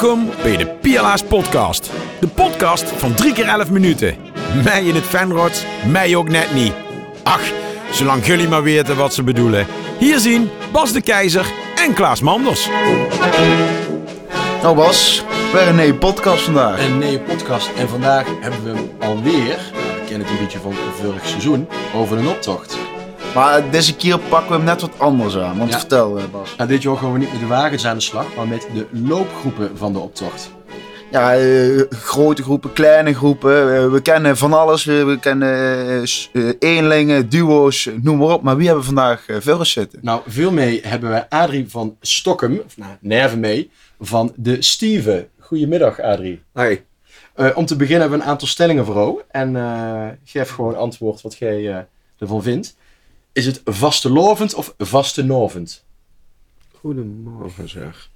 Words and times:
Welkom 0.00 0.30
bij 0.42 0.56
de 0.56 0.66
PLA's 0.66 1.22
podcast. 1.22 1.90
De 2.20 2.26
podcast 2.28 2.84
van 2.84 3.14
3 3.14 3.32
keer 3.32 3.46
11 3.46 3.70
minuten. 3.70 4.16
Mij 4.64 4.84
in 4.84 4.94
het 4.94 5.04
fanrods, 5.04 5.64
mij 5.86 6.16
ook 6.16 6.28
net 6.28 6.54
niet. 6.54 6.72
Ach, 7.22 7.40
zolang 7.90 8.26
jullie 8.26 8.48
maar 8.48 8.62
weten 8.62 8.96
wat 8.96 9.14
ze 9.14 9.22
bedoelen. 9.22 9.66
Hier 9.98 10.18
zien 10.18 10.50
Bas 10.72 10.92
de 10.92 11.00
Keizer 11.00 11.46
en 11.76 11.94
Klaas 11.94 12.20
Manders. 12.20 12.68
Nou 14.62 14.76
Bas, 14.76 15.24
weer 15.52 15.68
een 15.68 15.76
nieuwe 15.76 15.94
podcast 15.94 16.42
vandaag. 16.42 16.80
Een 16.80 16.98
nieuwe 16.98 17.20
podcast. 17.20 17.70
En 17.76 17.88
vandaag 17.88 18.26
hebben 18.40 18.62
we 18.64 18.70
hem 18.70 18.90
alweer, 19.00 19.58
we 19.72 20.02
kennen 20.06 20.26
het 20.26 20.36
een 20.36 20.44
beetje 20.44 20.58
van 20.58 20.74
vorig 21.02 21.26
seizoen, 21.26 21.68
over 21.94 22.18
een 22.18 22.28
optocht. 22.28 22.78
Maar 23.34 23.70
deze 23.70 23.96
keer 23.96 24.18
pakken 24.18 24.48
we 24.50 24.56
hem 24.56 24.64
net 24.64 24.80
wat 24.80 24.98
anders 24.98 25.36
aan. 25.36 25.58
Want 25.58 25.70
Ja. 25.70 25.78
vertel 25.78 26.18
eh, 26.18 26.24
Bas. 26.32 26.56
Nou, 26.56 26.68
dit 26.68 26.82
jaar 26.82 26.96
gaan 26.96 27.12
we 27.12 27.18
niet 27.18 27.30
met 27.32 27.40
de 27.40 27.46
wagens 27.46 27.86
aan 27.86 27.96
de 27.96 28.02
slag, 28.02 28.34
maar 28.36 28.48
met 28.48 28.68
de 28.74 28.86
loopgroepen 28.90 29.76
van 29.76 29.92
de 29.92 29.98
optocht. 29.98 30.50
Ja, 31.10 31.34
eh, 31.36 31.80
grote 31.90 32.42
groepen, 32.42 32.72
kleine 32.72 33.14
groepen. 33.14 33.76
eh, 33.76 33.90
we 33.90 34.00
kennen 34.02 34.36
van 34.36 34.52
alles. 34.52 34.84
We, 34.84 35.04
we 35.04 35.18
kennen 35.18 36.06
eenlingen, 36.58 37.28
duo's, 37.28 37.88
noem 38.02 38.18
maar 38.18 38.28
op. 38.28 38.42
Maar 38.42 38.56
wie 38.56 38.64
hebben 38.66 38.84
we 38.84 38.92
vandaag 38.94 39.28
uh, 39.28 39.36
veel 39.40 39.64
zitten? 39.64 39.98
Nou, 40.02 40.20
veel 40.26 40.52
mee 40.52 40.80
hebben 40.84 41.10
wij 41.10 41.26
Adrie 41.28 41.68
van 41.68 41.96
Stokkem, 42.00 42.60
of 42.66 42.76
nou, 42.76 42.90
Nerve 43.00 43.36
mee, 43.36 43.70
van 44.00 44.32
de 44.36 44.62
Steven. 44.62 45.28
Goedemiddag 45.40 46.00
Adrie. 46.00 46.42
Hi. 46.54 46.76
Eh, 47.34 47.46
om 47.54 47.66
te 47.66 47.76
beginnen 47.76 48.00
hebben 48.00 48.18
we 48.18 48.24
een 48.24 48.30
aantal 48.30 48.48
stellingen 48.48 48.84
voor 48.84 48.94
jou. 48.94 49.20
En 49.30 49.56
eh, 49.56 50.06
geef 50.24 50.50
gewoon 50.50 50.76
antwoord 50.76 51.20
wat 51.20 51.36
jij 51.38 51.68
eh, 51.70 51.76
ervan 52.18 52.42
vindt. 52.42 52.76
Is 53.32 53.46
het 53.46 53.60
vastelovend 53.64 54.54
of 54.54 54.74
vastenovend? 54.78 55.84
Goedemorgen 56.72 57.68
zeg. 57.68 58.10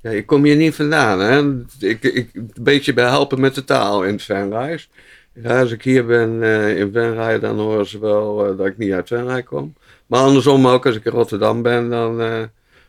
Ja, 0.00 0.10
ik 0.10 0.26
kom 0.26 0.44
hier 0.44 0.56
niet 0.56 0.74
vandaan, 0.74 1.18
hè. 1.20 1.62
Ik, 1.88 2.02
ik, 2.02 2.30
een 2.34 2.52
beetje 2.60 2.92
bij 2.94 3.08
helpen 3.08 3.40
met 3.40 3.54
de 3.54 3.64
taal 3.64 4.04
in 4.04 4.20
Venraai. 4.20 4.84
Ja, 5.32 5.60
als 5.60 5.70
ik 5.70 5.82
hier 5.82 6.06
ben 6.06 6.42
eh, 6.42 6.78
in 6.78 6.92
Venray, 6.92 7.38
dan 7.38 7.58
horen 7.58 7.86
ze 7.86 7.98
wel 7.98 8.46
eh, 8.46 8.56
dat 8.56 8.66
ik 8.66 8.78
niet 8.78 8.92
uit 8.92 9.08
Venray 9.08 9.42
kom. 9.42 9.74
Maar 10.06 10.20
andersom 10.20 10.66
ook, 10.66 10.86
als 10.86 10.96
ik 10.96 11.04
in 11.04 11.12
Rotterdam 11.12 11.62
ben, 11.62 11.90
dan 11.90 12.20
eh, 12.20 12.42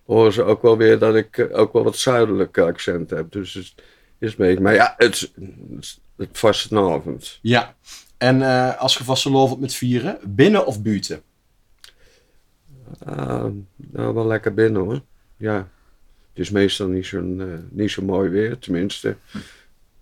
horen 0.05 0.33
ze 0.33 0.43
ook 0.43 0.61
wel 0.61 0.77
weer 0.77 0.99
dat 0.99 1.15
ik 1.15 1.49
ook 1.51 1.73
wel 1.73 1.83
wat 1.83 1.97
zuidelijke 1.97 2.61
accent 2.61 3.09
heb. 3.09 3.31
Dus 3.31 3.53
het 3.53 3.73
is 4.19 4.29
een 4.29 4.35
beetje... 4.37 4.61
Maar 4.61 4.73
ja, 4.73 4.93
het, 4.97 5.13
is- 5.13 5.31
het, 5.75 5.99
het 6.17 6.29
vastenavond. 6.31 7.39
Ja. 7.41 7.75
En 8.17 8.41
als 8.77 8.97
je 8.97 9.03
vastelovend 9.03 9.59
met 9.59 9.73
vieren, 9.73 10.17
binnen 10.23 10.65
of 10.65 10.81
buiten? 10.81 11.21
Ah, 13.05 13.45
nou, 13.75 14.13
wel 14.13 14.27
lekker 14.27 14.53
binnen 14.53 14.81
hoor. 14.81 15.01
Ja. 15.37 15.67
Het 16.29 16.47
is 16.47 16.49
meestal 16.49 16.87
niet, 16.87 17.05
zo'n, 17.05 17.41
eh, 17.41 17.47
niet 17.69 17.91
zo 17.91 18.03
mooi 18.03 18.29
weer, 18.29 18.57
tenminste. 18.57 19.15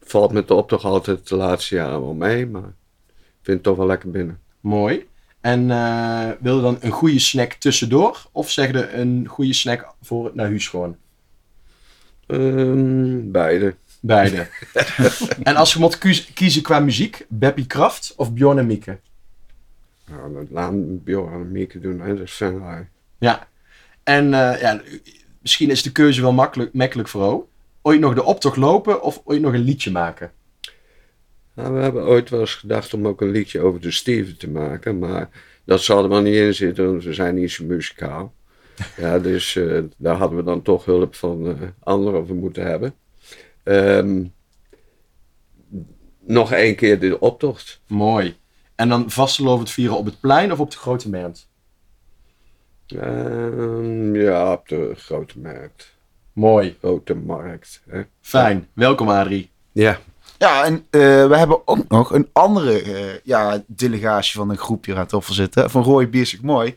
Valt 0.02 0.32
met 0.32 0.48
de 0.48 0.54
optocht 0.54 0.84
altijd 0.84 1.28
de 1.28 1.36
laatste 1.36 1.76
jaren 1.76 2.02
wel 2.02 2.14
mee, 2.14 2.48
maar 2.48 2.74
ik 3.08 3.42
vind 3.42 3.58
het 3.58 3.64
toch 3.64 3.78
wel 3.78 3.86
lekker 3.86 4.12
binnen. 4.12 4.40
Mooi. 4.60 5.08
En 5.42 5.72
eh, 5.72 6.30
wil 6.40 6.56
je 6.56 6.62
dan 6.62 6.78
een 6.80 6.92
goede 6.92 7.20
snack 7.20 7.54
tussendoor? 7.54 8.28
Of 8.32 8.52
zeg 8.52 8.72
je 8.72 8.94
een 8.94 9.26
goede 9.28 9.54
snack 9.54 9.94
voor 10.02 10.26
het 10.26 10.36
naar 10.36 10.48
huis 10.48 10.68
gewoon? 10.68 10.98
Ehm, 12.28 13.32
beide. 13.32 13.76
Beide. 14.00 14.48
en 15.44 15.56
als 15.56 15.74
je 15.74 15.80
moet 15.80 15.98
kiezen 16.34 16.62
qua 16.62 16.80
muziek, 16.80 17.26
Beppie 17.30 17.68
Kraft 17.68 18.14
of 18.16 18.34
Bjorn 18.34 18.58
en 18.58 18.66
Mieke? 18.66 19.00
Dat 20.08 20.50
laat 20.50 21.03
Bjorn 21.03 21.33
en 21.33 21.52
Mieke 21.52 21.80
doen, 21.80 22.00
hè. 22.00 22.16
dat 22.16 22.25
is 22.25 22.33
Venray. 22.33 22.89
Ja. 23.17 23.47
En 24.03 24.33
eh, 24.33 24.61
ja, 24.61 24.81
misschien 25.41 25.69
is 25.69 25.83
de 25.83 25.91
keuze 25.91 26.22
wel 26.22 26.33
makkelijk, 26.33 26.73
makkelijk 26.73 27.09
voor 27.09 27.22
jou. 27.22 27.44
Ooit 27.81 28.00
nog 28.00 28.13
de 28.13 28.23
optocht 28.23 28.58
lopen 28.58 29.02
of 29.02 29.22
ooit 29.23 29.41
nog 29.41 29.53
een 29.53 29.59
liedje 29.59 29.91
maken? 29.91 30.31
Nou, 31.53 31.73
we 31.73 31.81
hebben 31.81 32.05
ooit 32.05 32.30
wel 32.30 32.39
eens 32.39 32.55
gedacht 32.55 32.94
om 32.94 33.08
ook 33.08 33.22
een 33.22 33.31
liedje 33.31 33.59
over 33.59 33.81
de 33.81 33.91
Steven 33.91 34.38
te 34.38 34.50
maken, 34.50 35.00
maar 35.00 35.29
dat 35.63 35.81
zal 35.81 36.03
er 36.03 36.09
wel 36.09 36.22
niet 36.22 36.35
in 36.35 36.53
zitten, 36.53 36.85
want 36.91 37.03
we 37.03 37.13
zijn 37.13 37.35
niet 37.35 37.51
zo 37.51 37.66
muzikaal. 37.66 38.34
Ja, 38.97 39.19
dus 39.19 39.56
eh, 39.56 39.84
daar 39.97 40.16
hadden 40.16 40.38
we 40.38 40.44
dan 40.44 40.62
toch 40.62 40.85
hulp 40.85 41.16
van 41.16 41.47
eh, 41.47 41.67
anderen 41.79 42.40
moeten 42.40 42.66
hebben. 42.66 42.96
Ehm, 43.63 44.23
nog 46.19 46.51
één 46.51 46.75
keer 46.75 47.00
de 47.00 47.19
optocht. 47.19 47.81
Mooi. 47.88 48.35
En 48.78 48.90
dan 48.90 49.10
vastelovend 49.10 49.70
vieren 49.70 49.98
op 49.98 50.06
het 50.06 50.20
plein 50.20 50.52
of 50.52 50.60
op 50.60 50.72
de 50.72 50.78
grote 50.78 51.10
markt? 51.10 51.48
Ehm, 52.88 54.16
ja, 54.16 54.52
op 54.52 54.68
de 54.68 54.94
grote 54.96 55.40
markt. 55.40 55.96
Mooi. 56.34 56.78
Grote 56.80 57.16
markt. 57.16 57.82
Hè? 57.90 58.02
Fijn. 58.22 58.68
Welkom 58.74 59.10
Adrie. 59.10 59.50
Ja. 59.72 60.00
Ja, 60.38 60.64
en 60.64 60.86
eh, 60.90 61.28
we 61.28 61.38
hebben 61.38 61.68
ook 61.68 61.88
nog 61.88 62.14
een 62.14 62.30
andere 62.34 62.82
eh, 62.82 63.20
ja, 63.24 63.64
delegatie 63.68 64.40
van 64.40 64.50
een 64.50 64.58
groepje 64.58 64.96
aan 64.96 65.06
tafel 65.06 65.34
zitten. 65.34 65.70
Van 65.70 65.84
Roy 65.84 66.09
Biersig 66.09 66.42
Mooi. 66.42 66.76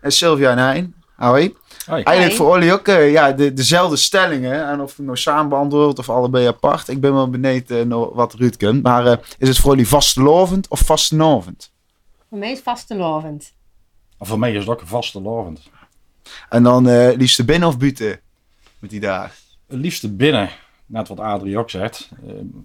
En 0.00 0.12
Sylvia 0.12 0.50
en 0.50 0.58
Hein. 0.58 0.94
Hoi. 1.16 1.56
Hoi. 1.86 2.02
Eigenlijk 2.02 2.36
voor 2.36 2.54
jullie 2.54 2.72
ook 2.72 2.88
eh, 2.88 3.12
ja, 3.12 3.32
de, 3.32 3.52
dezelfde 3.52 3.96
stellingen. 3.96 4.68
En 4.68 4.80
of 4.80 4.96
we 4.96 5.02
nou 5.02 5.16
samen 5.16 5.48
beantwoord 5.48 5.98
of 5.98 6.10
allebei 6.10 6.46
apart. 6.46 6.88
Ik 6.88 7.00
ben 7.00 7.14
wel 7.14 7.30
benieuwd 7.30 7.70
eh, 7.70 8.04
wat 8.12 8.34
Ruud 8.34 8.56
kunt. 8.56 8.82
Maar 8.82 9.06
eh, 9.06 9.18
is 9.38 9.48
het 9.48 9.58
voor 9.58 9.70
jullie 9.70 9.88
vastelovend 9.88 10.68
of 10.68 10.80
vastenovend? 10.80 11.72
Voor 12.28 12.38
mij 12.38 12.52
is 12.52 12.60
vastelovend. 12.60 13.52
Voor 14.18 14.38
mij 14.38 14.52
is 14.52 14.58
het 14.58 14.68
ook 14.68 14.80
een 14.80 14.86
vaste 14.86 15.20
lovend. 15.20 15.70
En 16.48 16.62
dan 16.62 16.88
eh 16.88 17.16
liefst 17.16 17.44
binnen 17.44 17.68
of 17.68 17.78
buiten 17.78 18.20
met 18.78 18.90
die 18.90 19.00
dagen? 19.00 19.34
Het 19.66 19.78
liefste 19.78 20.12
binnen, 20.12 20.50
net 20.86 21.08
wat 21.08 21.20
Adrie 21.20 21.58
ook 21.58 21.70
zegt. 21.70 22.08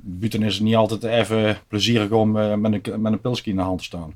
Buiten 0.01 0.43
is 0.43 0.53
het 0.53 0.63
niet 0.63 0.75
altijd 0.75 1.03
even 1.03 1.57
plezierig 1.67 2.11
om 2.11 2.37
eh, 2.37 2.53
met, 2.53 2.87
een, 2.87 3.01
met 3.01 3.11
een 3.11 3.21
pilsje 3.21 3.49
in 3.49 3.55
de 3.55 3.61
hand 3.61 3.77
te 3.77 3.83
staan. 3.83 4.13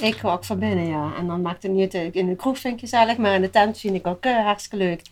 Ik 0.00 0.16
ga 0.16 0.32
ook 0.32 0.44
voor 0.44 0.56
binnen, 0.56 0.86
ja. 0.86 1.12
En 1.18 1.26
dan 1.26 1.42
maakt 1.42 1.62
het 1.62 1.72
niet 1.72 1.94
uit. 1.94 2.14
In 2.14 2.28
de 2.28 2.36
kroeg 2.36 2.58
vind 2.58 2.74
ik 2.74 2.80
gezellig, 2.80 3.16
maar 3.16 3.34
in 3.34 3.40
de 3.40 3.50
tent 3.50 3.78
vind 3.78 3.94
ik 3.94 4.06
ook 4.06 4.24
eh, 4.24 4.44
hartstikke 4.44 4.84
leuk. 4.84 5.02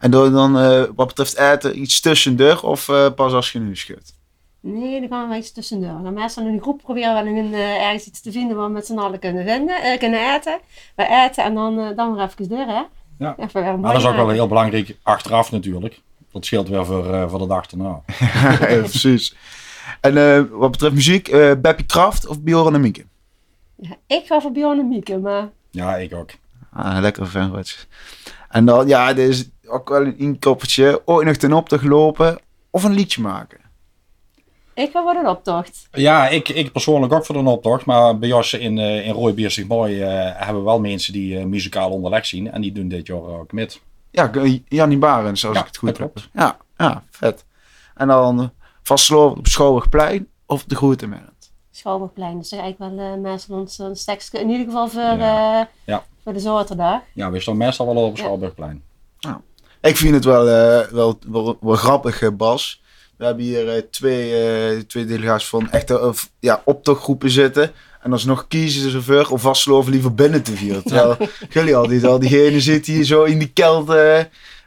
En 0.00 0.10
dan, 0.10 0.32
dan 0.32 0.58
eh, 0.58 0.84
wat 0.94 1.06
betreft 1.06 1.36
eten 1.36 1.80
iets 1.80 2.00
tussendoor 2.00 2.60
of 2.62 2.88
eh, 2.88 3.06
pas 3.14 3.32
als 3.32 3.52
je 3.52 3.58
nu 3.58 3.76
schudt? 3.76 4.18
Nee, 4.60 5.00
dan 5.00 5.08
gaan 5.08 5.22
we 5.22 5.28
wel 5.28 5.38
iets 5.38 5.52
tussendoor. 5.52 6.02
Dan 6.02 6.14
meestal 6.14 6.46
in 6.46 6.52
een 6.52 6.60
groep 6.60 6.82
proberen 6.82 7.24
we 7.24 7.30
een, 7.30 7.54
eh, 7.54 7.86
ergens 7.86 8.06
iets 8.06 8.20
te 8.20 8.32
vinden 8.32 8.56
waar 8.56 8.66
we 8.66 8.72
met 8.72 8.86
z'n 8.86 8.98
allen 8.98 9.18
kunnen, 9.18 9.46
vinden, 9.46 9.82
eh, 9.82 9.98
kunnen 9.98 10.34
eten. 10.34 10.58
We 10.96 11.24
eten 11.24 11.44
en 11.44 11.54
dan, 11.54 11.94
dan 11.96 12.14
weer 12.14 12.24
even 12.24 12.48
door, 12.48 12.66
hè? 12.66 12.82
Ja. 13.18 13.34
Even 13.38 13.62
weer 13.62 13.72
een 13.72 13.80
Maar 13.80 13.92
dat 13.92 14.02
is 14.02 14.08
ook 14.08 14.16
wel 14.16 14.28
heel 14.28 14.48
belangrijk 14.48 14.96
achteraf 15.02 15.50
natuurlijk. 15.50 16.00
Dat 16.32 16.44
scheelt 16.44 16.68
weer 16.68 16.86
voor, 16.86 17.14
eh, 17.14 17.28
voor 17.28 17.38
de 17.38 17.46
dag 17.46 17.70
erna. 17.70 18.00
ja, 18.68 18.80
precies. 18.80 19.36
En 20.00 20.16
eh, 20.16 20.42
wat 20.50 20.70
betreft 20.70 20.94
muziek, 20.94 21.28
eh 21.28 21.52
Beppie 21.58 21.86
Kraft 21.86 22.26
of 22.26 22.40
Bjorn 22.40 22.74
en 22.74 22.80
Mieke? 22.80 23.04
Ja, 23.80 23.96
ik 24.06 24.26
ga 24.26 24.40
voor 24.40 24.52
Bjorn 24.52 24.78
en 24.78 24.88
Mieke, 24.88 25.18
maar 25.18 25.48
Ja, 25.70 25.96
ik 25.96 26.14
ook. 26.14 26.30
Ah, 26.72 26.98
lekker 27.00 27.26
fanwatch. 27.26 27.86
En 28.48 28.64
dan, 28.64 28.86
ja, 28.88 29.12
dit 29.12 29.28
is 29.28 29.48
ook 29.66 29.88
wel 29.88 30.00
een 30.00 30.18
inkoppertje. 30.18 31.02
Ooit 31.04 31.26
nog 31.26 31.36
ten 31.36 31.52
optocht 31.52 31.84
lopen 31.84 32.38
of 32.70 32.84
een 32.84 32.92
liedje 32.92 33.22
maken. 33.22 33.58
ik 34.74 34.90
ga 34.92 35.02
voor 35.02 35.22
de 35.22 35.28
optocht. 35.28 35.88
Ja, 35.92 36.28
ik, 36.28 36.48
ik 36.48 36.72
persoonlijk 36.72 37.12
ook 37.12 37.26
voor 37.26 37.42
de 37.42 37.50
optocht. 37.50 37.84
Maar 37.84 38.18
bij 38.18 38.28
Jos 38.28 38.52
in, 38.54 38.78
eh 38.78 39.06
in 39.06 39.66
Mooi 39.66 40.02
eh, 40.02 40.08
hebben 40.34 40.56
we 40.56 40.64
wel 40.64 40.80
mensen 40.80 41.12
die 41.12 41.38
eh, 41.38 41.44
muzikaal 41.44 41.90
onderleg 41.90 42.26
zien. 42.26 42.50
En 42.50 42.60
die 42.60 42.72
doen 42.72 42.88
dit 42.88 43.06
jaar 43.06 43.18
ook 43.18 43.52
met. 43.52 43.80
Ja, 44.10 44.30
Jannie 44.68 44.98
Barens, 44.98 45.46
als 45.46 45.54
Ja, 45.54 45.60
ik 45.60 45.66
het 45.66 45.76
goed 45.76 45.98
heb. 45.98 46.12
Ja, 46.32 46.56
ja, 46.76 47.04
vet. 47.10 47.44
En 47.94 48.08
dan 48.08 48.40
uh, 48.40 48.46
vastgelopen 48.82 49.38
op 49.38 49.46
Schouwburgplein 49.46 50.28
of 50.46 50.64
de 50.64 50.76
Grote 50.76 51.06
Markt. 51.06 51.29
Schouwburgplein, 51.80 52.38
dus 52.38 52.52
eigenlijk 52.52 52.94
wel 52.96 53.06
uh, 53.14 53.20
meestal 53.22 53.58
ons 53.58 53.78
een 53.78 53.96
stekje, 53.96 54.38
in 54.40 54.50
ieder 54.50 54.66
geval 54.66 54.88
voor, 54.88 55.00
Ja. 55.00 55.60
eh, 55.60 55.66
Ja. 55.84 56.04
voor 56.24 56.32
de 56.32 56.38
zaterdag. 56.40 57.00
Ja, 57.14 57.30
we 57.30 57.40
staan 57.40 57.56
meestal 57.56 57.86
wel 57.86 57.96
op 57.96 58.08
het 58.08 58.16
Ja. 58.18 58.22
Schouwburgplein. 58.24 58.82
Ik 59.82 59.96
vind 59.96 60.14
het 60.14 60.24
wel, 60.24 60.48
eh, 60.48 60.86
wel, 60.90 61.18
wel, 61.26 61.56
wel 61.60 61.74
grappig, 61.76 62.22
eh, 62.22 62.28
Bas. 62.32 62.82
We 63.16 63.24
hebben 63.24 63.44
hier 63.44 63.68
eh, 63.76 63.82
twee, 63.90 64.34
eh, 64.34 64.78
twee 64.80 65.04
delegaties 65.04 65.48
van 65.48 65.70
echte 65.70 66.12
ja, 66.38 66.62
optochtgroepen 66.64 67.30
zitten. 67.30 67.72
En 68.02 68.12
alsnog 68.12 68.48
kiezen 68.48 68.90
ze 68.90 68.96
ervoor 68.96 69.28
om 69.30 69.38
vastgelopen 69.38 69.90
liever 69.90 70.14
binnen 70.14 70.42
te 70.42 70.52
vieren. 70.56 70.82
Terwijl 70.84 71.16
jullie 71.50 71.76
altijd 71.76 72.04
al 72.04 72.18
diegene 72.18 72.60
zit 72.60 72.84
die 72.84 73.04
zo 73.04 73.22
in 73.24 73.38
die 73.38 73.50
kelt 73.52 73.88
eh, 73.90 74.18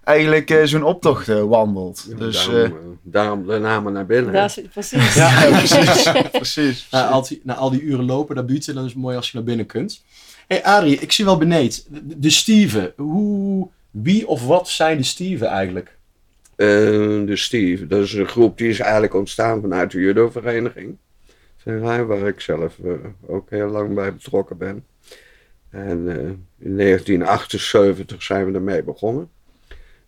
eigenlijk 0.03 0.50
eh, 0.50 0.63
zo'n 0.63 0.83
optocht 0.83 1.29
eh, 1.29 1.44
wandelt. 1.44 2.17
Dus 2.17 2.45
daarom, 2.45 2.77
eh, 2.77 2.83
daarom 3.01 3.47
de 3.47 3.59
namen 3.59 3.94
naar 3.94 4.05
binnen. 4.05 4.33
Dat 4.33 4.57
is 4.57 4.67
precies. 4.71 5.13
ja, 5.13 5.50
precies. 5.50 6.11
precies. 6.31 6.88
Na 6.91 7.07
al, 7.07 7.27
die, 7.27 7.41
na 7.44 7.55
al 7.55 7.69
die 7.69 7.81
uren 7.81 8.05
lopen 8.05 8.35
naar 8.35 8.45
buiten, 8.45 8.75
dan 8.75 8.85
is 8.85 8.91
het 8.91 9.01
mooi 9.01 9.15
als 9.15 9.31
je 9.31 9.38
naar 9.38 9.45
binnen 9.45 9.65
kunt. 9.65 10.03
hey 10.47 10.63
Adrie, 10.63 11.00
ik 11.00 11.11
zie 11.11 11.25
wel 11.25 11.38
beneden. 11.38 11.79
De, 11.88 12.19
de 12.19 12.29
Steven. 12.29 12.94
Hoe, 12.95 13.67
wie 13.91 14.27
of 14.27 14.45
wat 14.45 14.69
zijn 14.69 14.97
de 14.97 15.03
Steven 15.03 15.47
eigenlijk? 15.47 15.97
Eh, 16.56 16.67
de 17.25 17.35
Steve, 17.35 17.88
dat 17.88 18.03
is 18.03 18.13
een 18.13 18.27
groep 18.27 18.57
die 18.57 18.69
is 18.69 18.79
eigenlijk 18.79 19.13
ontstaan 19.13 19.61
vanuit 19.61 19.91
de 19.91 19.99
judo-vereniging. 19.99 20.97
Waar 21.63 22.27
ik 22.27 22.39
zelf 22.39 22.77
ook 23.27 23.49
heel 23.49 23.69
lang 23.69 23.94
bij 23.94 24.13
betrokken 24.13 24.57
ben. 24.57 24.85
En 25.73 26.09
eh, 26.09 26.17
in 26.59 26.77
1978 26.77 28.23
zijn 28.23 28.45
we 28.45 28.53
ermee 28.53 28.83
begonnen. 28.83 29.29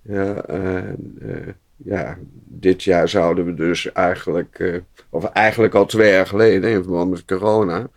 Ja, 0.08 0.46
en, 0.46 1.16
eh, 1.22 1.54
ja, 1.78 2.18
dit 2.46 2.84
jaar 2.84 3.10
zouden 3.10 3.46
we 3.46 3.54
dus 3.54 3.92
eigenlijk, 3.92 4.60
eh, 4.60 4.76
of 5.10 5.26
eigenlijk 5.26 5.74
al 5.74 5.86
twee 5.86 6.12
jaar 6.12 6.28
geleden, 6.28 6.70
in 6.70 6.84
verband 6.84 7.12
met 7.12 7.26
corona, 7.26 7.90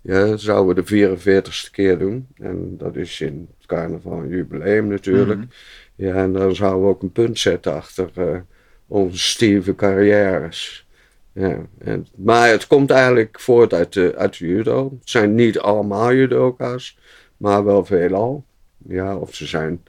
ja, 0.00 0.36
zouden 0.36 0.74
we 0.74 0.82
de 0.82 0.86
44ste 0.86 1.70
keer 1.70 1.98
doen. 1.98 2.26
En 2.34 2.76
dat 2.78 2.96
is 2.96 3.20
in 3.20 3.48
het 3.58 3.66
carnaval 3.66 4.18
een 4.18 4.28
jubileum 4.28 4.86
natuurlijk. 4.86 5.38
Mhm. 5.38 5.48
Ja, 5.94 6.14
en 6.14 6.32
dan 6.32 6.54
zouden 6.54 6.82
we 6.82 6.88
ook 6.88 7.02
een 7.02 7.12
punt 7.12 7.38
zetten 7.38 7.74
achter 7.74 8.10
eh, 8.14 8.38
onze 8.86 9.18
stieve 9.18 9.74
carrières. 9.74 10.86
Ja, 11.32 11.58
en, 11.78 12.06
maar 12.16 12.48
het 12.48 12.66
komt 12.66 12.90
eigenlijk 12.90 13.40
voort 13.40 13.74
uit 13.74 13.92
de, 13.92 14.14
uit 14.16 14.38
de 14.38 14.46
judo. 14.46 14.90
Het 15.00 15.10
zijn 15.10 15.34
niet 15.34 15.58
allemaal 15.58 16.14
judoka's, 16.14 16.98
maar 17.36 17.64
wel 17.64 17.84
veelal. 17.84 18.44
Ja, 18.88 19.16
of 19.16 19.34
ze 19.34 19.46
zijn 19.46 19.82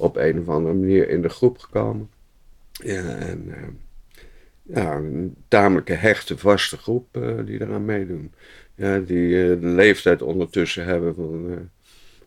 op 0.00 0.16
een 0.16 0.40
of 0.40 0.48
andere 0.48 0.74
manier 0.74 1.08
in 1.08 1.22
de 1.22 1.28
groep 1.28 1.58
gekomen. 1.58 2.10
Ja, 2.72 3.16
en 3.16 3.44
eh, 3.54 3.68
ja, 4.74 4.94
een 4.94 5.36
tamelijke 5.48 5.92
hechte, 5.92 6.38
vaste 6.38 6.76
groep 6.76 7.16
eh, 7.16 7.38
die 7.44 7.60
eraan 7.60 7.84
meedoen. 7.84 8.32
Ja, 8.74 8.98
die 8.98 9.42
eh, 9.42 9.60
de 9.60 9.66
leeftijd 9.66 10.22
ondertussen 10.22 10.84
hebben 10.84 11.14
van 11.14 11.68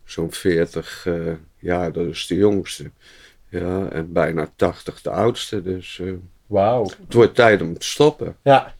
zo'n 0.04 0.32
40 0.32 1.06
eh, 1.06 1.34
jaar, 1.60 1.92
dat 1.92 2.08
is 2.08 2.28
de 2.28 2.36
jongste. 2.36 2.92
Ja, 3.50 3.90
en 3.90 4.14
bijna 4.14 4.50
80 4.56 5.02
de 5.02 5.10
oudste. 5.10 5.62
Dus 5.62 6.02
Wauw. 6.46 6.84
het 6.84 7.14
wordt 7.14 7.36
tijd 7.36 7.62
om 7.62 7.78
te 7.78 7.86
stoppen. 7.86 8.36
Ja. 8.44 8.76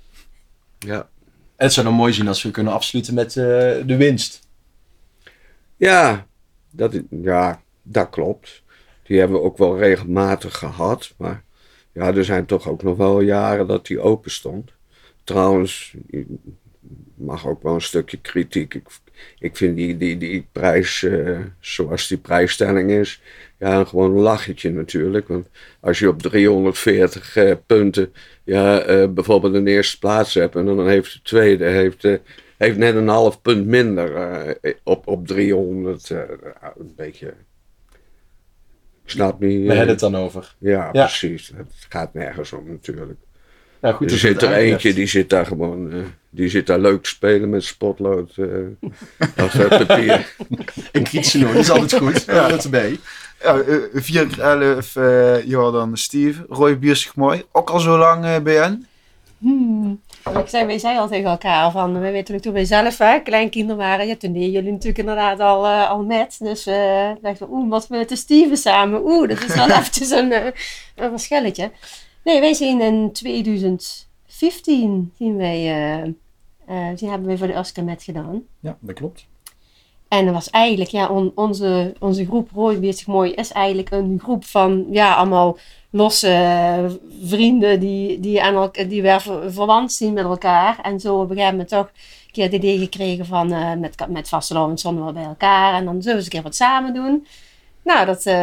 Ja. 0.80 1.10
Het 1.56 1.74
zou 1.74 1.86
dan 1.86 1.96
mooi 1.96 2.14
zien 2.14 2.28
als 2.28 2.44
we 2.44 2.52
kunnen 2.52 2.74
afsluiten 2.74 3.14
met 3.14 3.34
de 3.34 3.96
winst. 3.98 4.48
Ja, 5.76 6.28
dat, 6.72 7.02
ja, 7.10 7.62
dat 7.82 8.10
klopt. 8.10 8.63
Die 9.04 9.20
hebben 9.20 9.38
we 9.38 9.44
ook 9.44 9.58
wel 9.58 9.78
regelmatig 9.78 10.58
gehad. 10.58 11.14
Maar 11.18 11.44
ja, 11.92 12.14
er 12.14 12.26
zijn 12.26 12.46
toch 12.46 12.70
ook 12.70 12.84
nog 12.84 12.98
wel 12.98 13.22
jaren 13.22 13.68
dat 13.68 13.86
die 13.86 14.00
open 14.00 14.32
stond. 14.32 14.72
Trouwens, 15.24 15.96
mag 17.16 17.48
ook 17.48 17.64
wel 17.64 17.74
een 17.74 17.82
stukje 17.82 18.18
kritiek. 18.18 18.74
Ik, 18.74 18.88
ik 19.40 19.58
vind 19.58 19.76
die, 19.76 19.98
die, 19.98 20.18
die 20.18 20.48
prijs, 20.52 21.04
eh, 21.04 21.40
zoals 21.60 22.08
die 22.08 22.18
prijsstelling 22.18 22.92
is, 22.92 23.22
ja, 23.64 23.84
gewoon 23.84 24.28
een 24.28 24.74
natuurlijk. 24.74 25.28
Want 25.28 25.48
als 25.80 26.00
je 26.00 26.08
op 26.10 26.22
340 26.22 27.36
eh, 27.36 27.56
punten 27.66 28.14
ja, 28.44 28.82
eh, 28.82 29.10
bijvoorbeeld 29.10 29.54
een 29.54 29.68
eerste 29.68 30.00
plaats 30.00 30.34
hebt 30.34 30.56
en 30.56 30.66
dan 30.66 30.88
heeft 30.88 31.14
de 31.14 31.22
tweede 31.22 31.66
heeft, 31.66 32.08
heeft 32.58 32.78
net 32.78 32.96
een 32.96 33.08
half 33.08 33.42
punt 33.42 33.66
minder 33.66 34.58
op, 34.84 35.08
op 35.08 35.28
300. 35.28 36.10
eh, 36.10 36.20
een 36.78 36.94
beetje. 36.96 37.34
Snap 39.06 39.40
niet. 39.40 39.62
We 39.62 39.68
hebben 39.74 39.88
het 39.88 40.00
dan 40.00 40.16
over. 40.16 40.56
ja, 40.58 40.90
Ja. 40.92 41.06
precies. 41.06 41.52
Het 41.56 41.74
gaat 41.90 42.14
nergens 42.14 42.52
om 42.54 42.64
natuurlijk. 42.68 43.20
Nou, 43.82 43.96
goed 43.96 44.12
er 44.12 44.18
zit 44.18 44.42
er 44.42 44.52
eentje 44.54 44.94
die 44.94 45.06
zit 45.08 45.30
daar 45.30 45.46
gewoon. 45.46 45.92
eh, 45.92 45.98
die 46.30 46.50
zit 46.50 46.68
daar 46.68 46.80
leuk 46.80 47.04
te 47.04 47.10
spelen 47.10 47.50
met 47.50 47.64
spotlood. 47.64 48.38
eh 48.38 48.48
als 49.38 49.54
het 49.54 49.68
papier. 49.88 50.36
Een 50.92 51.04
krietsenoor, 51.04 51.54
dat 51.54 51.62
is 51.62 51.70
altijd 51.70 51.94
goed. 52.02 52.24
Ja. 52.26 52.48
Dat 52.48 52.64
erbij. 52.64 53.00
Ja, 53.44 53.60
eh, 53.60 53.76
4 53.94 54.28
keer 54.28 54.42
11 54.42 54.96
eh 54.96 55.44
Jordan 55.46 55.98
Steve. 55.98 56.46
Roy 56.50 56.80
Biersig 56.80 57.16
mooi. 57.16 57.44
Ook 57.52 57.70
al 57.70 57.80
zo 57.80 57.98
lang 57.98 58.26
eh, 58.26 58.40
BN. 58.40 58.86
Hmm. 59.38 60.02
Ik 60.26 60.48
zei, 60.48 60.66
wij 60.66 60.78
zeiden 60.80 61.02
al 61.02 61.08
tegen 61.08 61.30
elkaar 61.30 61.72
van, 61.72 61.94
we 61.94 62.00
weten 62.00 62.14
natuurlijk 62.16 62.44
toen 62.44 62.54
wij 62.54 62.66
zelf 62.66 62.98
hè, 62.98 63.20
kleinkinderen 63.20 63.78
waren, 63.78 64.08
ja, 64.08 64.16
toen 64.16 64.34
deden 64.34 64.52
jullie 64.52 64.72
natuurlijk 64.72 64.98
inderdaad 64.98 65.40
al, 65.40 65.66
eh, 65.66 65.90
al 65.90 66.04
met. 66.04 66.36
Dus 66.40 66.66
eh 66.66 67.10
dachten 67.22 67.48
we, 67.48 67.54
oeh, 67.54 67.70
wat 67.70 67.90
met 67.90 68.10
de 68.10 68.16
Steven 68.16 68.58
samen, 68.58 69.02
oeh, 69.06 69.28
dat 69.30 69.44
is 69.44 69.56
wel 69.56 69.70
eventjes 69.78 70.10
een, 70.10 70.32
eh, 70.32 70.46
een 70.96 71.10
verschilletje. 71.10 71.72
Nee, 72.24 72.40
wij 72.40 72.54
zijn 72.54 72.82
in 72.82 73.12
2015, 73.12 75.12
zien 75.18 75.38
wij, 75.38 75.68
eh, 76.66 76.88
die 76.96 77.10
hebben 77.10 77.28
wij 77.28 77.38
voor 77.38 77.48
de 77.48 77.54
Oscar 77.54 77.84
met 77.84 78.04
gedaan. 78.04 78.42
Ja, 78.60 78.78
dat 78.80 78.96
klopt. 78.96 79.26
En 80.08 80.26
dat 80.26 80.34
was 80.34 80.50
eigenlijk, 80.50 80.90
ja, 80.90 81.08
on- 81.08 81.32
onze, 81.36 81.94
onze 82.00 82.26
groep 82.26 82.50
Rooi 82.54 82.78
Bezig 82.78 83.08
Mooi 83.08 83.32
is 83.32 83.52
eigenlijk 83.52 83.92
een 83.92 84.20
groep 84.24 84.46
van, 84.46 84.86
ja, 84.92 85.14
allemaal 85.14 85.58
losse 85.96 86.28
eh, 86.28 86.84
vrienden 87.24 87.80
die, 87.80 88.20
die, 88.20 88.44
aan 88.44 88.54
elk- 88.54 88.90
die 88.90 89.02
weer 89.02 89.22
ver- 89.22 89.52
verwant 89.54 89.92
zien 89.92 90.14
met 90.14 90.24
elkaar. 90.24 90.80
En 90.82 91.00
zo 91.00 91.20
op 91.20 91.30
een 91.36 91.66
toch 91.66 91.86
een 91.86 92.32
keer 92.32 92.44
het 92.44 92.54
idee 92.54 92.78
gekregen 92.78 93.26
van, 93.26 93.52
eh, 93.52 93.74
met, 93.74 93.96
met 94.10 94.30
vastelovend 94.30 94.80
zonden 94.80 95.06
we 95.06 95.12
bij 95.12 95.24
elkaar. 95.24 95.74
En 95.74 95.86
dan 95.86 95.94
zullen 95.94 96.04
we 96.04 96.16
eens 96.16 96.24
een 96.26 96.32
keer 96.32 96.42
wat 96.42 96.56
samen 96.56 96.94
doen. 96.94 97.28
Nou, 97.84 98.06
dat, 98.06 98.26
eh, 98.26 98.34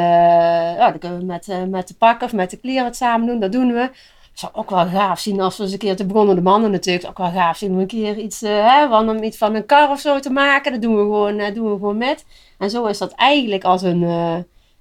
ja, 0.76 0.94
kunnen 0.98 1.18
we 1.18 1.24
met, 1.24 1.48
met 1.68 1.88
de 1.88 1.94
pakken 1.94 2.26
of 2.26 2.32
met 2.32 2.50
de 2.50 2.56
kleren 2.56 2.84
wat 2.84 2.96
samen 2.96 3.26
doen. 3.26 3.40
Dat 3.40 3.52
doen 3.52 3.72
we. 3.72 3.80
Het 3.80 4.38
zou 4.38 4.52
ook 4.54 4.70
wel 4.70 4.86
gaaf 4.86 5.18
zien 5.18 5.40
als 5.40 5.56
we 5.56 5.62
eens 5.62 5.72
een 5.72 5.78
keer 5.78 5.96
te 5.96 6.06
begonnen 6.06 6.34
de 6.34 6.42
mannen 6.42 6.70
natuurlijk. 6.70 7.08
Ook 7.08 7.18
wel 7.18 7.30
gaaf 7.30 7.56
zien 7.56 7.72
om 7.72 7.78
een 7.78 7.86
keer 7.86 8.18
iets, 8.18 8.40
hè, 8.40 8.88
van, 8.88 9.08
om 9.08 9.22
iets 9.22 9.36
van 9.36 9.54
een 9.54 9.66
kar 9.66 9.90
of 9.90 10.00
zo 10.00 10.18
te 10.20 10.30
maken. 10.30 10.72
Dat 10.72 10.82
doen 10.82 10.96
we 10.96 11.00
gewoon, 11.02 11.36
doen 11.54 11.70
we 11.70 11.78
gewoon 11.78 11.96
met. 11.96 12.24
En 12.58 12.70
zo 12.70 12.86
is 12.86 12.98
dat 12.98 13.12
eigenlijk 13.12 13.64
als 13.64 13.82
een 13.82 14.02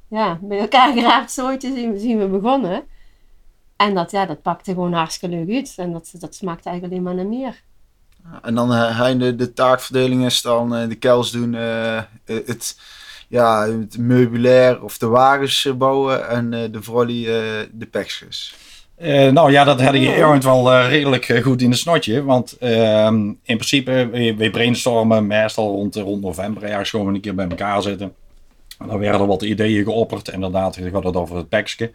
ja, 0.10 0.40
bij 0.42 0.60
elkaar 0.60 0.94
geraapt 0.94 1.32
zootje 1.32 1.74
zien, 1.74 1.92
we- 1.94 2.00
zien 2.00 2.18
we 2.20 2.28
begonnen. 2.28 2.84
En 3.76 3.96
dat, 3.96 4.12
ja, 4.12 4.26
dat 4.26 4.42
pakte 4.42 4.74
gewoon 4.74 4.94
hartstikke 4.94 5.36
leuk 5.36 5.56
uit. 5.56 5.74
En 5.78 5.92
dat, 5.92 6.12
dat 6.20 6.36
smaakte 6.36 6.70
eigenlijk 6.70 6.84
alleen 6.94 7.16
maar 7.16 7.26
naar 7.26 7.40
meer. 7.40 7.62
En 8.42 8.56
dan 8.56 8.74
eh, 8.74 8.98
hij 9.00 9.18
de, 9.18 9.36
de 9.36 9.54
taakverdeling 9.54 10.26
is 10.26 10.42
dan 10.42 10.76
eh, 10.76 10.88
de 10.90 10.96
kels 10.96 11.32
doen 11.32 11.56
eh, 11.56 11.98
eh, 11.98 12.04
het, 12.26 12.80
ja, 13.28 13.68
het 13.68 13.98
meubilair 13.98 14.84
of 14.84 14.98
de 14.98 15.08
wagens 15.08 15.66
eh, 15.66 15.74
bouwen 15.74 16.30
en 16.30 16.54
eh, 16.54 16.60
de 16.72 16.80
eh, 17.26 17.68
de 17.72 17.86
peksjes. 17.92 18.56
Eh, 18.96 19.32
nou 19.32 19.52
ja, 19.52 19.64
dat 19.64 19.82
had 19.82 19.94
je 19.94 20.12
Erwin 20.12 20.42
wel 20.42 20.72
eh, 20.72 20.88
redelijk 20.90 21.30
eh, 21.30 21.44
goed 21.44 21.62
in 21.62 21.70
de 21.70 21.76
snotje. 21.76 22.24
Want 22.24 22.58
ehm, 22.58 23.18
in 23.28 23.38
principe, 23.44 24.10
we, 24.12 24.36
we 24.36 24.50
brainstormen 24.50 25.28
meestal 25.28 25.70
rond, 25.72 25.96
rond 25.96 26.22
november 26.22 26.64
ergens 26.64 26.90
gewoon 26.90 27.14
een 27.16 27.22
keer 27.22 27.36
bij 27.36 27.48
elkaar 27.48 27.82
zitten. 27.82 28.14
En 28.80 28.88
dan 28.88 29.00
werden 29.00 29.22
er 29.22 29.28
wat 29.28 29.42
ideeën 29.42 29.84
geopperd. 29.84 30.30
Inderdaad, 30.30 30.76
je 30.76 30.90
gaat 30.90 31.04
het 31.04 31.16
over 31.16 31.36
het 31.36 31.50
tekstje. 31.50 31.92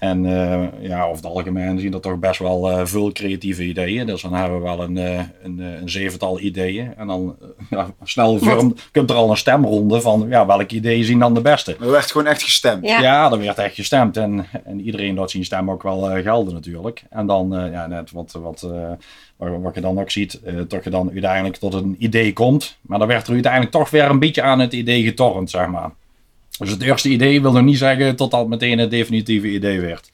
En 0.00 0.26
eh, 0.26 0.88
ja, 0.88 1.02
over 1.02 1.16
het 1.16 1.32
algemeen 1.32 1.78
zien 1.78 1.94
er 1.94 2.00
toch 2.00 2.18
best 2.18 2.38
wel 2.38 2.70
eh, 2.70 2.86
veel 2.86 3.12
creatieve 3.12 3.64
ideeën. 3.64 4.06
Dus 4.06 4.22
dan 4.22 4.34
hebben 4.34 4.58
we 4.58 4.64
wel 4.64 4.82
een, 4.82 4.98
eh, 4.98 5.18
een, 5.42 5.58
een 5.58 5.88
zevental 5.88 6.40
ideeën. 6.40 6.94
En 6.96 7.06
dan 7.06 7.36
ja, 7.70 7.90
snel 8.04 8.38
vorm, 8.38 8.74
komt 8.92 9.10
er 9.10 9.16
al 9.16 9.30
een 9.30 9.36
stemronde 9.36 10.00
van 10.00 10.26
ja, 10.28 10.46
welke 10.46 10.74
ideeën 10.74 11.04
zien 11.04 11.18
dan 11.18 11.34
de 11.34 11.40
beste. 11.40 11.76
Er 11.80 11.90
werd 11.90 12.10
gewoon 12.10 12.26
echt 12.26 12.42
gestemd. 12.42 12.86
Ja. 12.86 13.00
Ja, 13.00 13.32
er 13.32 13.38
werd 13.38 13.58
echt 13.58 13.74
gestemd. 13.74 14.16
En, 14.16 14.46
en 14.64 14.80
iedereen 14.80 15.14
laat 15.14 15.30
zijn 15.30 15.44
stem 15.44 15.70
ook 15.70 15.82
wel 15.82 16.22
gelden 16.22 16.54
natuurlijk. 16.54 17.02
En 17.10 17.26
dan, 17.26 17.56
eh, 17.56 17.72
ja, 17.72 17.86
net 17.86 18.10
wat, 18.10 18.32
wat, 18.32 18.62
eh, 18.62 18.90
wat, 19.36 19.60
wat 19.60 19.74
je 19.74 19.80
dan 19.80 20.00
ook 20.00 20.10
ziet, 20.10 20.40
eh 20.42 20.54
dat 20.68 20.84
je 20.84 20.90
dan 20.90 21.10
uiteindelijk 21.12 21.56
tot 21.56 21.74
een 21.74 21.96
idee 21.98 22.32
komt. 22.32 22.76
Maar 22.80 22.98
dan 22.98 23.08
werd 23.08 23.26
er 23.26 23.32
uiteindelijk 23.32 23.72
toch 23.72 23.90
weer 23.90 24.10
een 24.10 24.18
beetje 24.18 24.42
aan 24.42 24.58
het 24.58 24.72
idee 24.72 25.02
getornd, 25.02 25.50
zeg 25.50 25.66
maar. 25.66 25.90
Dus 26.60 26.70
het 26.70 26.82
eerste 26.82 27.08
idee 27.08 27.42
wil 27.42 27.52
nog 27.52 27.62
niet 27.62 27.78
zeggen 27.78 28.16
tot 28.16 28.30
dat 28.30 28.48
meteen 28.48 28.78
het 28.78 28.90
definitieve 28.90 29.48
idee 29.50 29.80
werd. 29.80 30.10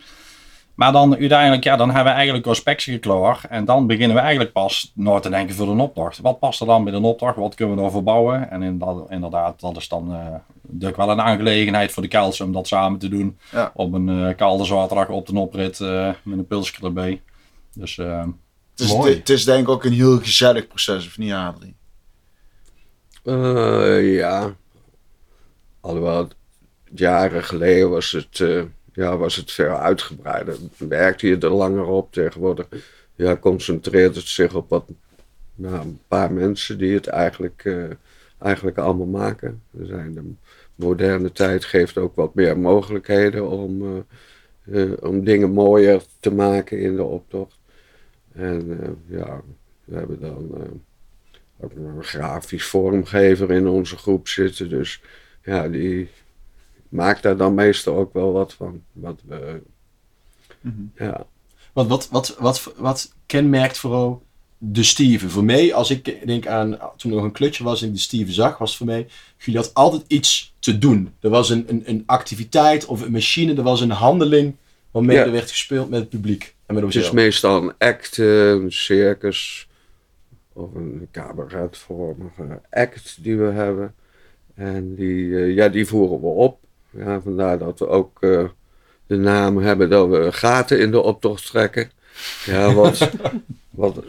Maar 0.75 0.93
dan 0.93 1.17
uiteindelijk, 1.17 1.65
ja, 1.65 1.76
dan 1.76 1.91
hebben 1.91 2.12
we 2.12 2.19
eigenlijk 2.19 2.55
spekje 2.55 2.99
klaar. 2.99 3.41
En 3.49 3.65
dan 3.65 3.87
beginnen 3.87 4.17
we 4.17 4.23
eigenlijk 4.23 4.53
pas 4.53 4.93
na 4.95 5.19
te 5.21 5.29
denken 5.31 5.55
voor 5.55 5.69
een 5.69 5.81
opdracht. 5.81 6.19
Wat 6.19 6.38
past 6.38 6.61
er 6.61 6.67
dan 6.67 6.85
bij 6.85 6.93
een 6.93 7.05
opdracht? 7.05 7.37
Wat 7.37 7.55
kunnen 7.55 7.75
we 7.76 7.81
daarvoor 7.83 8.03
bouwen? 8.03 8.50
En 8.50 8.62
inderdaad, 8.62 9.11
inderdaad 9.11 9.61
dat 9.61 9.76
is 9.76 9.88
dan 9.88 10.12
eh 10.15 10.26
natuurlijk 10.69 10.97
wel 10.97 11.11
een 11.11 11.21
aangelegenheid 11.21 11.93
voor 11.93 12.03
de 12.03 12.09
Kels 12.09 12.41
om 12.41 12.53
dat 12.53 12.67
samen 12.67 12.99
te 12.99 13.09
doen. 13.09 13.38
Ja. 13.53 13.71
Op 13.75 13.93
een 13.93 14.09
eh 14.09 14.37
koude 14.37 14.65
zaterdag 14.65 15.09
op 15.09 15.26
de 15.26 15.38
oprit 15.38 15.81
eh, 15.81 16.11
met 16.23 16.38
een 16.38 16.47
pilsje 16.47 16.85
erbij. 16.85 17.23
Dus 17.75 17.99
eh, 17.99 18.25
Dus 18.75 18.93
Mooi. 18.93 19.09
het, 19.11 19.19
het 19.19 19.29
is 19.31 19.45
denk 19.45 19.61
ik 19.62 19.69
ook 19.69 19.85
een 19.85 19.93
heel 19.93 20.19
gezellig 20.19 20.67
proces, 20.67 21.07
of 21.07 21.19
niet 21.19 21.33
Adrie? 21.33 21.75
Eh, 23.25 24.15
ja. 24.17 24.55
Alhoewel, 25.81 26.19
het- 26.19 26.36
jaren 26.95 27.45
geleden 27.45 27.90
was 27.90 28.12
het, 28.12 28.40
eh, 28.40 28.62
ja, 28.93 29.16
was 29.16 29.37
het 29.37 29.52
veel 29.52 29.76
uitgebreider. 29.76 30.57
Werkte 30.78 31.26
je 31.26 31.38
er 31.38 31.50
langer 31.50 31.85
op. 31.85 32.12
Tegenwoordig 32.12 32.69
ja, 33.14 33.37
concentreert 33.37 34.16
het 34.16 34.26
zich 34.26 34.55
op 34.55 34.69
wat, 34.69 34.85
ja, 35.55 35.81
een 35.81 36.00
paar 36.09 36.33
mensen 36.33 36.78
die 36.78 36.95
het 36.95 37.07
eigenlijk, 37.07 37.62
eh, 37.64 37.85
eigenlijk 38.38 38.78
allemaal 38.78 39.07
maken. 39.07 39.62
Er 39.78 39.87
zijn 39.87 40.14
de 40.14 40.33
moderne 40.75 41.33
tijd 41.33 41.64
geeft 41.64 41.99
ook 41.99 42.14
wat 42.14 42.35
meer 42.35 42.59
mogelijkheden 42.59 43.49
om, 43.49 44.05
eh, 44.64 44.93
om 45.00 45.25
dingen 45.25 45.50
mooier 45.50 46.02
te 46.21 46.31
maken 46.31 46.81
in 46.81 46.97
de 46.97 47.02
optocht. 47.02 47.59
En 48.33 48.78
ja, 49.07 49.43
we 49.85 49.97
hebben 49.97 50.21
dan 50.21 50.50
ook 51.61 51.73
een 51.76 52.05
grafisch 52.05 52.64
vormgever 52.64 53.50
in 53.50 53.69
onze 53.69 53.97
groep 53.97 54.28
zitten. 54.28 54.69
Dus 54.69 55.02
ja, 55.43 55.69
die 55.69 56.09
maakt 56.88 57.23
daar 57.23 57.37
dan 57.37 57.55
meestal 57.55 57.97
ook 57.97 58.12
wel 58.12 58.33
wat 58.33 58.52
van. 58.52 58.83
Wat 58.93 59.21
we, 59.26 59.62
ja. 60.95 61.26
Want 61.73 61.88
wat, 61.88 62.09
wat, 62.09 62.37
wat, 62.38 62.73
wat 62.76 63.12
kenmerkt 63.26 63.78
vooral 63.78 64.23
de 64.59 64.83
Steven? 64.83 65.31
Voor 65.31 65.45
mij, 65.45 65.75
als 65.75 65.90
ik 65.90 66.26
denk 66.26 66.47
aan 66.47 66.78
toen 66.97 67.11
er 67.11 67.16
nog 67.16 67.26
een 67.26 67.33
klutje 67.33 67.64
was 67.64 67.83
en 67.83 67.88
ik 67.88 67.95
de 67.95 68.00
Steven 68.00 68.33
zag, 68.33 68.59
was 68.59 68.76
voor 68.76 68.87
mij, 68.87 69.07
jullie 69.38 69.61
had 69.61 69.75
altijd 69.75 70.02
iets 70.07 70.55
te 70.59 70.78
doen. 70.78 71.12
Er 71.21 71.31
was 71.31 71.50
een, 71.50 71.64
een, 71.69 71.83
een 71.85 72.02
activiteit 72.07 72.85
of 72.85 73.00
een 73.00 73.12
machine, 73.12 73.55
er 73.55 73.62
was 73.62 73.81
een 73.81 73.90
handeling 73.90 74.55
Waarmee 74.97 75.16
Ja. 75.16 75.25
er 75.25 75.33
werd 75.33 75.50
gespeeld 75.50 75.90
met 75.90 76.00
het 76.00 76.09
publiek 76.09 76.55
en 76.66 76.75
met 76.75 76.85
Het 76.85 76.95
is 76.95 77.11
meestal 77.11 77.62
een 77.62 77.75
act, 77.78 78.19
eh, 78.19 78.50
een 78.50 78.73
circus 78.73 79.69
of 80.52 80.75
een 80.75 81.09
cabaretvormige 81.12 82.61
act 82.71 83.23
die 83.23 83.37
we 83.37 83.45
hebben. 83.45 83.95
En 84.55 84.95
die, 84.95 85.37
eh, 85.37 85.55
ja, 85.55 85.69
die 85.69 85.87
voeren 85.87 86.21
we 86.21 86.26
op. 86.26 86.59
Ja, 86.99 87.21
vandaar 87.21 87.59
dat 87.59 87.79
we 87.79 87.88
ook 87.88 88.23
eh, 88.23 88.45
de 89.07 89.17
naam 89.17 89.59
hebben 89.59 89.91
dat 89.91 90.09
we 90.09 90.33
gaten 90.33 90.81
in 90.81 90.91
de 90.91 91.03
optocht 91.03 91.47
trekken. 91.47 91.91
Ja, 92.45 92.73
wat, 92.73 93.11
wat 93.71 94.03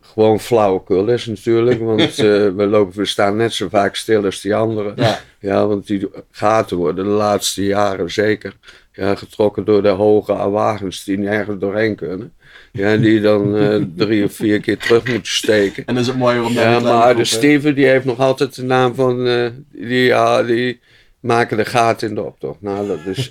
gewoon 0.00 0.40
flauwekul 0.40 1.08
is 1.08 1.26
natuurlijk. 1.26 1.80
Want 1.80 2.18
eh, 2.18 2.24
we, 2.48 2.66
lopen, 2.66 2.98
we 2.98 3.06
staan 3.06 3.36
net 3.36 3.52
zo 3.52 3.68
vaak 3.68 3.96
stil 3.96 4.24
als 4.24 4.40
die 4.40 4.54
anderen. 4.54 4.92
Ja. 4.96 5.20
Ja, 5.38 5.66
want 5.66 5.86
die 5.86 6.08
gaten 6.30 6.76
worden 6.76 7.04
de 7.04 7.10
laatste 7.10 7.64
jaren 7.64 8.10
zeker 8.10 8.56
ja, 8.92 9.14
getrokken 9.14 9.64
door 9.64 9.82
de 9.82 9.88
hoge 9.88 10.50
wagens 10.50 11.04
die 11.04 11.18
nergens 11.18 11.60
doorheen 11.60 11.94
kunnen. 11.94 12.32
Ja, 12.72 12.96
die 12.96 13.20
dan 13.20 13.56
eh, 13.56 13.76
drie 14.04 14.24
of 14.24 14.32
vier 14.32 14.60
keer 14.60 14.78
terug 14.78 15.06
moeten 15.06 15.32
steken. 15.32 15.86
En 15.86 15.94
dan 15.94 16.02
is 16.02 16.08
het 16.08 16.16
mooier 16.16 16.44
om 16.44 16.52
Ja, 16.52 16.80
maar 16.80 17.16
de? 17.16 17.24
Steven 17.24 17.74
die 17.74 17.86
heeft 17.86 18.04
nog 18.04 18.18
altijd 18.18 18.54
de 18.54 18.62
naam 18.62 18.94
van, 18.94 19.24
die, 19.72 20.04
ja, 20.04 20.42
die 20.42 20.80
maken 21.26 21.56
de 21.56 21.64
gaten 21.64 22.08
in 22.08 22.14
de 22.14 22.22
optocht. 22.22 22.60
Nou, 22.60 22.86
dat 22.88 23.06
is 23.06 23.30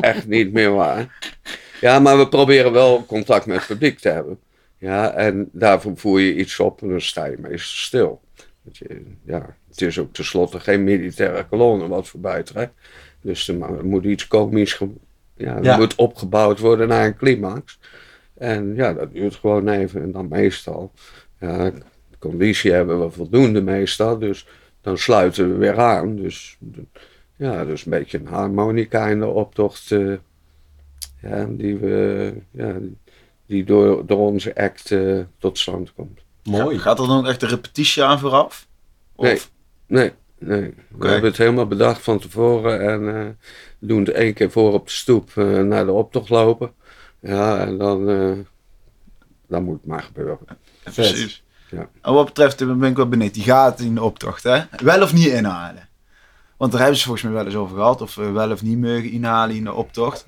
echt 0.00 0.26
niet 0.26 0.52
meer 0.52 0.72
waar. 0.72 1.18
Ja, 1.80 1.98
maar 1.98 2.18
we 2.18 2.28
proberen 2.28 2.72
wel 2.72 3.06
contact 3.06 3.46
met 3.46 3.56
het 3.56 3.66
publiek 3.66 3.98
te 3.98 4.08
hebben. 4.08 4.38
Ja, 4.78 5.12
en 5.12 5.48
daarvoor 5.52 5.96
voer 5.96 6.20
je 6.20 6.34
iets 6.36 6.60
op 6.60 6.82
en 6.82 6.88
dan 6.88 7.00
sta 7.00 7.24
je 7.24 7.36
meestal 7.38 7.58
stil. 7.58 8.20
Je, 8.72 9.02
ja, 9.24 9.56
het 9.68 9.80
is 9.80 9.98
ook 9.98 10.12
tenslotte 10.12 10.60
geen 10.60 10.84
militaire 10.84 11.44
kolonne 11.44 11.88
wat 11.88 12.08
voorbij 12.08 12.42
trekt. 12.42 12.72
Dus 13.20 13.48
er 13.48 13.84
moet 13.84 14.04
iets 14.04 14.28
komisch, 14.28 14.80
Ja. 15.36 15.76
moet 15.76 15.94
opgebouwd 15.94 16.58
worden 16.58 16.88
naar 16.88 17.06
een 17.06 17.16
climax. 17.16 17.78
En 18.34 18.74
ja, 18.74 18.92
dat 18.92 19.12
duurt 19.12 19.34
gewoon 19.34 19.68
even. 19.68 20.02
En 20.02 20.12
dan 20.12 20.28
meestal, 20.28 20.92
ja, 21.40 21.72
conditie 22.18 22.72
hebben 22.72 23.00
we 23.00 23.10
voldoende 23.10 23.62
meestal. 23.62 24.18
Dus 24.18 24.46
dan 24.80 24.98
sluiten 24.98 25.48
we 25.52 25.56
weer 25.56 25.78
aan. 25.80 26.16
Dus 26.16 26.58
ja, 27.36 27.64
dus 27.64 27.84
een 27.84 27.90
beetje 27.90 28.18
een 28.18 28.26
harmonica 28.26 29.06
in 29.06 29.18
de 29.20 29.26
optocht. 29.26 29.90
eh, 29.92 30.12
ja, 31.22 31.46
die, 31.50 31.76
we, 31.76 32.34
ja, 32.50 32.74
die 33.46 33.64
door, 33.64 34.06
door 34.06 34.18
onze 34.18 34.56
act 34.56 34.90
eh, 34.90 35.20
tot 35.38 35.58
stand 35.58 35.92
komt. 35.94 36.20
Mooi. 36.42 36.78
Gaat 36.78 36.98
er 36.98 37.06
dan 37.06 37.18
ook 37.18 37.26
echt 37.26 37.42
een 37.42 37.48
repetitie 37.48 38.04
aan 38.04 38.18
vooraf? 38.18 38.66
Of? 39.14 39.26
Nee. 39.26 39.40
Nee, 39.86 40.12
nee. 40.38 40.74
We 40.98 41.08
hebben 41.08 41.30
het 41.30 41.38
helemaal 41.38 41.66
bedacht 41.66 42.02
van 42.02 42.18
tevoren. 42.18 42.80
En 42.80 43.16
eh, 43.16 43.26
doen 43.78 43.98
het 43.98 44.10
één 44.10 44.34
keer 44.34 44.50
voor 44.50 44.72
op 44.72 44.86
de 44.86 44.92
stoep 44.92 45.30
eh, 45.34 45.60
naar 45.60 45.84
de 45.84 45.92
optocht 45.92 46.28
lopen. 46.28 46.72
Ja, 47.20 47.58
en 47.58 47.78
dan, 47.78 48.08
eh, 48.10 48.32
dan 49.48 49.64
moet 49.64 49.76
het 49.76 49.86
maar 49.86 50.02
gebeuren. 50.02 50.38
Precies. 50.82 51.44
Ja. 51.70 51.88
En 52.02 52.12
wat 52.12 52.24
betreft, 52.24 52.66
ben 52.66 52.82
ik 52.82 52.96
wel 52.96 53.08
benieuwd, 53.08 53.34
die 53.34 53.42
gaten 53.42 53.86
in 53.86 53.94
de 53.94 54.02
optocht, 54.02 54.42
hè? 54.42 54.62
Wel 54.82 55.02
of 55.02 55.12
niet 55.12 55.26
inhalen? 55.26 55.85
Want 56.56 56.70
daar 56.72 56.80
hebben 56.80 56.98
ze 56.98 57.04
volgens 57.04 57.24
mij 57.24 57.32
wel 57.34 57.44
eens 57.46 57.54
over 57.54 57.76
gehad, 57.76 58.00
of 58.02 58.14
we 58.14 58.30
wel 58.30 58.50
of 58.50 58.62
niet 58.62 58.78
mogen 58.80 59.10
inhalen 59.10 59.56
in 59.56 59.64
de 59.64 59.72
optocht. 59.72 60.26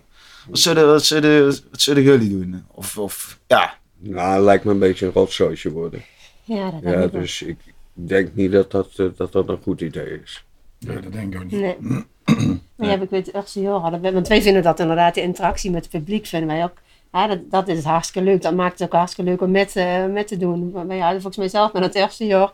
Wat 0.49 0.59
zullen, 0.59 0.87
wat 0.87 1.05
zullen, 1.05 1.47
wat 1.47 1.81
zullen 1.81 2.03
jullie 2.03 2.29
doen? 2.31 2.65
Of, 2.75 2.99
of 2.99 3.39
ja, 3.47 3.75
Nou, 3.99 4.43
lijkt 4.43 4.65
me 4.65 4.71
een 4.71 4.79
beetje 4.79 5.07
een 5.07 5.13
rotzootje 5.13 5.71
worden. 5.71 6.03
Ja, 6.45 6.71
dat 6.71 6.81
Ja, 6.83 6.91
denk 6.91 7.05
ik 7.05 7.13
wel. 7.13 7.21
dus 7.21 7.43
ik 7.43 7.57
denk 7.93 8.35
niet 8.35 8.53
dat 8.53 8.71
dat, 8.71 8.89
eh, 8.97 9.07
dat, 9.17 9.33
dat 9.33 9.49
een 9.49 9.59
goed 9.63 9.81
idee 9.81 10.21
is. 10.23 10.45
Nee, 10.79 11.01
dat 11.01 11.13
denk 11.13 11.35
ik 11.35 11.41
ook 11.41 11.51
niet. 11.51 11.61
Nee. 11.61 11.77
Maar 12.77 12.89
ja, 12.89 13.01
ik 13.01 13.11
weet 13.11 13.27
het 13.27 13.35
echt 13.35 13.51
zo 13.51 13.79
hadden. 13.79 14.01
we- 14.01 14.13
Want 14.13 14.29
wij 14.29 14.43
vinden 14.43 14.63
dat 14.63 14.81
inderdaad, 14.81 15.15
de 15.15 15.21
interactie 15.23 15.71
met 15.71 15.83
het 15.83 15.91
publiek 15.93 16.27
vinden 16.27 16.49
wij 16.49 16.65
ook. 16.65 16.73
Ja, 17.13 17.27
dat, 17.27 17.39
dat 17.51 17.69
is 17.69 17.85
hartstikke 17.85 18.29
leuk. 18.31 18.43
Dat 18.43 18.55
maakt 18.55 18.79
het 18.79 18.89
ook 18.89 18.95
hartstikke 18.95 19.31
leuk 19.31 19.41
om 19.41 19.51
met, 19.51 19.77
eh, 19.77 20.07
met 20.07 20.27
te 20.29 20.37
doen. 20.37 20.71
Maar 20.71 20.97
ja, 20.97 21.11
volgens 21.13 21.37
mij 21.37 21.49
zelf 21.49 21.73
met 21.73 21.83
het 21.83 21.95
eerste 21.95 22.27
jaar. 22.27 22.51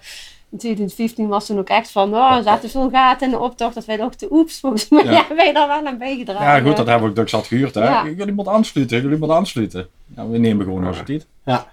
In 0.54 0.60
2015 0.60 1.28
was 1.28 1.46
toen 1.46 1.58
ook 1.58 1.68
echt 1.68 1.90
van, 1.90 2.14
oh, 2.14 2.36
er 2.36 2.42
zaten 2.42 2.70
veel 2.70 2.90
gaten 2.90 3.26
in 3.26 3.32
de 3.32 3.38
optocht. 3.38 3.74
Dat 3.74 3.84
wij 3.84 4.02
ook 4.02 4.14
te 4.14 4.26
oeps, 4.30 4.60
volgens 4.60 4.88
mij 4.88 5.04
Ja. 5.04 5.10
hebben 5.18 5.36
wij 5.36 5.52
daar 5.52 5.68
wel 5.68 5.86
aan 5.86 5.98
bijgedragen. 5.98 6.46
Ja, 6.46 6.60
goed, 6.68 6.76
dat 6.76 6.86
hebben 6.86 7.02
we 7.04 7.08
ook 7.08 7.16
dat 7.16 7.30
zat 7.30 7.46
gehuurd. 7.46 7.74
Hè. 7.74 7.84
Ja. 7.84 8.04
Jullie 8.08 8.32
moeten 8.32 8.52
aansluiten, 8.52 9.02
jullie 9.02 9.18
moeten 9.18 9.36
aansluiten. 9.36 9.88
Ja, 10.16 10.28
we 10.28 10.38
nemen 10.38 10.64
gewoon 10.64 10.84
als 10.84 10.98
het 10.98 11.08
niet. 11.08 11.26
Ja. 11.44 11.72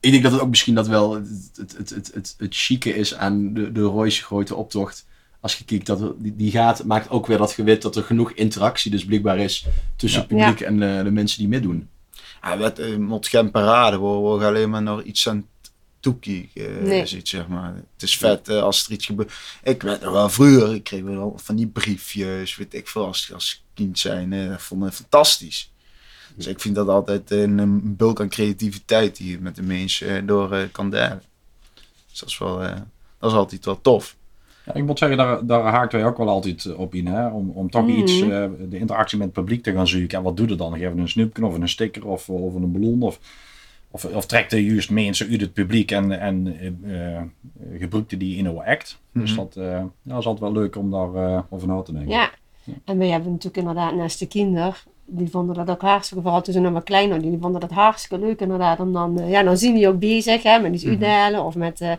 Ik 0.00 0.10
denk 0.10 0.22
dat 0.22 0.32
het 0.32 0.40
ook 0.40 0.48
misschien 0.48 0.74
dat 0.74 0.86
wel 0.86 1.14
het, 1.14 1.50
het, 1.56 1.74
het, 1.76 1.90
het, 1.90 2.10
het, 2.14 2.34
het 2.38 2.54
chique 2.54 2.94
is 2.96 3.14
aan 3.14 3.54
de, 3.54 3.72
de 3.72 4.10
grote 4.10 4.54
optocht. 4.54 5.06
Als 5.40 5.56
je 5.58 5.64
kijkt, 5.64 5.86
dat 5.86 6.00
er- 6.00 6.14
die, 6.18 6.36
die 6.36 6.50
gaat, 6.50 6.84
maakt 6.84 7.10
ook 7.10 7.26
weer 7.26 7.38
dat 7.38 7.52
gewit 7.52 7.82
dat 7.82 7.96
er 7.96 8.02
genoeg 8.02 8.32
interactie 8.32 8.90
dus 8.90 9.04
blijkbaar 9.04 9.38
is 9.38 9.66
tussen 9.96 10.20
Ja. 10.20 10.26
het 10.28 10.36
publiek 10.36 10.60
en 10.60 10.78
de, 10.80 11.00
de 11.04 11.10
mensen 11.10 11.38
die 11.38 11.48
meedoen. 11.48 11.88
ja 12.42 12.58
wat, 12.58 12.78
uh, 12.78 12.96
moet 12.96 13.28
geen 13.28 13.50
parade, 13.50 14.00
we, 14.00 14.06
we 14.06 14.38
gaan 14.40 14.48
alleen 14.48 14.70
maar 14.70 14.82
naar 14.82 15.02
iets 15.02 15.28
aan 15.28 15.46
Nee. 16.82 17.02
is 17.02 17.14
iets, 17.14 17.30
zeg 17.30 17.48
maar. 17.48 17.74
Het 17.92 18.02
is 18.02 18.16
vet 18.16 18.48
eh, 18.48 18.62
als 18.62 18.86
er 18.86 18.92
iets 18.92 19.06
gebeurt. 19.06 19.32
Ik 19.62 19.82
weet 19.82 20.00
nog 20.00 20.12
wel 20.12 20.28
vroeger, 20.28 20.74
ik 20.74 20.84
kreeg 20.84 21.02
wel 21.02 21.32
van 21.36 21.56
die 21.56 21.66
briefjes, 21.66 22.56
weet 22.56 22.74
ik 22.74 22.88
veel, 22.88 23.06
als, 23.06 23.30
als 23.34 23.64
kind 23.74 23.98
zijn. 23.98 24.32
eh, 24.32 24.48
dat 24.48 24.62
vond 24.62 24.86
ik 24.86 24.92
fantastisch. 24.92 25.72
Dus 26.34 26.46
ik 26.46 26.60
vind 26.60 26.74
dat 26.74 26.88
altijd 26.88 27.30
een, 27.30 27.58
een 27.58 27.96
bulk 27.96 28.20
aan 28.20 28.28
creativiteit 28.28 29.16
die 29.16 29.30
je 29.30 29.40
met 29.40 29.56
de 29.56 29.62
mensen 29.62 30.26
door 30.26 30.68
kan 30.72 30.90
delen. 30.90 31.22
Dus 32.10 32.18
dat 32.20 32.28
is, 32.28 32.38
wel, 32.38 32.62
eh, 32.62 32.76
dat 33.18 33.30
is 33.30 33.36
altijd 33.36 33.64
wel 33.64 33.80
tof. 33.80 34.16
Ja, 34.66 34.74
ik 34.74 34.84
moet 34.84 34.98
zeggen, 34.98 35.18
daar, 35.18 35.46
daar 35.46 35.62
haakten 35.62 35.98
wij 35.98 36.08
ook 36.08 36.16
wel 36.16 36.28
altijd 36.28 36.74
op 36.74 36.94
in. 36.94 37.06
Hè? 37.06 37.26
Om, 37.28 37.50
om 37.50 37.70
toch 37.70 37.86
Mhm. 37.86 37.98
iets, 37.98 38.20
eh, 38.20 38.46
de 38.68 38.78
interactie 38.78 39.18
met 39.18 39.26
het 39.26 39.36
publiek 39.36 39.62
te 39.62 39.72
gaan 39.72 39.88
zoeken. 39.88 40.18
En 40.18 40.24
wat 40.24 40.36
doe 40.36 40.48
je 40.48 40.54
dan? 40.54 40.72
Geef 40.72 40.80
je 40.94 41.00
een 41.00 41.08
snoepje 41.08 41.46
of 41.46 41.54
een 41.54 41.68
sticker 41.68 42.06
of, 42.06 42.28
of 42.28 42.54
een 42.54 42.72
ballon? 42.72 43.02
Of, 43.02 43.18
of, 43.94 44.04
of 44.04 44.26
trekt 44.26 44.50
je 44.50 44.64
juist 44.64 44.90
mensen 44.90 45.30
uit 45.30 45.40
het 45.40 45.52
publiek 45.52 45.90
en, 45.90 46.20
en 46.20 46.56
eh, 46.86 47.16
eh, 47.16 47.22
gebruikte 47.78 48.16
die 48.16 48.36
in 48.36 48.46
uw 48.46 48.62
act? 48.62 48.98
Dus 49.12 49.30
Mhm. 49.30 49.38
dat, 49.40 49.56
eh, 49.56 49.82
dat 50.02 50.18
is 50.18 50.26
altijd 50.26 50.52
wel 50.52 50.62
leuk 50.62 50.76
om 50.76 50.90
daar 50.90 51.14
eh, 51.14 51.40
over 51.50 51.68
na 51.68 51.82
te 51.82 51.92
denken. 51.92 52.10
Ja, 52.10 52.30
en 52.84 52.98
wij 52.98 53.08
hebben 53.08 53.30
natuurlijk 53.30 53.56
inderdaad 53.56 53.94
naast 53.94 54.18
de 54.18 54.26
kinderen, 54.26 54.74
die 55.06 55.28
vonden 55.30 55.54
dat 55.54 55.70
ook 55.70 55.80
hartstikke, 55.82 56.22
vooral 56.22 56.42
toen 56.42 56.54
ze 56.54 56.60
nog 56.60 56.72
maar 56.72 56.82
klein 56.82 57.08
waren, 57.08 57.30
die 57.30 57.38
vonden 57.40 57.60
dat 57.60 57.70
hartstikke 57.70 58.24
leuk 58.26 58.40
inderdaad. 58.40 58.80
Om 58.80 58.92
dan, 58.92 59.20
ja, 59.28 59.42
dan 59.42 59.56
zien 59.58 59.74
die 59.74 59.88
ook 59.88 59.98
bezig, 59.98 60.42
hè, 60.42 60.58
met 60.58 60.74
iets 60.74 60.86
uitdelen 60.86 61.44
of 61.44 61.54
met, 61.54 61.80
eh, 61.80 61.92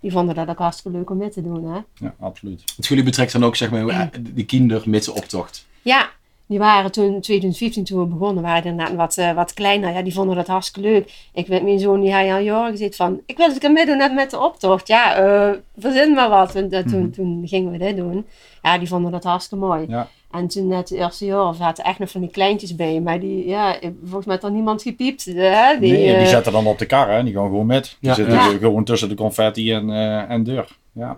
die 0.00 0.12
vonden 0.12 0.34
dat 0.34 0.48
ook 0.48 0.58
hartstikke 0.58 0.98
leuk 0.98 1.10
om 1.10 1.16
mee 1.16 1.28
te 1.28 1.42
doen, 1.42 1.64
hè. 1.72 1.80
Ja, 1.94 2.14
absoluut. 2.20 2.62
Het 2.76 2.86
jullie 2.86 3.04
betrekt 3.04 3.32
dan 3.32 3.44
ook 3.44 3.56
zeg 3.56 3.70
maar 3.70 4.10
die 4.20 4.44
kinderen 4.44 4.90
met 4.90 5.04
de 5.04 5.14
optocht. 5.14 5.66
Ja, 5.82 6.10
die 6.48 6.58
waren 6.58 6.92
toen 6.92 7.14
in 7.14 7.20
2015 7.20 7.84
toen 7.84 8.00
we 8.00 8.06
begonnen, 8.06 8.42
waren 8.42 8.62
die 8.62 8.70
inderdaad 8.70 8.96
wat, 8.96 9.16
eh, 9.16 9.32
wat 9.32 9.54
kleiner. 9.54 9.92
Ja, 9.92 10.02
die 10.02 10.12
vonden 10.14 10.36
dat 10.36 10.46
hartstikke 10.46 10.88
leuk. 10.88 11.12
Ik 11.34 11.46
weet 11.46 11.62
mijn 11.62 11.78
zoon, 11.78 12.00
die 12.00 12.12
hij 12.12 12.32
al 12.34 12.40
jaren 12.40 12.70
gezegd 12.70 12.96
van, 12.96 13.20
ik 13.26 13.36
wil 13.36 13.48
een 13.48 13.58
keer 13.58 13.72
meedoen 13.72 13.96
net 13.96 14.14
met 14.14 14.30
de 14.30 14.40
optocht. 14.40 14.88
Ja, 14.88 15.14
eh 15.16 15.50
verzin 15.78 16.14
maar 16.14 16.28
wat. 16.28 16.54
En, 16.54 16.68
dat- 16.68 16.88
toen, 16.88 17.10
toen 17.10 17.42
gingen 17.44 17.72
we 17.72 17.78
dit 17.78 17.96
doen. 17.96 18.26
Ja, 18.62 18.78
die 18.78 18.88
vonden 18.88 19.12
dat 19.12 19.24
hartstikke 19.24 19.64
mooi. 19.64 19.84
Ja. 19.88 20.08
En 20.30 20.48
toen 20.48 20.66
net 20.68 20.88
het 20.88 20.98
eerste 20.98 21.24
jaar 21.24 21.54
zaten 21.54 21.84
echt 21.84 21.98
nog 21.98 22.10
van 22.10 22.20
die 22.20 22.30
kleintjes 22.30 22.74
bij. 22.76 23.00
Maar 23.00 23.20
die, 23.20 23.46
ja, 23.46 23.76
volgens 24.04 24.26
mij 24.26 24.34
had 24.34 24.44
er 24.44 24.50
niemand 24.50 24.82
gepiept. 24.82 25.24
Hè? 25.24 25.78
Die, 25.80 25.92
nee, 25.92 26.06
die 26.06 26.14
eh, 26.14 26.26
zetten 26.26 26.52
dan 26.52 26.66
op 26.66 26.78
de 26.78 26.86
kar, 26.86 27.10
hè? 27.10 27.24
die 27.24 27.32
gaan 27.34 27.44
gewoon 27.46 27.66
met. 27.66 27.96
Die 28.00 28.08
Ja. 28.08 28.14
zitten 28.14 28.34
Ja. 28.34 28.40
gewoon 28.58 28.84
tussen 28.84 29.08
de 29.08 29.14
confetti 29.14 29.72
en, 29.72 29.90
eh, 29.90 30.30
en 30.30 30.42
deur. 30.44 30.76
Ja. 30.92 31.16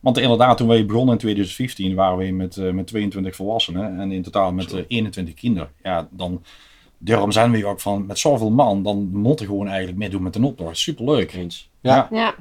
Want 0.00 0.18
inderdaad, 0.18 0.56
toen 0.56 0.68
wij 0.68 0.86
begonnen 0.86 1.14
in 1.14 1.20
2015, 1.20 1.94
waren 1.94 2.18
we 2.18 2.30
met, 2.32 2.56
eh, 2.56 2.70
met 2.70 2.86
22 2.86 3.36
volwassenen 3.36 4.00
en 4.00 4.12
in 4.12 4.22
totaal 4.22 4.52
met 4.52 4.72
eh, 4.72 4.84
21 4.88 5.34
kinderen. 5.34 5.70
Ja, 5.82 6.08
dan 6.10 6.42
daarom 6.98 7.32
zijn 7.32 7.50
we 7.50 7.66
ook 7.66 7.80
van, 7.80 8.06
met 8.06 8.18
zoveel 8.18 8.50
man, 8.50 8.82
dan 8.82 9.08
moeten 9.12 9.46
we 9.46 9.52
gewoon 9.52 9.68
eigenlijk 9.68 9.98
meedoen 9.98 10.22
met 10.22 10.32
de 10.32 10.44
optocht. 10.44 10.78
Superleuk. 10.78 11.32
Eens. 11.32 11.70
Ja. 11.80 12.08
ja, 12.10 12.34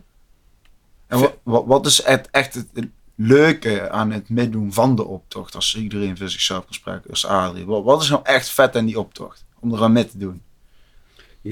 En 1.07 1.19
wat, 1.19 1.37
wat, 1.43 1.65
wat 1.65 1.85
is 1.85 2.05
het, 2.05 2.27
echt 2.31 2.53
het 2.53 2.87
leuke 3.15 3.89
aan 3.89 4.11
het 4.11 4.29
meedoen 4.29 4.73
van 4.73 4.95
de 4.95 5.05
optocht? 5.05 5.55
Als 5.55 5.75
iedereen 5.75 6.17
voor 6.17 6.29
zichzelf 6.29 6.65
kan 6.65 6.73
spreken, 6.73 7.09
als 7.09 7.25
Adrie. 7.25 7.65
Wat, 7.65 7.83
wat 7.83 8.01
is 8.01 8.09
nou 8.09 8.21
echt 8.23 8.49
vet 8.49 8.75
aan 8.75 8.85
die 8.85 8.99
optocht? 8.99 9.45
Om 9.59 9.73
er 9.73 9.83
aan 9.83 9.91
mee 9.91 10.07
te 10.07 10.17
doen. 10.17 10.41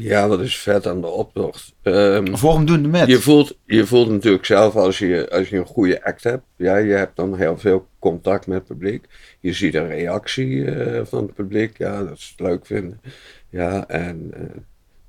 Ja, 0.02 0.28
dat 0.28 0.40
is 0.40 0.58
vet 0.58 0.88
aan 0.88 1.02
de 1.02 1.08
optocht. 1.08 1.74
Ehm, 1.82 2.34
Of 2.34 2.42
waarom 2.42 2.66
doen 2.66 2.82
de 2.82 2.88
met? 2.88 3.08
je, 3.08 3.20
voelt, 3.20 3.58
je 3.66 3.86
voelt 3.86 4.10
natuurlijk 4.10 4.46
zelf 4.46 4.76
als 4.76 5.00
je, 5.00 5.30
als 5.30 5.50
je 5.50 5.58
een 5.58 5.66
goede 5.66 6.04
act 6.04 6.24
hebt. 6.24 6.44
Ja, 6.56 6.78
je 6.78 6.94
hebt 6.94 7.16
dan 7.16 7.38
heel 7.38 7.58
veel 7.58 7.88
contact 8.00 8.48
met 8.48 8.58
het 8.58 8.68
publiek. 8.68 9.06
Je 9.40 9.54
ziet 9.54 9.76
een 9.76 9.88
reactie 9.88 10.72
eh, 10.72 11.02
van 11.06 11.24
het 11.24 11.34
publiek. 11.34 11.78
Ja, 11.78 12.04
dat 12.04 12.20
ze 12.20 12.32
het 12.38 12.48
leuk 12.48 12.66
vinden. 12.66 13.02
Ja, 13.50 13.88
en 13.88 14.32
eh, 14.34 14.42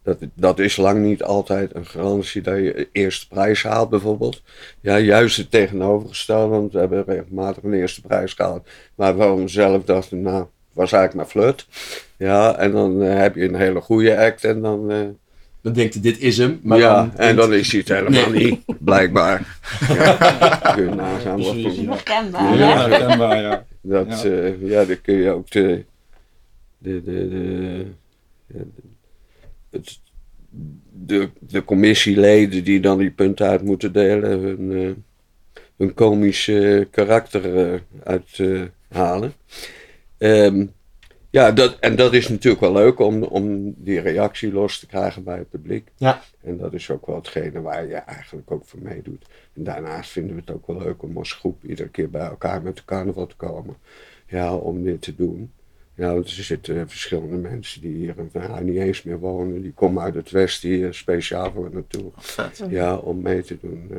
dat, 0.02 0.19
dat 0.35 0.59
is 0.59 0.76
lang 0.76 1.02
niet 1.02 1.23
altijd 1.23 1.75
een 1.75 1.87
garantie 1.87 2.43
dat 2.43 2.57
je 2.57 2.88
eerste 2.93 3.28
prijs 3.28 3.62
haalt 3.62 3.90
bijvoorbeeld. 3.90 4.43
Ja, 4.81 4.99
juist 4.99 5.37
het 5.37 5.50
tegenovergestelde. 5.50 6.49
Want 6.57 6.73
we 6.73 6.78
hebben 6.78 7.05
regelmatig 7.07 7.62
een 7.62 7.73
eerste 7.75 8.00
prijs 8.00 8.33
gehaald. 8.33 8.69
Maar 8.95 9.16
waarom 9.16 9.49
zelf 9.49 9.85
dachten, 9.85 10.21
nou, 10.23 10.47
was 10.76 10.92
eigenlijk 10.92 11.14
maar 11.35 11.42
flut. 11.42 11.66
Ja, 12.16 12.56
en 12.56 12.71
dan 12.73 13.02
eh, 13.02 13.16
heb 13.16 13.35
je 13.35 13.45
een 13.49 13.54
hele 13.54 13.80
goede 13.80 14.18
act 14.18 14.45
en 14.45 14.61
dan... 14.61 14.90
eh, 14.90 14.99
Dan 15.61 15.73
denkt 15.73 15.95
hij, 15.95 16.02
dit 16.02 16.18
is 16.21 16.38
hem. 16.38 16.61
Maar 16.62 16.78
ja, 16.78 16.95
dan, 16.95 17.16
en 17.16 17.37
dan 17.37 17.54
is 17.54 17.71
hij 17.73 17.80
het 17.80 17.88
helemaal 17.88 18.30
niet, 18.30 18.61
blijkbaar. 18.78 19.59
Ja, 19.88 20.73
kun 20.75 20.85
je 20.85 20.95
nagaan 20.95 21.37
wat 21.42 21.47
voor- 21.47 21.56
ja. 21.73 21.90
herkenbaar. 21.92 22.59
Ja, 22.59 22.88
herkenbaar, 22.88 23.40
ja. 23.40 23.64
Dat, 23.80 24.23
Ja. 24.23 24.30
ja. 24.30 24.52
ja, 24.61 24.85
dan 24.85 25.00
kun 25.00 25.14
je 25.14 25.30
ook 25.30 25.50
de, 25.50 25.85
de, 26.78 27.02
de, 27.04 27.28
de, 27.28 27.87
de- 28.47 28.66
het, 29.71 29.99
de, 30.92 31.28
de 31.38 31.64
commissieleden 31.64 32.64
die 32.64 32.80
dan 32.80 32.99
die 32.99 33.11
punten 33.11 33.47
uit 33.47 33.62
moeten 33.62 33.92
delen, 33.92 34.30
hun, 34.40 34.73
eh, 34.73 34.90
hun 35.76 35.95
komische 35.95 36.88
karakter 36.90 37.73
eh, 37.73 37.80
uithalen. 38.04 39.33
Ehm, 40.19 40.67
ja, 41.31 41.53
dat, 41.53 41.79
en 41.79 41.97
dat 41.97 42.13
is 42.13 42.29
natuurlijk 42.29 42.61
wel 42.61 42.73
leuk 42.73 42.99
om, 42.99 43.23
om 43.23 43.75
die 43.77 44.01
reactie 44.01 44.53
los 44.53 44.79
te 44.79 44.87
krijgen 44.87 45.25
bij 45.25 45.39
het 45.39 45.51
publiek. 45.51 45.89
Ja. 45.97 46.23
En 46.43 46.57
dat 46.57 46.73
is 46.73 46.91
ook 46.91 47.07
wel 47.07 47.17
hetgene 47.17 47.61
waar 47.61 47.87
je 47.87 47.95
eigenlijk 47.95 48.51
ook 48.51 48.65
voor 48.67 48.81
meedoet. 48.83 49.27
En 49.55 49.65
daarnaast 49.65 50.11
vinden 50.11 50.35
we 50.35 50.41
het 50.41 50.51
ook 50.51 50.67
wel 50.67 50.79
leuk 50.79 51.03
om 51.03 51.19
als 51.19 51.33
groep 51.33 51.65
iedere 51.65 51.89
keer 51.89 52.11
bij 52.11 52.27
elkaar 52.27 52.63
met 52.63 52.77
de 52.77 52.85
carnaval 52.85 53.27
te 53.27 53.37
komen. 53.37 53.77
Ja, 54.27 54.55
om 54.55 54.83
dit 54.83 55.03
te 55.03 55.15
doen. 55.15 55.53
Ja, 55.95 56.13
want 56.13 56.27
er 56.27 56.43
zitten 56.43 56.89
verschillende 56.89 57.37
mensen 57.37 57.81
die 57.81 57.95
hier 57.95 58.15
in 58.33 58.65
niet 58.65 58.77
eens 58.77 59.03
meer 59.03 59.19
wonen. 59.19 59.63
Die 59.63 59.73
komen 59.73 60.03
uit 60.03 60.15
het 60.15 60.31
westen 60.31 60.69
hier 60.69 60.95
speciaal 60.95 61.53
voor 61.53 61.71
naartoe. 61.73 62.11
Vet. 62.17 62.63
Ja, 62.69 62.97
om 62.97 63.23
mee 63.23 63.43
te 63.43 63.59
doen 63.61 63.89
eh, 63.91 63.99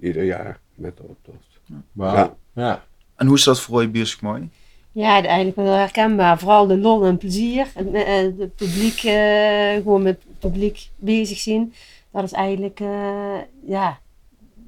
ieder 0.00 0.24
jaar 0.24 0.60
met 0.74 0.96
de 0.96 1.02
optocht. 1.02 1.60
Wauw. 1.92 2.14
Ja. 2.14 2.36
Ja. 2.52 2.84
En 3.16 3.26
hoe 3.26 3.36
is 3.36 3.44
dat 3.44 3.60
voor 3.60 3.82
je 3.82 3.88
bioscoop 3.88 4.30
mooi? 4.30 4.50
Ja, 4.92 5.22
eigenlijk 5.24 5.56
wel 5.56 5.66
herkenbaar. 5.72 6.38
Vooral 6.38 6.66
de 6.66 6.78
lol 6.78 7.04
en 7.04 7.18
plezier. 7.18 7.66
Het, 7.74 7.92
eh, 7.92 8.16
het 8.38 8.54
publiek, 8.56 9.02
eh, 9.02 9.72
gewoon 9.74 10.02
met 10.02 10.18
het 10.28 10.38
publiek 10.38 10.88
bezig 10.96 11.38
zien. 11.38 11.74
Dat 12.12 12.24
is 12.24 12.32
eigenlijk, 12.32 12.80
eh, 12.80 13.38
ja, 13.66 13.98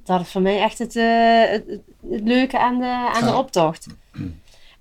dat 0.05 0.21
is 0.21 0.29
voor 0.31 0.41
mij 0.41 0.61
echt 0.61 0.79
het, 0.79 0.97
eh, 0.97 1.41
het, 1.51 1.65
het- 1.67 1.81
het 2.11 2.21
leuke 2.25 2.59
aan 2.59 2.79
de, 2.81 2.87
aan 3.15 3.25
de 3.27 3.35
optocht. 3.37 3.87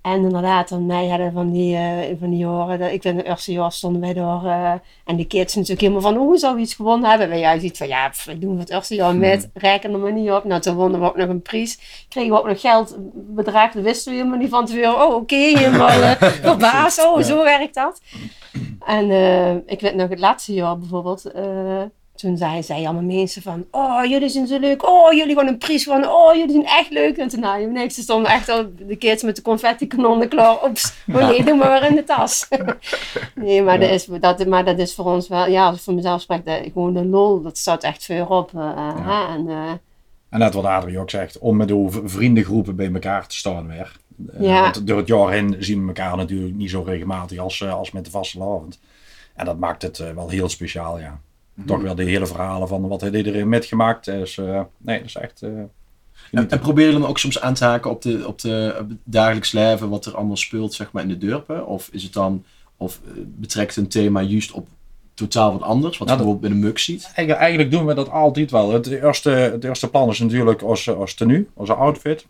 En 0.04 0.22
inderdaad, 0.22 0.68
dan 0.68 0.86
mij 0.86 1.08
hadden 1.08 1.32
van 1.32 1.52
die, 1.52 1.76
eh, 1.76 2.16
van 2.20 2.30
die 2.30 2.46
dat, 2.78 2.92
ik 2.92 3.02
ben 3.02 3.16
de 3.16 3.22
eerste 3.22 3.52
jaar 3.52 3.72
stonden 3.72 4.00
wij 4.00 4.14
eh, 4.14 4.72
en 5.04 5.16
de 5.16 5.26
kids 5.26 5.54
natuurlijk 5.54 5.80
helemaal 5.80 6.02
van, 6.02 6.16
hoe 6.16 6.38
zou 6.38 6.54
we 6.54 6.60
iets 6.60 6.74
gewonnen 6.74 7.10
hebben? 7.10 7.28
Wij 7.28 7.38
juist 7.38 7.64
iets 7.64 7.78
van, 7.78 7.88
ja, 7.88 8.08
pff, 8.08 8.24
we 8.24 8.38
doen 8.38 8.58
het 8.58 8.70
eerste 8.70 8.94
jaar 8.94 9.16
met, 9.16 9.50
reken 9.54 9.92
er 9.92 9.98
maar 9.98 10.12
niet 10.12 10.30
op. 10.30 10.44
Nou, 10.44 10.60
toen 10.60 10.74
wonnen 10.74 11.00
we 11.00 11.06
ook 11.06 11.16
nog 11.16 11.28
een 11.28 11.42
prijs. 11.42 12.06
Kregen 12.08 12.30
we 12.30 12.38
ook 12.38 12.46
nog 12.46 12.60
geld, 12.60 12.96
bedrag, 13.14 13.72
dat 13.72 13.82
wisten 13.82 14.12
we 14.12 14.18
helemaal 14.18 14.38
niet 14.38 14.48
van 14.48 14.66
tevoren. 14.66 15.06
Oh, 15.06 15.14
oké, 15.14 15.34
helemaal 15.34 15.88
eh, 15.88 16.22
verbaasd. 16.48 17.04
Oh, 17.04 17.20
zo 17.20 17.44
werkt 17.44 17.74
dat. 17.74 18.00
En 18.86 19.10
eh, 19.10 19.54
ik 19.54 19.80
weet 19.80 19.94
nog 19.94 20.08
het 20.08 20.18
laatste 20.18 20.54
jaar 20.54 20.78
bijvoorbeeld, 20.78 21.32
toen 22.14 22.36
zeiden 22.36 22.64
zij 22.64 22.84
allemaal 22.84 23.02
mensen 23.02 23.42
van, 23.42 23.66
oh, 23.70 24.04
jullie 24.04 24.28
zijn 24.28 24.46
zo 24.46 24.58
leuk. 24.58 24.88
Oh, 24.88 25.12
jullie 25.12 25.36
gaan 25.36 25.46
een 25.46 25.58
prijs 25.58 25.84
van, 25.84 26.08
oh, 26.08 26.34
jullie 26.34 26.50
zijn 26.52 26.66
echt 26.66 26.90
leuk. 26.90 27.16
En 27.16 27.28
toen, 27.28 27.40
nou, 27.40 27.66
niks, 27.66 27.96
er 27.96 28.02
stonden 28.02 28.30
echt 28.32 28.48
al 28.48 28.66
de 28.86 28.96
kids 28.96 29.22
met 29.22 29.36
de 29.36 29.42
confetti 29.42 29.86
kanonnen 29.86 30.28
klaar. 30.28 30.64
Oeps, 30.64 30.92
oh 31.14 31.28
nee, 31.28 31.44
doe 31.44 31.54
maar 31.56 31.80
weer 31.80 31.88
in 31.90 31.94
de 31.96 32.04
tas. 32.04 32.48
nee, 33.34 33.62
maar, 33.62 33.80
dat 33.80 33.90
is, 33.90 34.04
dat, 34.20 34.46
maar 34.46 34.64
dat 34.64 34.78
is 34.78 34.94
voor 34.94 35.04
ons 35.04 35.28
wel, 35.28 35.48
ja, 35.48 35.66
als 35.66 35.76
ik 35.76 35.82
voor 35.82 35.94
mezelf 35.94 36.20
spreek, 36.20 36.44
dat, 36.44 36.60
gewoon 36.72 36.94
de 36.94 37.04
lol, 37.04 37.42
dat 37.42 37.58
staat 37.58 37.82
echt 37.82 38.04
veel 38.04 38.26
op. 38.26 38.50
eh, 38.54 39.06
hè, 39.06 39.34
en, 39.34 39.48
eh, 39.48 39.70
En 40.30 40.38
net 40.38 40.54
wat 40.54 40.64
Adrie 40.64 40.98
ook 40.98 41.10
zegt, 41.10 41.38
om 41.38 41.56
met 41.56 41.68
de 41.68 42.00
vriendengroepen 42.04 42.76
bij 42.76 42.92
elkaar 42.92 43.26
te 43.26 43.36
staan 43.36 43.66
weer. 43.68 43.96
Eh, 44.32 44.40
Ja. 44.40 44.60
want 44.60 44.86
door 44.86 44.96
het 44.98 45.08
jaar 45.08 45.30
heen 45.30 45.56
zien 45.58 45.80
we 45.80 45.86
elkaar 45.86 46.16
natuurlijk 46.16 46.54
niet 46.54 46.70
zo 46.70 46.82
regelmatig 46.82 47.38
als, 47.38 47.64
als 47.68 47.90
met 47.90 48.04
de 48.04 48.10
vaste 48.10 48.40
avond. 48.40 48.80
En 49.34 49.44
dat 49.44 49.58
maakt 49.58 49.82
het 49.82 49.98
wel 50.14 50.28
heel 50.28 50.48
speciaal, 50.48 50.98
ja. 50.98 51.20
Toch 51.66 51.82
wel 51.82 51.94
de 51.94 52.04
hele 52.04 52.26
verhalen 52.26 52.68
van 52.68 52.88
wat 52.88 53.00
heeft 53.00 53.14
iedereen 53.14 53.48
metgemaakt. 53.48 54.04
Dus 54.04 54.38
eh, 54.38 54.60
nee, 54.78 54.98
dat 54.98 55.06
is 55.06 55.16
echt... 55.16 55.42
eh, 55.42 55.50
En, 56.32 56.50
en 56.50 56.58
probeer 56.58 56.86
je 56.86 56.92
dan 56.92 57.06
ook 57.06 57.18
soms 57.18 57.40
aan 57.40 57.54
te 57.54 57.64
haken 57.64 57.90
op, 57.90 58.02
de, 58.02 58.26
op, 58.26 58.40
de, 58.40 58.76
op 58.80 58.88
het 58.88 58.98
dagelijks 59.04 59.52
leven, 59.52 59.88
wat 59.88 60.06
er 60.06 60.16
allemaal 60.16 60.36
speelt 60.36 60.74
zeg 60.74 60.92
maar, 60.92 61.02
in 61.02 61.08
de 61.08 61.18
dorpen? 61.18 61.66
Of 61.66 61.88
is 61.92 62.02
het 62.02 62.12
dan, 62.12 62.44
of 62.76 63.00
eh, 63.04 63.12
betrekt 63.24 63.76
een 63.76 63.88
thema 63.88 64.20
juist 64.20 64.52
op 64.52 64.68
totaal 65.14 65.52
wat 65.52 65.62
anders, 65.62 65.98
wat 65.98 66.08
Nou, 66.08 66.18
je 66.20 66.24
bijvoorbeeld 66.24 66.52
bij 66.52 66.60
de 66.60 66.66
muk 66.66 66.78
ziet? 66.78 67.04
Eigenlijk, 67.04 67.38
eigenlijk 67.38 67.70
doen 67.70 67.86
we 67.86 67.94
dat 67.94 68.10
altijd 68.10 68.50
wel. 68.50 68.72
Het 68.72 68.86
eerste, 68.86 69.30
het 69.30 69.64
eerste 69.64 69.90
plan 69.90 70.08
is 70.08 70.18
natuurlijk 70.18 70.62
als, 70.62 70.90
als 70.90 71.14
tenue, 71.14 71.46
als 71.54 71.68
outfit. 71.70 72.26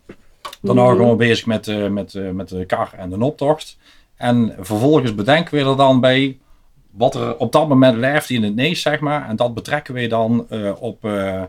Mhm. 0.61 0.77
gaan 0.77 1.09
we 1.09 1.15
bezig 1.15 1.45
met, 1.45 1.89
met, 1.91 2.33
met 2.33 2.49
de 2.49 2.65
kar 2.65 2.93
en 2.97 3.09
de 3.09 3.23
optocht. 3.23 3.77
En 4.15 4.55
vervolgens 4.59 5.15
bedenken 5.15 5.57
we 5.57 5.69
er 5.69 5.77
dan 5.77 5.99
bij 5.99 6.37
wat 6.97 7.15
er 7.15 7.37
op 7.37 7.51
dat 7.51 7.67
moment 7.67 7.97
leeft 7.97 8.29
in 8.29 8.43
het 8.43 8.55
neus, 8.55 8.81
zeg 8.81 8.99
maar. 8.99 9.27
En 9.29 9.35
dat 9.35 9.53
betrekken 9.53 9.93
we 9.93 10.07
dan 10.07 10.45
eh, 10.49 10.71
op, 10.81 11.05
eh, 11.05 11.43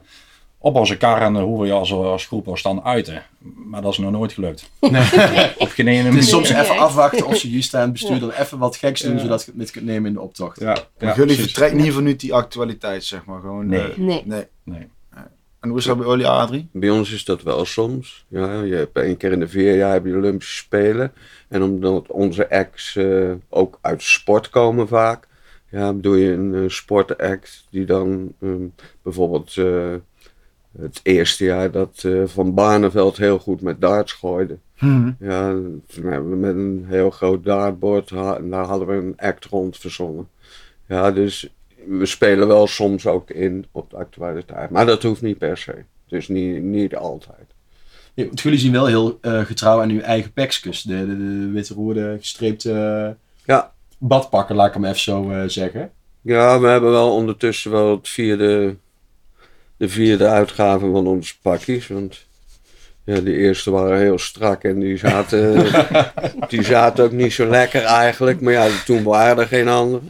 op 0.58 0.74
onze 0.74 0.96
kar 0.96 1.22
en 1.22 1.36
hoe 1.40 1.60
we 1.60 1.66
je 1.66 1.72
als, 1.72 1.92
als 1.92 2.26
groep 2.26 2.46
ons 2.46 2.62
dan 2.62 2.84
uiten. 2.84 3.22
Maar 3.66 3.82
dat 3.82 3.92
is 3.92 3.98
nog 3.98 4.10
nooit 4.10 4.32
gelukt. 4.32 4.70
op 5.58 5.68
geen 5.68 5.88
ene 5.88 6.02
manier. 6.08 6.22
soms 6.22 6.50
Nee, 6.50 6.62
even 6.62 6.78
afwachten 6.78 7.26
of 7.26 7.36
ze 7.36 7.50
juist 7.50 7.74
aan 7.74 7.80
het 7.82 7.92
bestuur 7.92 8.18
dan 8.20 8.30
even 8.30 8.58
wat 8.58 8.76
geks 8.76 9.00
doen, 9.00 9.14
Ja. 9.14 9.18
zodat 9.18 9.40
je 9.40 9.46
het 9.46 9.56
met 9.56 9.70
kunt 9.70 9.84
nemen 9.84 10.06
in 10.08 10.12
de 10.12 10.20
optocht. 10.20 10.60
Ja, 10.60 10.66
ja, 10.72 10.82
jullie 10.98 11.14
precies. 11.24 11.42
vertrekken 11.42 11.76
niet 11.80 11.92
vanuit 11.92 12.20
die 12.20 12.34
actualiteit, 12.34 13.04
zeg 13.04 13.24
maar. 13.24 13.40
Gewoon, 13.40 13.66
Nee. 13.66 13.80
eh, 13.92 13.96
nee. 13.96 14.22
nee. 14.24 14.44
Nee. 14.64 14.86
En 15.60 15.68
hoe 15.72 15.78
is 15.80 15.84
dat 15.86 15.98
bij 15.98 16.06
jullie, 16.06 16.26
Adrie? 16.26 16.68
Bij 16.72 16.90
ons 16.90 17.12
is 17.12 17.24
dat 17.24 17.42
wel 17.42 17.64
soms. 17.64 18.24
Ja, 18.28 18.62
je 18.62 18.74
hebt 18.74 18.96
één 18.98 19.16
keer 19.16 19.32
in 19.32 19.40
de 19.40 19.48
vier 19.48 19.76
jaar 19.76 19.92
heb 19.92 20.04
je 20.06 20.14
Olympische 20.16 20.56
Spelen. 20.56 21.12
En 21.48 21.62
omdat 21.62 22.10
onze 22.10 22.50
acts 22.50 22.96
eh, 22.96 23.30
ook 23.48 23.78
uit 23.80 24.02
sport 24.02 24.48
komen 24.48 24.88
vaak. 24.88 25.26
Ja, 25.70 25.92
doe 25.92 26.18
je 26.18 26.32
een 26.32 26.54
eh, 26.54 26.68
sportact 26.68 27.66
die 27.70 27.84
dan 27.84 28.32
ehm, 28.40 28.66
bijvoorbeeld 29.02 29.56
eh, 29.56 29.94
het 30.78 31.00
eerste 31.02 31.44
jaar 31.44 31.70
dat 31.70 32.02
eh, 32.04 32.22
Van 32.24 32.54
Barneveld 32.54 33.16
heel 33.16 33.38
goed 33.38 33.60
met 33.60 33.80
darts 33.80 34.12
gooide. 34.12 34.58
Ja, 35.18 35.50
toen 35.86 36.04
hebben 36.04 36.30
we 36.30 36.36
met 36.36 36.54
een 36.54 36.84
heel 36.88 37.10
groot 37.10 37.44
dartboard 37.44 38.10
ha- 38.10 38.36
en 38.36 38.50
daar 38.50 38.64
hadden 38.64 38.88
we 38.88 38.94
een 38.94 39.14
act 39.16 39.44
rond 39.44 39.76
verzonnen. 39.76 40.28
Ja, 40.88 41.10
dus 41.10 41.48
we 41.86 42.06
spelen 42.06 42.48
wel 42.48 42.66
soms 42.66 43.06
ook 43.06 43.30
in 43.30 43.66
op 43.72 43.90
de 43.90 43.96
actualiteit. 43.96 44.70
Maar 44.70 44.86
dat 44.86 45.02
hoeft 45.02 45.22
niet 45.22 45.38
per 45.38 45.58
se. 45.58 45.74
Dus 46.08 46.28
niet, 46.28 46.62
niet 46.62 46.96
altijd. 46.96 47.54
Ja, 48.14 48.24
want 48.24 48.40
jullie 48.40 48.58
zien 48.58 48.72
wel 48.72 48.86
heel 48.86 49.18
eh, 49.20 49.40
getrouw 49.40 49.80
aan 49.80 49.90
uw 49.90 50.00
eigen 50.00 50.32
pekskus. 50.32 50.82
De, 50.82 51.06
de, 51.06 51.16
de 51.16 51.50
witte 51.50 51.74
roerde 51.74 52.16
gestreepte 52.20 53.16
Ja. 53.44 53.72
Badpakken, 53.98 54.56
laat 54.56 54.66
ik 54.66 54.74
hem 54.74 54.84
even 54.84 55.00
zo 55.00 55.30
eh, 55.30 55.42
zeggen. 55.46 55.90
Ja, 56.20 56.60
we 56.60 56.66
hebben 56.66 56.90
wel 56.90 57.12
ondertussen 57.12 57.70
wel 57.70 57.90
het 57.90 58.08
vierde, 58.08 58.76
de 59.76 59.88
vierde 59.88 60.26
uitgave 60.26 60.90
van 60.90 61.06
onze 61.06 61.34
pakjes. 61.40 61.86
Want 61.86 62.26
ja, 63.04 63.20
de 63.20 63.36
eerste 63.36 63.70
waren 63.70 63.98
heel 63.98 64.18
strak 64.18 64.62
en 64.62 64.78
die 64.78 64.96
zaten, 64.96 65.66
die 66.48 66.62
zaten 66.62 67.04
ook 67.04 67.12
niet 67.12 67.32
zo 67.32 67.46
lekker 67.46 67.82
eigenlijk. 67.82 68.40
Maar 68.40 68.52
ja, 68.52 68.68
toen 68.84 69.02
waren 69.02 69.38
er 69.38 69.46
geen 69.46 69.68
andere. 69.68 70.02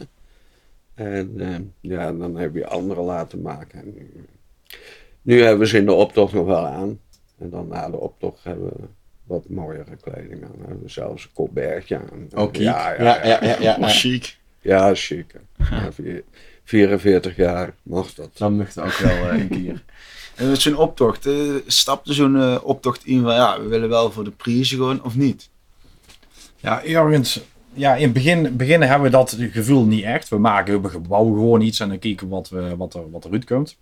En 0.95 1.33
eh, 1.37 1.91
ja, 1.91 2.13
dan 2.13 2.35
heb 2.35 2.55
je 2.55 2.67
andere 2.67 3.01
laten 3.01 3.41
maken. 3.41 3.79
En 3.79 3.93
nu, 3.93 4.25
nu 5.21 5.41
hebben 5.41 5.59
we 5.59 5.67
ze 5.67 5.77
in 5.77 5.85
de 5.85 5.93
optocht 5.93 6.33
nog 6.33 6.45
wel 6.45 6.65
aan. 6.65 6.99
En 7.39 7.49
dan 7.49 7.67
na 7.67 7.89
de 7.89 7.99
optocht 7.99 8.43
hebben 8.43 8.67
we 8.67 8.87
wat 9.27 9.49
mooiere 9.49 9.95
kleding 10.01 10.43
aan. 10.43 10.67
Hebben 10.67 10.89
zelfs 10.89 11.23
een 11.23 11.29
colbertje 11.33 11.97
aan. 11.97 12.27
Oké. 12.43 12.59
Ja, 12.61 12.93
ja, 12.93 13.03
ja, 13.03 13.25
ja, 13.25 13.43
ja, 13.43 13.57
ja. 13.59 13.77
Oh, 13.79 13.87
chic. 13.87 14.37
Ja, 14.61 14.95
chic. 14.95 15.33
Ja, 15.69 15.91
vier- 15.91 16.23
44 16.63 17.35
jaar 17.35 17.73
mag 17.83 18.13
dat. 18.13 18.29
Dan 18.37 18.57
mag 18.57 18.67
het 18.67 18.79
ook 18.79 18.97
wel 18.97 19.29
eh, 19.29 19.39
een 19.39 19.47
keer. 19.49 19.83
En 20.35 20.49
met 20.49 20.61
zo'n 20.61 20.77
optocht, 20.77 21.25
eh, 21.25 21.33
stapte 21.67 22.13
zo'n 22.13 22.37
eh, 22.41 22.57
optocht 22.63 23.05
in 23.05 23.21
van 23.21 23.33
ja, 23.33 23.61
we 23.61 23.67
willen 23.67 23.89
wel 23.89 24.11
voor 24.11 24.23
de 24.23 24.31
prijzen 24.31 24.77
gewoon 24.77 25.03
of 25.03 25.15
niet? 25.15 25.49
Ja, 26.57 26.83
ergens. 26.83 27.41
Ja, 27.73 27.95
in 27.95 28.03
het 28.03 28.13
begin, 28.13 28.55
begin 28.57 28.81
hebben 28.81 29.11
we 29.11 29.17
dat 29.17 29.37
gevoel 29.51 29.85
niet 29.85 30.03
echt. 30.03 30.29
We 30.29 30.37
maken, 30.37 30.81
we 30.81 30.99
bouwen 30.99 31.33
gewoon 31.33 31.61
iets 31.61 31.79
en 31.79 31.89
dan 31.89 31.99
kijken 31.99 32.27
wat, 32.27 32.49
we, 32.49 32.75
wat, 32.75 32.93
er, 32.93 33.11
wat 33.11 33.25
eruit 33.25 33.45
komt. 33.45 33.77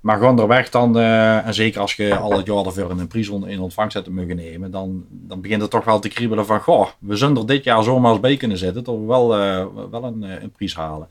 Maar 0.00 0.18
gaandeweg 0.18 0.70
dan, 0.70 0.98
eh, 0.98 1.46
en 1.46 1.54
zeker 1.54 1.80
als 1.80 1.94
je 1.94 2.16
al 2.16 2.36
het 2.36 2.46
jaar 2.46 2.64
ervoor 2.66 2.90
een 2.90 3.06
prijs 3.06 3.28
on- 3.28 3.48
in 3.48 3.60
ontvangst 3.60 3.94
hebt 3.94 4.08
mogen 4.08 4.36
nemen, 4.36 4.70
dan, 4.70 5.04
dan 5.10 5.40
begint 5.40 5.60
het 5.60 5.70
toch 5.70 5.84
wel 5.84 5.98
te 5.98 6.08
kriebelen 6.08 6.46
van, 6.46 6.60
goh, 6.60 6.88
we 6.98 7.16
zullen 7.16 7.36
er 7.36 7.46
dit 7.46 7.64
jaar 7.64 7.82
zomaar 7.82 8.10
eens 8.10 8.20
bij 8.20 8.36
kunnen 8.36 8.58
zitten, 8.58 8.84
dat 8.84 8.94
we 8.94 9.04
wel, 9.04 9.36
eh, 9.36 9.66
wel 9.90 10.04
een, 10.04 10.24
eh, 10.24 10.42
een 10.42 10.50
prijs 10.50 10.74
halen. 10.74 11.08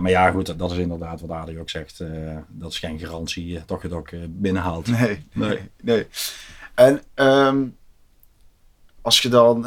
Maar 0.00 0.10
ja, 0.10 0.30
goed, 0.30 0.58
dat 0.58 0.70
is 0.70 0.78
inderdaad 0.78 1.20
wat 1.20 1.30
Adi 1.30 1.58
ook 1.58 1.70
zegt. 1.70 2.04
dat 2.48 2.70
is 2.70 2.78
geen 2.78 2.98
garantie, 2.98 3.64
toch 3.64 3.82
je 3.82 3.88
het 3.88 3.96
ook 3.96 4.10
binnenhaalt. 4.28 4.86
Nee, 4.86 5.26
nee, 5.32 5.58
nee. 5.82 6.06
En 6.74 7.02
ehm, 7.14 7.64
als 9.02 9.22
je 9.22 9.28
dan 9.28 9.64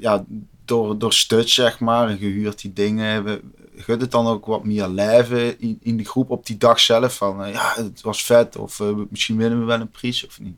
ja, 0.00 0.24
door, 0.72 0.98
door 0.98 1.12
stut 1.12 1.50
zeg 1.50 1.80
maar, 1.80 2.08
en 2.08 2.18
gehuurd 2.18 2.60
die 2.60 2.72
dingen 2.72 3.06
hebben, 3.06 3.52
gaat 3.76 4.00
het 4.00 4.10
dan 4.10 4.26
ook 4.26 4.46
wat 4.46 4.64
meer 4.64 4.88
leven 4.88 5.60
in, 5.60 5.78
in 5.82 5.96
die 5.96 6.06
groep 6.06 6.30
op 6.30 6.46
die 6.46 6.56
dag 6.56 6.80
zelf? 6.80 7.14
Van 7.14 7.44
eh, 7.44 7.52
ja, 7.52 7.72
het 7.74 8.00
was 8.00 8.24
vet 8.24 8.56
of 8.56 8.80
eh, 8.80 8.88
misschien 9.10 9.36
winnen 9.36 9.58
we 9.58 9.64
wel 9.64 9.80
een 9.80 9.90
prijs 9.90 10.26
of 10.26 10.40
niet? 10.40 10.56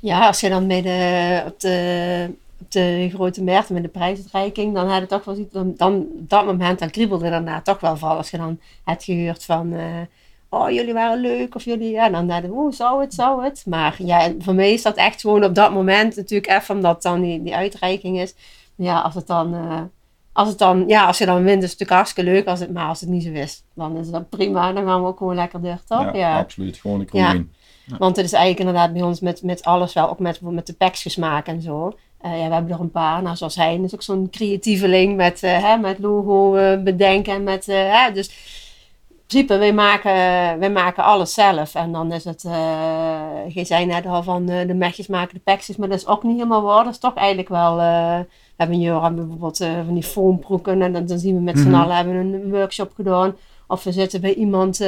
Ja, 0.00 0.26
als 0.26 0.40
je 0.40 0.48
dan 0.48 0.66
bij 0.66 0.82
de, 0.82 1.42
op, 1.46 1.60
de, 1.60 2.30
op 2.60 2.72
de 2.72 3.10
grote 3.14 3.42
markten 3.42 3.74
met 3.74 3.82
de 3.82 3.88
prijsuitreiking, 3.88 4.74
dan 4.74 4.88
had 4.88 5.00
het 5.00 5.08
toch 5.08 5.24
wel 5.24 5.34
zoiets, 5.34 5.52
dan, 5.52 5.74
dan 5.76 6.06
dat 6.14 6.44
moment, 6.44 6.78
dan 6.78 6.90
kriebelde 6.90 7.30
daarna 7.30 7.60
toch 7.60 7.80
wel 7.80 7.96
vooral 7.96 8.16
als 8.16 8.30
je 8.30 8.36
dan 8.36 8.60
hebt 8.84 9.04
gehoord 9.04 9.44
van, 9.44 9.72
eh, 9.72 10.00
oh 10.48 10.70
jullie 10.70 10.92
waren 10.92 11.20
leuk 11.20 11.54
of 11.54 11.64
jullie, 11.64 11.90
ja, 11.90 12.08
dan 12.08 12.26
we, 12.26 12.52
oh 12.52 12.72
zou 12.72 13.00
het, 13.00 13.14
zou 13.14 13.44
het. 13.44 13.62
Maar 13.66 13.94
ja, 13.98 14.32
voor 14.38 14.54
mij 14.54 14.72
is 14.72 14.82
dat 14.82 14.96
echt 14.96 15.20
gewoon 15.20 15.44
op 15.44 15.54
dat 15.54 15.72
moment 15.72 16.16
natuurlijk 16.16 16.50
even 16.50 16.74
omdat 16.74 17.02
dan 17.02 17.20
die, 17.20 17.42
die 17.42 17.54
uitreiking 17.54 18.20
is. 18.20 18.34
Ja, 18.82 19.00
als 19.00 19.14
het 19.14 19.26
dan, 19.26 19.54
eh, 19.54 19.80
als, 20.32 20.48
het 20.48 20.58
dan, 20.58 20.84
ja, 20.86 21.06
als 21.06 21.18
je 21.18 21.26
dan 21.26 21.42
wint, 21.42 21.62
is 21.62 21.70
het 21.70 21.78
natuurlijk 21.78 21.90
hartstikke 21.90 22.30
leuk. 22.30 22.46
Als 22.46 22.60
het, 22.60 22.72
maar 22.72 22.88
als 22.88 23.00
het 23.00 23.08
niet 23.08 23.22
zo 23.22 23.30
is, 23.30 23.62
dan 23.74 23.96
is 23.96 24.10
dat 24.10 24.28
prima. 24.28 24.72
Dan 24.72 24.84
gaan 24.86 25.00
we 25.02 25.06
ook 25.08 25.18
gewoon 25.18 25.34
lekker 25.34 25.60
door, 25.60 25.78
toch? 25.86 26.14
Ja, 26.14 26.38
absoluut. 26.38 26.76
Gewoon 26.76 27.06
Ja. 27.12 27.32
in. 27.32 27.52
Want 27.98 28.16
het 28.16 28.24
is 28.24 28.32
eigenlijk 28.32 28.60
inderdaad 28.68 28.92
bij 28.92 29.02
ons 29.02 29.20
met, 29.20 29.42
met 29.42 29.62
alles 29.64 29.92
wel, 29.92 30.10
ook 30.10 30.18
met, 30.18 30.40
met 30.40 30.66
de 30.66 30.72
peksjes 30.72 31.16
maken 31.16 31.54
en 31.54 31.62
zo. 31.62 31.92
Eh, 32.20 32.38
ja, 32.40 32.46
we 32.48 32.54
hebben 32.54 32.72
er 32.72 32.80
een 32.80 32.90
paar. 32.90 33.22
Nou, 33.22 33.36
zoals 33.36 33.54
hij 33.54 33.76
is 33.76 33.94
ook 33.94 34.02
zo'n 34.02 34.28
creatieveling 34.30 35.16
met, 35.16 35.42
eh, 35.42 35.62
hè, 35.64 35.76
met 35.76 35.98
logo 35.98 36.54
eh, 36.54 36.82
bedenken. 36.82 37.34
en 37.34 37.42
Met, 37.42 37.66
hè, 37.66 38.12
dus 38.12 38.30
principe, 39.30 39.58
wij 39.58 39.72
maken, 39.72 40.12
wij 40.58 40.70
maken 40.70 41.04
alles 41.04 41.34
zelf. 41.34 41.74
En 41.74 41.92
dan 41.92 42.12
is 42.12 42.24
het, 42.24 42.44
eh 42.44 43.20
je 43.48 43.64
zei 43.64 43.86
net 43.86 44.06
al 44.06 44.22
van 44.22 44.48
eh, 44.48 44.66
de 44.66 44.74
mechjes 44.74 45.06
maken 45.06 45.34
de 45.34 45.40
peksjes, 45.40 45.76
maar 45.76 45.88
dat 45.88 45.98
is 45.98 46.06
ook 46.06 46.22
niet 46.22 46.36
helemaal 46.36 46.62
waar. 46.62 46.84
Dat 46.84 46.92
is 46.92 46.98
toch 46.98 47.14
eigenlijk 47.14 47.48
wel... 47.48 47.80
eh, 47.80 48.18
we 48.18 48.66
hebben 48.66 48.80
jaar 48.80 49.14
bijvoorbeeld 49.14 49.56
van 49.56 49.94
die 49.94 50.02
foamproeken 50.02 50.82
en 50.82 50.92
dan, 50.92 51.06
dan 51.06 51.18
zien 51.18 51.34
we 51.34 51.40
met 51.40 51.58
z'n 51.58 51.68
Mhm. 51.68 51.80
allen 51.80 51.96
hebben 51.96 52.14
we 52.30 52.36
een 52.36 52.50
workshop 52.50 52.92
gedaan. 52.94 53.36
Of 53.66 53.84
we 53.84 53.92
zitten 53.92 54.20
bij 54.20 54.34
iemand 54.34 54.80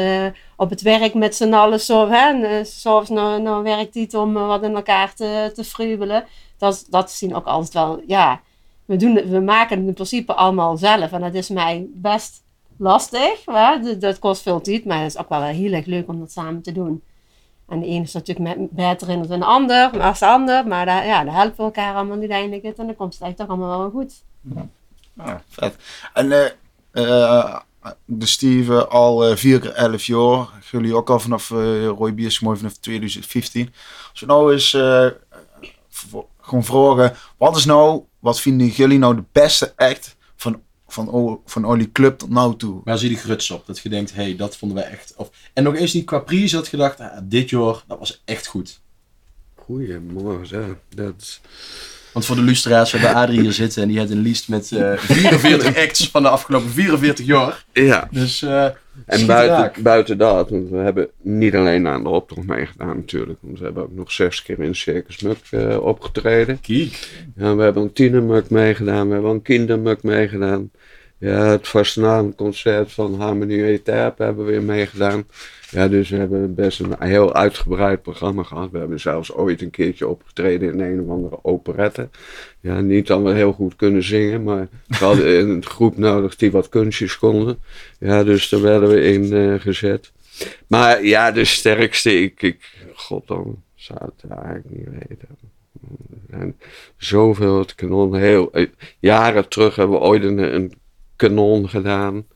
op 0.57 0.71
het 0.71 0.83
werk 0.83 1.15
met 1.15 1.35
z'n 1.37 1.53
allen 1.53 1.81
zo, 1.81 2.09
hè, 2.09 2.29
en, 2.29 2.67
s'avonds 2.67 3.11
naar, 3.11 3.41
naar 3.41 3.63
werktijd 3.63 4.15
om 4.15 4.33
wat 4.33 4.63
in 4.63 4.75
elkaar 4.75 5.15
te, 5.15 5.51
te 5.55 5.65
fruibelen. 5.65 6.25
Dat, 6.59 6.87
dat 6.91 7.11
zien 7.11 7.35
ook 7.35 7.47
altijd 7.47 7.73
wel, 7.73 8.01
ja, 8.07 8.41
we, 8.85 8.97
doen, 8.97 9.15
we 9.15 9.41
maken 9.41 9.79
het 9.79 9.87
in 9.87 9.95
principe 9.95 10.35
allemaal 10.35 10.77
zelf. 10.77 11.13
En 11.13 11.21
dat 11.21 11.35
is 11.35 11.49
mij 11.49 11.87
best 11.95 12.42
lastig. 12.83 13.45
Hè? 13.45 13.99
Dat, 13.99 14.18
kost 14.18 14.42
veel 14.42 14.61
tijd, 14.61 14.85
maar 14.85 15.03
het 15.03 15.14
is 15.14 15.18
ook 15.18 15.29
wel 15.29 15.42
heel 15.42 15.73
erg 15.73 15.87
leuk 15.87 16.09
om 16.09 16.18
dat 16.18 16.33
samen 16.33 16.62
te 16.62 16.73
doen. 16.73 17.03
En 17.68 17.81
de 17.81 17.87
ene 17.87 18.03
is 18.03 18.12
natuurlijk 18.12 18.57
met, 18.57 18.71
beter 18.71 19.09
in 19.09 19.23
dan 19.23 19.40
de 19.40 19.47
ander, 19.47 19.90
maar 19.92 20.01
als 20.03 20.18
de 20.18 20.27
ander. 20.27 20.66
Maar 20.66 20.87
ja, 21.07 21.27
helpen 21.27 21.57
we 21.57 21.62
elkaar 21.62 21.95
allemaal 21.95 22.18
uiteindelijk 22.18 22.62
het 22.62 22.79
en 22.79 22.87
dan 22.87 22.97
komt 22.97 23.12
het 23.12 23.23
eigenlijk 23.23 23.51
toch 23.51 23.61
allemaal 23.61 23.79
wel 23.79 23.90
goed. 23.90 24.23
Ja. 25.14 25.42
En 26.12 26.33
eh 26.33 26.51
eh, 26.92 27.57
de 28.05 28.27
Steven 28.27 28.90
al 28.90 29.25
eh, 29.25 29.37
vier 29.37 29.61
keer 29.61 29.73
elf 29.73 30.05
jaar. 30.05 30.49
Jullie 30.71 30.97
ook 30.97 31.11
al 31.11 31.21
vanaf 31.21 31.51
eh 31.51 31.87
Roy 31.87 32.31
vanaf 32.40 32.77
2015. 32.81 33.75
Als 34.11 34.21
we 34.21 34.27
nou 34.27 34.53
eens 34.53 34.75
eh, 34.75 35.07
gewoon 36.40 36.64
vragen, 36.64 37.16
wat 37.37 37.57
is 37.57 37.64
nou, 37.64 38.03
wat 38.18 38.40
vinden 38.40 38.66
jullie 38.66 38.99
nou 38.99 39.14
de 39.14 39.25
beste 39.33 39.73
act 39.77 40.16
van, 40.93 41.05
van, 41.05 41.15
o- 41.15 41.43
van 41.47 41.67
jullie 41.67 41.93
club 41.93 42.19
tot 42.19 42.31
nou 42.31 42.57
toe? 42.57 42.81
Waar 42.85 42.99
zie 42.99 43.09
je 43.09 43.15
die 43.15 43.25
gruts 43.25 43.51
op? 43.51 43.67
Dat 43.67 43.79
je 43.79 43.89
denkt, 43.89 44.15
hé, 44.15 44.23
hey, 44.23 44.37
dat 44.37 44.57
vonden 44.57 44.77
we 44.79 44.83
echt... 44.85 45.13
Of, 45.17 45.31
en 45.53 45.63
nog 45.63 45.75
eens 45.77 45.93
niet 45.93 46.05
qua 46.05 46.19
prijs 46.19 46.53
had 46.53 46.69
gedacht, 46.69 47.01
ah, 47.01 47.19
dit 47.23 47.51
jaar, 47.51 47.83
dat 47.87 47.99
was 47.99 48.23
echt 48.25 48.47
goed. 48.47 48.81
Goedemorgen, 49.57 50.47
zeg. 50.47 50.65
Dat 50.95 51.41
Want 52.13 52.25
voor 52.25 52.37
de 52.37 52.43
lustra's, 52.43 52.93
we 52.93 52.99
hebben 52.99 53.17
Adrie 53.17 53.41
hier 53.41 53.53
zitten 53.53 53.83
en 53.83 53.89
die 53.89 53.99
had 53.99 54.11
een 54.11 54.23
lijst 54.23 54.49
met 54.49 54.73
eh 54.73 54.93
44 54.99 55.77
acts 55.77 56.09
van 56.11 56.23
de 56.23 56.29
afgelopen 56.29 56.71
44 56.71 57.27
jaar. 57.27 57.65
Ja, 57.73 58.09
Dus 58.11 58.43
eh 58.43 58.67
en 59.07 59.27
buiten 59.83 60.19
dat, 60.19 60.51
want 60.51 60.69
we 60.69 60.77
hebben 60.77 61.09
niet 61.21 61.55
alleen 61.55 61.87
aan 61.87 62.03
de 62.03 62.09
optocht 62.09 62.47
meegedaan 62.47 62.97
natuurlijk. 62.97 63.39
Want 63.43 63.59
we 63.59 63.65
hebben 63.65 63.83
ook 63.83 63.95
nog 63.95 64.13
zes 64.13 64.43
keer 64.43 64.61
in 64.61 64.75
Circus 64.75 65.23
Muk 65.23 65.39
eh, 65.51 65.77
opgetreden. 65.83 66.61
Kiek. 66.61 67.09
Ja, 67.37 67.57
we 67.57 67.63
hebben 67.63 67.83
een 67.83 67.93
tienermuk 67.93 68.51
meegedaan, 68.51 69.07
we 69.07 69.13
hebben 69.13 69.31
een 69.31 69.43
kindermuk 69.43 70.03
meegedaan. 70.03 70.71
Ja, 71.23 71.45
het 71.45 71.69
vastenavondconcert 71.69 72.93
van 72.93 73.15
Harmonie 73.15 73.65
Etap 73.65 74.19
hebben 74.19 74.45
we 74.45 74.51
weer 74.51 74.63
meegedaan. 74.63 75.27
Ja, 75.71 75.89
dus 75.89 76.11
we 76.11 76.17
hebben 76.17 76.55
best 76.55 76.81
een 76.81 76.95
heel 76.99 77.35
uitgebreid 77.35 78.03
programma 78.03 78.43
gehad. 78.43 78.71
We 78.71 78.79
hebben 78.79 79.01
zelfs 79.01 79.33
ooit 79.33 79.63
een 79.63 79.71
keertje 79.71 80.09
opgetreden 80.09 80.73
in 80.73 80.81
een 80.81 81.01
of 81.01 81.09
andere 81.09 81.39
operette. 81.43 82.09
Ja, 82.61 82.81
niet 82.81 83.07
dat 83.07 83.23
we 83.23 83.33
heel 83.33 83.53
goed 83.53 83.77
kunnen 83.77 84.03
zingen, 84.03 84.43
maar 84.43 84.69
we 84.87 85.05
hadden 85.05 85.39
een 85.51 85.65
groep 85.65 85.97
nodig 85.97 86.37
die 86.37 86.51
wat 86.51 86.69
kunstjes 86.69 87.19
konden. 87.19 87.59
Ja, 87.99 88.25
dus 88.25 88.49
daar 88.49 88.63
werden 88.63 88.89
we 88.89 89.03
in 89.03 89.33
eh, 89.33 89.61
gezet. 89.61 90.13
Maar 90.67 91.05
ja, 91.05 91.31
de 91.31 91.45
sterkste, 91.45 92.21
ik, 92.21 92.43
ik 92.43 92.71
god 92.95 93.27
dan, 93.27 93.63
zou 93.75 93.99
het 94.03 94.31
eigenlijk 94.31 94.71
niet 94.71 94.89
weten. 95.09 95.29
En 96.31 96.57
zoveel 96.97 97.59
het 97.59 97.75
kanon. 97.75 98.17
Heel, 98.17 98.53
eh, 98.53 98.67
jaren 98.99 99.49
terug 99.49 99.77
hebben 99.77 99.99
we 99.99 100.05
ooit 100.05 100.23
een, 100.23 100.55
een 100.55 100.81
kanon 101.16 101.68
gedaan. 101.68 102.27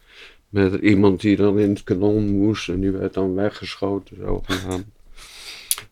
Met 0.48 0.74
iemand 0.74 1.20
die 1.20 1.36
dan 1.36 1.58
in 1.58 1.68
het 1.68 1.84
kanon 1.84 2.28
moest. 2.28 2.68
En 2.68 2.80
die 2.80 2.90
werd 2.90 3.14
dan 3.14 3.34
weggeschoten, 3.34 4.16
zogenaamd. 4.16 4.86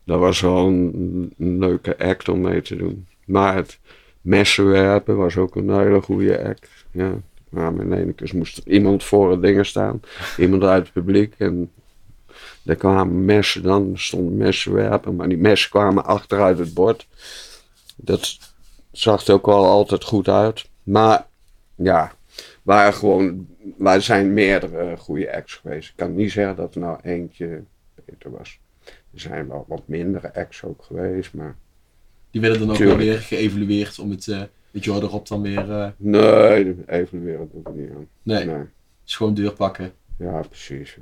Dat 0.03 0.19
was 0.19 0.41
wel 0.41 0.67
een, 0.67 1.33
leuke 1.37 1.97
act 1.97 2.29
om 2.29 2.41
mee 2.41 2.61
te 2.61 2.75
doen. 2.75 3.07
Maar 3.25 3.55
het 3.55 3.79
messen 4.21 4.65
werpen 4.65 5.17
was 5.17 5.37
ook 5.37 5.55
een 5.55 5.77
hele 5.77 6.01
goede 6.01 6.43
act. 6.43 6.69
Ja. 6.91 7.13
Maar 7.49 7.73
met 7.73 7.99
ene 7.99 8.13
keer 8.13 8.31
moest 8.35 8.61
iemand 8.65 9.03
voor 9.03 9.31
het 9.31 9.41
ding 9.41 9.65
staan. 9.65 10.01
Iemand 10.37 10.63
uit 10.63 10.83
het 10.83 10.93
publiek. 10.93 11.33
En 11.37 11.71
daar 12.61 12.75
kwamen 12.75 13.25
messen 13.25 13.63
dan. 13.63 13.91
Stonden 13.95 14.37
messen 14.37 14.73
werpen. 14.73 15.15
Maar 15.15 15.29
die 15.29 15.37
messen 15.37 15.69
kwamen 15.69 16.05
achteruit 16.05 16.57
het 16.57 16.73
bord. 16.73 17.07
Dat 17.95 18.37
zag 18.91 19.25
er 19.25 19.33
ook 19.33 19.45
wel 19.45 19.65
altijd 19.65 20.03
goed 20.03 20.27
uit. 20.27 20.65
Maar 20.83 21.27
ja, 21.75 22.13
waren 22.65 22.93
gewoon, 22.93 23.47
maar 23.77 23.95
er 23.95 24.01
zijn 24.01 24.33
meerdere 24.33 24.97
goede 24.97 25.35
acts 25.35 25.53
geweest. 25.53 25.89
Ik 25.89 25.95
kan 25.95 26.15
niet 26.15 26.31
zeggen 26.31 26.55
dat 26.55 26.75
er 26.75 26.81
nou 26.81 26.99
eentje 27.03 27.63
beter 28.05 28.31
was. 28.31 28.59
Er 28.85 29.19
zijn 29.19 29.47
wel 29.47 29.65
wat 29.67 29.87
mindere 29.87 30.33
acts 30.33 30.63
ook 30.63 30.83
geweest, 30.83 31.33
maar 31.33 31.55
Die 32.31 32.41
werden 32.41 32.59
dan 32.59 32.69
ook 32.69 32.77
wel 32.77 32.97
weer 32.97 33.19
geëvalueerd 33.19 33.99
om 33.99 34.09
het, 34.09 34.25
het 34.71 34.83
jaar 34.83 35.01
erop 35.01 35.27
dan 35.27 35.41
weer... 35.41 35.71
eh 35.71 35.89
nee, 35.97 36.75
evalueren 36.87 37.49
doe 37.51 37.61
ik 37.61 37.73
niet 37.81 37.89
aan. 37.95 38.07
nee, 38.23 38.45
Nee. 38.45 38.63
schoon 39.03 39.33
deur 39.33 39.53
pakken. 39.53 39.91
Ja, 40.17 40.41
precies. 40.49 40.97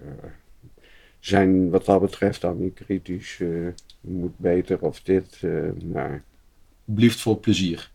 zijn 1.20 1.70
wat 1.70 1.86
dat 1.86 2.02
betreft 2.02 2.42
dan 2.42 2.60
niet 2.60 2.74
kritisch. 2.74 3.40
eh, 3.42 3.50
moet 4.02 4.38
beter 4.38 4.82
of 4.82 5.02
dit. 5.02 5.40
nee, 5.84 6.20
Blieft 6.86 7.22
voor 7.22 7.38
plezier. 7.38 7.92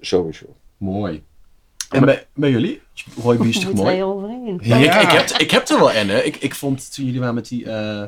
sowieso. 0.00 0.56
Mooi. 0.76 1.22
En 1.88 2.04
bij, 2.04 2.26
bij 2.34 2.50
jullie? 2.50 2.80
Roy 3.22 3.36
toch 3.36 3.44
Moeten 3.44 3.74
mooi? 3.74 3.96
Ja, 4.62 4.76
Ja. 4.78 5.00
Ik, 5.00 5.02
ik, 5.02 5.10
heb, 5.10 5.28
ik 5.30 5.50
heb 5.50 5.68
er 5.68 5.78
wel 5.78 5.92
en, 5.92 6.08
hè. 6.08 6.22
Ik, 6.22 6.36
ik 6.36 6.54
vond 6.54 6.94
toen 6.94 7.04
jullie 7.04 7.20
waren 7.20 7.34
met 7.34 7.48
die 7.48 7.70
eh, 7.70 8.02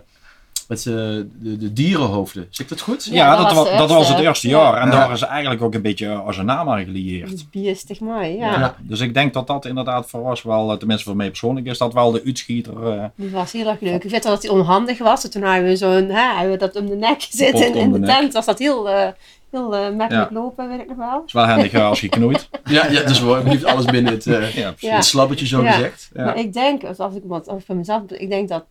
met 0.69 0.79
eh, 0.79 0.95
de, 0.95 1.27
de 1.59 1.73
dierenhoofden. 1.73 2.47
Zeg 2.51 2.67
ik 2.67 2.69
dat 2.73 2.81
goed? 2.81 3.05
Ja, 3.05 3.13
Ja, 3.15 3.37
dat 3.37 3.47
dat, 3.47 3.55
was 3.57 3.65
wa- 3.65 3.71
de 3.73 3.77
dat 3.79 3.89
was 3.89 3.99
het 3.99 4.07
eerste. 4.09 4.23
eerste 4.27 4.49
Ja. 4.49 4.59
jaar. 4.63 4.81
En 4.81 4.87
Ja. 4.87 4.93
daar 4.93 5.13
is 5.13 5.23
eigenlijk 5.23 5.63
ook 5.63 5.75
een 5.75 5.83
beetje 5.83 6.09
als 6.15 6.37
een 6.37 6.45
naam 6.45 6.69
aan 6.71 6.85
gelieerd. 6.85 7.31
Het 7.31 7.47
is 7.53 7.85
toch 7.85 7.99
mooi, 8.01 8.29
ja. 8.37 8.51
Ja. 8.59 8.77
Dus 8.81 9.01
ik 9.01 9.15
denk 9.15 9.33
dat 9.35 9.47
dat 9.47 9.65
inderdaad 9.65 10.11
voor 10.11 10.29
ons 10.29 10.43
wel, 10.43 10.71
eh, 10.73 10.77
tenminste 10.79 11.05
voor 11.07 11.17
mij 11.17 11.29
persoonlijk, 11.29 11.67
is 11.67 11.79
dat 11.79 11.93
wel 11.93 12.11
de 12.11 12.23
uitschieter. 12.25 12.93
eh, 12.93 13.05
Die 13.17 13.31
was 13.31 13.53
heel 13.53 13.67
erg 13.69 13.81
leuk. 13.81 14.05
Ik 14.05 14.11
weet 14.11 14.25
wel 14.25 14.33
dat 14.33 14.43
hij 14.43 14.53
onhandig 14.53 14.99
was. 14.99 15.29
Toen 15.29 15.43
hadden 15.43 15.65
we 15.65 15.77
zo'n, 15.77 16.09
hè, 16.09 16.27
hadden 16.33 16.51
we 16.51 16.57
dat 16.57 16.77
om 16.77 16.87
de 16.87 16.97
nek 16.97 17.27
zitten 17.31 17.75
in, 17.75 17.93
de 17.93 18.01
de 18.01 18.07
tent. 18.07 18.33
Was 18.33 18.45
dat 18.47 18.59
heel, 18.59 18.89
eh, 18.91 19.09
heel 19.51 19.77
eh, 19.77 19.95
makkelijk 19.97 20.31
Ja. 20.31 20.37
lopen, 20.41 20.69
weet 20.69 20.81
ik 20.81 20.89
nog 20.89 20.97
wel. 20.97 21.23
is 21.27 21.33
wel 21.33 21.45
handig 21.47 21.73
eh, 21.73 21.89
als 21.89 22.01
je 22.01 22.09
knoeit. 22.09 22.49
Ja, 22.65 22.87
ja 22.87 23.03
dus 23.03 23.21
we 23.21 23.41
blieft 23.45 23.65
alles 23.65 23.85
binnen 23.85 24.13
het, 24.13 24.27
eh 24.27 24.55
Ja, 24.55 24.75
het 24.79 25.05
slabbertje 25.05 25.47
zo 25.47 25.63
Ja. 25.63 25.73
gezegd. 25.73 26.11
Ja. 26.15 26.25
Maar 26.25 26.39
ik 26.39 26.53
denk, 26.53 26.85
als 26.85 26.99
als 26.99 27.15
ik 27.15 27.23
wat 27.27 27.55
van 27.67 27.77
mezelf, 27.77 28.03
ik 28.11 28.31
denk 28.31 28.49
dat 28.49 28.65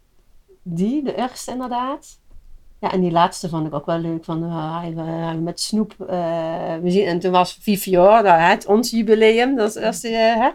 die, 0.63 1.03
de 1.03 1.15
eerste 1.15 1.51
inderdaad. 1.51 2.19
Ja, 2.79 2.91
en 2.91 3.01
die 3.01 3.11
laatste 3.11 3.49
vond 3.49 3.67
ik 3.67 3.73
ook 3.73 3.85
wel 3.85 3.99
leuk. 3.99 4.23
Van, 4.23 4.43
uh, 4.43 5.33
met 5.41 5.59
Snoep. 5.59 5.95
eh, 6.07 6.75
we 6.81 6.91
zien, 6.91 7.05
en 7.05 7.19
toen 7.19 7.31
was 7.31 7.57
vijf 7.61 7.85
jaar, 7.85 8.23
nou, 8.23 8.39
het, 8.39 8.65
ons 8.65 8.89
jubileum. 8.91 9.55
Dat 9.55 9.67
is 9.69 9.73
het 9.75 9.83
eerste. 9.83 10.07
hè. 10.07 10.49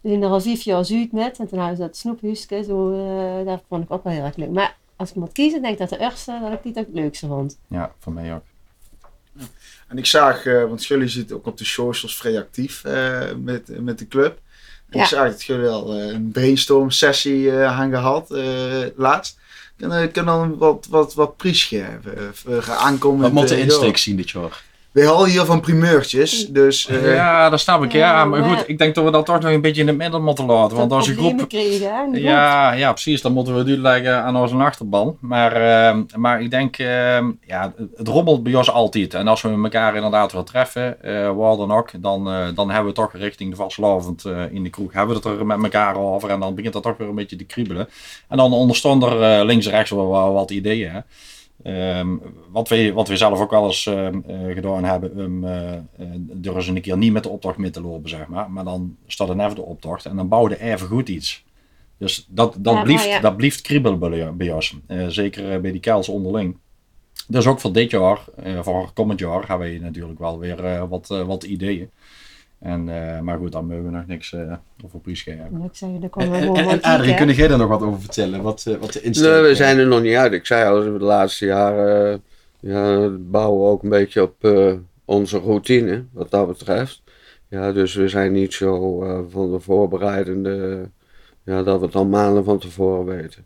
We 0.00 0.08
zien 0.08 0.22
er 0.22 0.28
al 0.28 0.40
vijf 0.40 0.62
jaar 0.62 0.84
Zuid 0.84 1.12
met. 1.12 1.38
En 1.38 1.48
toen 1.48 1.58
hadden 1.58 1.76
ze 1.76 1.82
dat 1.82 1.96
Snoephuisje. 1.96 2.64
Zo, 2.64 2.92
eh, 2.92 3.46
dat 3.46 3.62
vond 3.68 3.84
ik 3.84 3.90
ook 3.90 4.04
wel 4.04 4.12
heel 4.12 4.24
erg 4.24 4.36
leuk. 4.36 4.50
Maar 4.50 4.76
als 4.96 5.10
ik 5.10 5.16
moet 5.16 5.32
kiezen, 5.32 5.62
denk 5.62 5.72
ik 5.74 5.80
dat 5.80 5.88
de 5.88 5.98
eerste 5.98 6.38
dat 6.42 6.52
ik 6.52 6.62
die 6.62 6.72
het 6.74 6.88
leukste 6.92 7.26
vond. 7.26 7.58
ja, 7.68 7.92
voor 7.98 8.12
mij 8.12 8.34
ook. 8.34 8.42
En 9.94 10.00
ik 10.00 10.06
zag, 10.06 10.46
eh, 10.46 10.64
want 10.64 10.86
jullie 10.86 11.08
zitten 11.08 11.36
ook 11.36 11.46
op 11.46 11.58
de 11.58 11.64
socials 11.64 12.16
vrij 12.16 12.38
actief 12.38 12.84
eh, 12.84 13.20
met, 13.42 13.80
met 13.80 13.98
de 13.98 14.08
club. 14.08 14.38
En 14.90 14.98
Ja. 14.98 15.02
ik 15.02 15.08
zag 15.08 15.28
dat 15.28 15.42
jullie 15.42 15.68
al 15.68 15.92
eh, 15.92 16.06
een 16.06 16.30
brainstorm 16.30 16.90
sessie 16.90 17.50
eh 17.50 17.78
aan 17.78 17.90
gehad 17.90 18.30
eh, 18.30 18.44
laatst. 18.96 19.38
Kan, 19.78 19.92
eh, 19.92 20.12
kan 20.12 20.24
dan 20.24 20.58
wat, 20.58 20.86
wat, 20.90 21.14
wat 21.14 21.36
prijs 21.36 21.64
geven? 21.64 22.34
voor 22.34 22.70
aankomend 22.70 23.22
Wat 23.22 23.32
moet 23.32 23.48
de 23.48 23.60
insteek 23.60 23.96
zien 23.96 24.16
dit 24.16 24.30
jaar? 24.30 24.62
We 24.94 25.04
hadden 25.04 25.28
hier 25.28 25.44
van 25.44 25.60
primeurtjes, 25.60 26.46
dus 26.48 26.86
eh, 26.86 27.14
Ja, 27.14 27.50
dat 27.50 27.60
snap 27.60 27.84
ik. 27.84 27.92
Ja, 27.92 28.24
maar 28.24 28.42
goed, 28.42 28.64
ik 28.66 28.78
denk 28.78 28.94
dat 28.94 29.04
we 29.04 29.10
dat 29.10 29.26
toch 29.26 29.40
nog 29.40 29.50
een 29.50 29.60
beetje 29.60 29.80
in 29.80 29.86
het 29.86 29.96
midden 29.96 30.22
moeten 30.22 30.46
laten. 30.46 30.76
Want 30.76 30.92
als 30.92 31.06
je 31.06 31.14
groep 31.14 31.48
kregen. 31.48 32.14
Ja, 32.14 32.72
ja, 32.72 32.92
precies. 32.92 33.22
Dan 33.22 33.32
moeten 33.32 33.52
we 33.52 33.58
het 33.58 33.68
uitleggen 33.68 34.22
aan 34.22 34.36
onze 34.36 34.56
achterban. 34.56 35.16
Maar, 35.20 35.52
ehm, 35.52 36.02
maar 36.16 36.42
ik 36.42 36.50
denk, 36.50 36.78
ehm, 36.78 37.30
ja, 37.46 37.72
het 37.96 38.08
rommelt 38.08 38.42
bij 38.42 38.54
ons 38.54 38.70
altijd. 38.70 39.14
En 39.14 39.28
als 39.28 39.42
we 39.42 39.48
elkaar 39.62 39.94
inderdaad 39.94 40.32
wel 40.32 40.44
treffen, 40.44 41.02
eh 41.02 41.36
waar 41.36 41.56
dan 41.56 41.72
ook, 41.72 41.90
dan, 42.02 42.28
eh, 42.30 42.46
dan 42.54 42.70
hebben 42.70 42.88
we 42.88 43.00
toch 43.00 43.12
richting 43.12 43.50
de 43.50 43.56
vastelavond 43.56 44.24
eh 44.24 44.42
in 44.50 44.62
de 44.62 44.70
kroeg, 44.70 44.92
hebben 44.92 45.22
we 45.22 45.28
het 45.28 45.38
er 45.38 45.46
met 45.46 45.62
elkaar 45.62 45.96
over. 45.96 46.30
En 46.30 46.40
dan 46.40 46.54
begint 46.54 46.72
dat 46.72 46.82
toch 46.82 46.96
weer 46.96 47.08
een 47.08 47.14
beetje 47.14 47.36
te 47.36 47.44
kriebelen. 47.44 47.88
En 48.28 48.36
dan 48.36 48.52
onderstond 48.52 49.02
er 49.02 49.22
eh, 49.22 49.44
links 49.44 49.66
en 49.66 49.72
rechts 49.72 49.90
wel, 49.90 50.10
wel 50.10 50.32
wat 50.32 50.50
ideeën. 50.50 50.90
Hè. 50.90 51.00
Ehm, 51.64 52.16
wat, 52.50 52.68
we, 52.68 52.92
wat 52.92 53.08
we 53.08 53.16
zelf 53.16 53.40
ook 53.40 53.50
wel 53.50 53.66
eens 53.66 53.86
ehm, 53.86 54.20
eh, 54.26 54.54
gedaan 54.54 54.84
hebben, 54.84 55.18
um, 55.18 55.44
uh, 55.44 56.52
er 56.52 56.68
een 56.68 56.80
keer 56.80 56.98
niet 56.98 57.12
met 57.12 57.22
de 57.22 57.28
optocht 57.28 57.56
mee 57.56 57.70
te 57.70 57.80
lopen, 57.80 58.08
zeg 58.08 58.26
maar. 58.26 58.50
Maar 58.50 58.64
dan 58.64 58.96
staat 59.06 59.28
er 59.28 59.40
even 59.40 59.54
de 59.54 59.62
optocht 59.62 60.04
en 60.04 60.16
dan 60.16 60.28
bouwde 60.28 60.60
even 60.60 60.88
goed 60.88 61.08
iets. 61.08 61.44
Dus 61.98 62.26
dat, 62.28 62.56
dat, 62.58 62.74
Ja, 62.74 62.82
blieft, 62.82 63.04
ja. 63.04 63.20
dat 63.20 63.36
blieft 63.36 63.60
kriebelen 63.60 64.36
bij, 64.36 64.52
ons. 64.52 64.76
Zeker 65.08 65.60
bij 65.60 65.72
die 65.72 65.80
kels 65.80 66.08
onderling. 66.08 66.56
Dus 67.28 67.46
ook 67.46 67.60
voor 67.60 67.72
dit 67.72 67.90
jaar, 67.90 68.24
voor 68.60 68.90
komend 68.92 69.20
jaar, 69.20 69.48
hebben 69.48 69.72
we 69.72 69.78
natuurlijk 69.78 70.18
wel 70.18 70.38
weer 70.38 70.88
wat, 70.88 71.06
wat 71.06 71.44
ideeën. 71.44 71.90
En, 72.64 72.88
eh, 72.88 73.20
maar 73.20 73.38
goed, 73.38 73.52
daar 73.52 73.64
mogen 73.64 73.84
we 73.84 73.90
nog 73.90 74.06
niks 74.06 74.32
eh, 74.32 74.52
over 74.84 75.00
prijsgeven. 75.00 75.48
En 75.52 75.94
ik 75.94 76.00
daar 76.00 76.10
komen 76.10 76.30
we 76.30 76.36
en, 76.36 76.42
gewoon 76.42 76.68
en, 76.68 76.82
Adrie, 76.82 77.14
kun 77.14 77.32
jij 77.32 77.48
daar 77.48 77.58
nog 77.58 77.68
wat 77.68 77.82
over 77.82 78.00
vertellen? 78.00 78.42
Wat, 78.42 78.64
eh, 78.66 78.76
wat 78.76 78.92
de 78.92 79.00
instelling 79.00 79.40
Nee, 79.40 79.48
we 79.48 79.54
zijn 79.54 79.78
er 79.78 79.86
nog 79.86 80.02
niet 80.02 80.14
uit. 80.14 80.32
Ik 80.32 80.46
zei 80.46 80.68
al, 80.68 80.98
de 80.98 81.04
laatste 81.04 81.46
jaren 81.46 82.12
eh, 82.12 82.18
ja, 82.70 83.08
bouwen 83.08 83.60
we 83.60 83.66
ook 83.70 83.82
een 83.82 83.88
beetje 83.88 84.22
op 84.22 84.44
eh, 84.44 84.72
onze 85.04 85.38
routine, 85.38 86.04
wat 86.12 86.30
dat 86.30 86.46
betreft. 86.46 87.02
Ja, 87.48 87.72
dus 87.72 87.94
we 87.94 88.08
zijn 88.08 88.32
niet 88.32 88.54
zo 88.54 89.02
eh, 89.02 89.20
van 89.28 89.50
de 89.50 89.60
voorbereidende, 89.60 90.90
ja, 91.44 91.62
dat 91.62 91.80
we 91.80 91.86
het 91.86 91.94
al 91.94 92.06
maanden 92.06 92.44
van 92.44 92.58
tevoren 92.58 93.04
weten. 93.04 93.44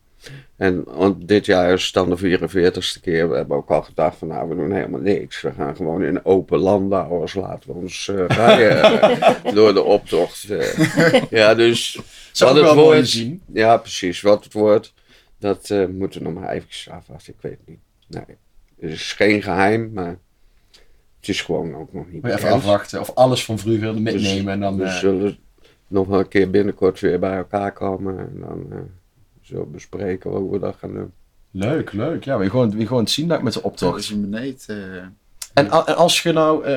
En 0.56 0.84
want 0.84 1.28
dit 1.28 1.46
jaar 1.46 1.72
is 1.72 1.84
het 1.84 1.94
dan 1.94 2.10
de 2.10 2.38
44ste 2.38 3.00
keer. 3.00 3.30
We 3.30 3.36
hebben 3.36 3.56
ook 3.56 3.70
al 3.70 3.82
gedacht 3.82 4.16
van 4.18 4.28
nou, 4.28 4.48
we 4.48 4.54
doen 4.54 4.72
helemaal 4.72 5.00
niks. 5.00 5.40
We 5.40 5.52
gaan 5.52 5.76
gewoon 5.76 6.02
in 6.04 6.24
open 6.24 6.58
landbouwers 6.58 7.34
laten 7.34 7.70
we 7.70 7.76
ons 7.76 8.08
eh, 8.08 8.24
rijden 8.36 8.82
eh, 9.20 9.54
door 9.54 9.74
de 9.74 9.82
optocht. 9.82 10.50
eh. 10.50 11.22
Ja, 11.30 11.54
dus 11.54 11.98
Zou 12.32 12.54
wat 12.54 12.64
het 12.68 12.74
wordt, 12.74 13.08
zien. 13.08 13.42
ja, 13.52 13.76
precies. 13.76 14.20
Wat 14.20 14.44
het 14.44 14.52
wordt, 14.52 14.94
dat 15.38 15.68
moeten 15.90 16.22
we 16.22 16.28
nog 16.30 16.34
maar 16.42 16.50
even 16.50 16.92
afwachten. 16.92 17.32
Ik 17.32 17.40
weet 17.40 17.58
het 17.58 17.68
niet. 17.68 17.80
Nee, 18.06 18.36
het 18.80 18.90
is 18.90 19.12
geen 19.12 19.42
geheim, 19.42 19.90
maar 19.92 20.18
het 21.20 21.28
is 21.28 21.42
gewoon 21.42 21.74
ook 21.76 21.92
nog 21.92 22.04
niet 22.06 22.24
even 22.24 22.36
bekend. 22.36 22.52
afwachten 22.52 23.00
of 23.00 23.14
alles 23.14 23.44
van 23.44 23.58
vroeger 23.58 24.00
metnemen 24.00 24.52
en 24.52 24.60
dan... 24.60 24.76
We 24.76 24.88
zullen 24.88 25.38
nog 25.88 26.08
een 26.08 26.28
keer 26.28 26.50
binnenkort 26.50 27.00
weer 27.00 27.18
bij 27.18 27.36
elkaar 27.36 27.72
komen 27.72 28.18
en 28.18 28.40
dan 28.40 28.88
we 29.48 29.64
bespreken 29.64 30.30
hoe 30.30 30.52
we 30.52 30.58
dat 30.58 30.76
gaan 30.78 30.92
doen. 30.94 31.12
Leuk, 31.50 31.92
leuk. 31.92 32.24
Ja, 32.24 32.38
we 32.38 32.50
gewoon, 32.50 32.70
we 32.70 32.86
gewoon 32.86 33.02
het 33.02 33.10
zien 33.10 33.28
dat 33.28 33.42
met 33.42 33.52
de 33.52 33.60
Toch 33.60 33.70
optocht. 33.70 33.98
is 33.98 34.10
een 34.10 34.20
beneden. 34.30 34.58
eh, 34.66 35.06
En, 35.54 35.70
als 35.96 36.22
je 36.22 36.32
nou, 36.32 36.64
eh, 36.64 36.70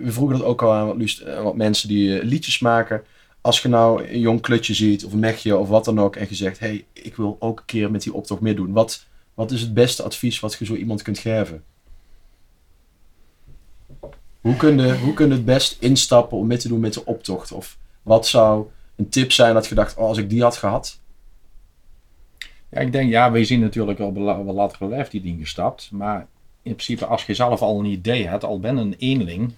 we 0.00 0.12
vroegen 0.12 0.38
dat 0.38 0.46
ook 0.46 0.62
al 0.62 0.72
aan 0.72 0.86
wat, 0.86 1.18
eh, 1.18 1.42
wat 1.42 1.56
mensen 1.56 1.88
die 1.88 2.24
liedjes 2.24 2.58
maken. 2.58 3.02
Als 3.40 3.62
je 3.62 3.68
nou 3.68 4.04
een 4.08 4.20
jong 4.20 4.40
klutje 4.40 4.74
ziet, 4.74 5.04
of 5.04 5.12
een 5.12 5.18
mechje, 5.18 5.56
of 5.56 5.68
wat 5.68 5.84
dan 5.84 6.00
ook, 6.00 6.16
en 6.16 6.26
je 6.28 6.34
zegt, 6.34 6.58
hé, 6.58 6.66
hey, 6.66 6.84
ik 6.92 7.16
wil 7.16 7.36
ook 7.38 7.58
een 7.58 7.64
keer 7.64 7.90
met 7.90 8.02
die 8.02 8.14
optocht 8.14 8.40
meedoen. 8.40 8.72
Wat, 8.72 9.06
wat 9.34 9.50
is 9.50 9.60
het 9.60 9.74
beste 9.74 10.02
advies 10.02 10.40
wat 10.40 10.54
je 10.58 10.64
zo 10.64 10.74
iemand 10.74 11.02
kunt 11.02 11.18
geven? 11.18 11.64
Hoe 14.40 14.56
kun 14.56 14.78
je, 14.78 14.98
hoe 14.98 15.14
kun 15.14 15.26
je 15.28 15.32
het 15.32 15.44
best 15.44 15.76
instappen 15.80 16.38
om 16.38 16.46
mee 16.46 16.58
te 16.58 16.68
doen 16.68 16.80
met 16.80 16.92
de 16.94 17.04
optocht? 17.04 17.52
Of 17.52 17.78
wat 18.02 18.26
zou 18.26 18.66
een 18.96 19.08
tip 19.08 19.32
zijn 19.32 19.54
dat 19.54 19.66
je 19.66 19.74
dacht, 19.74 19.96
oh, 19.96 20.04
als 20.06 20.18
ik 20.18 20.30
die 20.30 20.42
had 20.42 20.56
gehad? 20.56 21.00
Ja, 22.72 22.80
ik 22.80 22.92
denk, 22.92 23.10
ja, 23.10 23.30
we 23.32 23.44
zien 23.44 23.60
natuurlijk 23.60 24.00
al 24.00 24.06
op 24.08 24.16
een 24.16 24.54
latere 24.54 24.88
leeftijd 24.88 25.24
ingestapt. 25.24 25.90
Maar 25.90 26.26
in 26.62 26.72
principe, 26.72 27.06
als 27.06 27.26
je 27.26 27.34
zelf 27.34 27.62
al 27.62 27.78
een 27.78 27.84
idee 27.84 28.26
hebt, 28.26 28.44
al 28.44 28.60
ben 28.60 28.76
een 28.76 28.94
eenling, 28.98 29.52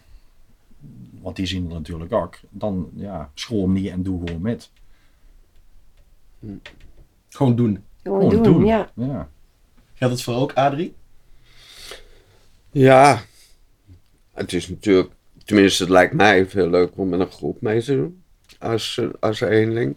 want 1.20 1.36
die 1.36 1.46
zien 1.46 1.68
we 1.68 1.74
natuurlijk 1.74 2.12
ook, 2.12 2.38
dan 2.50 2.90
ja, 2.94 3.30
school 3.34 3.68
niet 3.68 3.88
en 3.88 4.02
doe 4.02 4.26
gewoon 4.26 4.40
met. 4.40 4.70
Gewoon 7.28 7.56
doen. 7.56 7.84
Gewoon 8.02 8.20
Gewoon 8.20 8.42
doen, 8.42 8.52
doen. 8.52 8.64
ja. 8.64 8.90
Ja. 8.94 9.28
Geldt 9.94 10.14
het 10.14 10.22
voor 10.22 10.34
ook, 10.34 10.52
Adrie? 10.52 10.94
Ja, 12.70 13.22
het 14.32 14.52
is 14.52 14.68
natuurlijk, 14.68 15.12
tenminste 15.44 15.82
het 15.82 15.92
lijkt 15.92 16.14
mij 16.14 16.46
veel 16.46 16.68
leuker 16.70 17.00
om 17.00 17.08
met 17.08 17.20
een 17.20 17.30
groep 17.30 17.60
mee 17.60 17.82
te 17.82 17.96
doen 17.96 18.22
als, 18.58 18.98
eh, 18.98 19.08
als 19.20 19.40
eenling. 19.40 19.96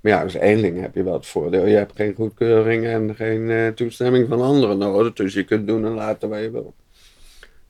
Maar 0.00 0.12
ja, 0.12 0.22
als 0.22 0.34
eenling 0.34 0.80
heb 0.80 0.94
je 0.94 1.02
wel 1.02 1.12
het 1.12 1.26
voordeel, 1.26 1.66
je 1.66 1.76
hebt 1.76 1.92
geen 1.96 2.14
goedkeuring 2.14 2.84
en 2.86 3.14
geen 3.16 3.50
eh, 3.50 3.66
toestemming 3.68 4.28
van 4.28 4.40
anderen 4.42 4.78
nodig. 4.78 5.12
Dus 5.12 5.34
je 5.34 5.44
kunt 5.44 5.66
doen 5.66 5.84
en 5.84 5.92
laten 5.92 6.28
wat 6.28 6.40
je 6.40 6.50
wil. 6.50 6.74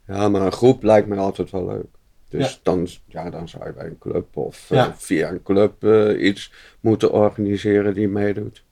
Ja, 0.07 0.29
maar 0.29 0.43
een 0.43 0.53
groep 0.53 0.83
lijkt 0.83 1.07
mij 1.09 1.19
altijd 1.19 1.51
wel 1.51 1.67
leuk. 1.67 1.87
Dus 2.29 2.51
Ja. 2.53 2.59
Dan, 2.63 2.89
ja, 3.07 3.31
dan 3.31 3.49
zou 3.49 3.65
je 3.67 3.73
bij 3.73 3.87
een 3.87 3.99
club 3.99 4.37
of 4.37 4.67
Ja. 4.69 4.87
eh, 4.87 4.93
via 4.97 5.31
een 5.31 5.43
club 5.43 5.85
eh, 5.85 6.27
iets 6.27 6.53
moeten 6.81 7.13
organiseren 7.13 7.95
die 7.95 8.09
meedoet. 8.09 8.63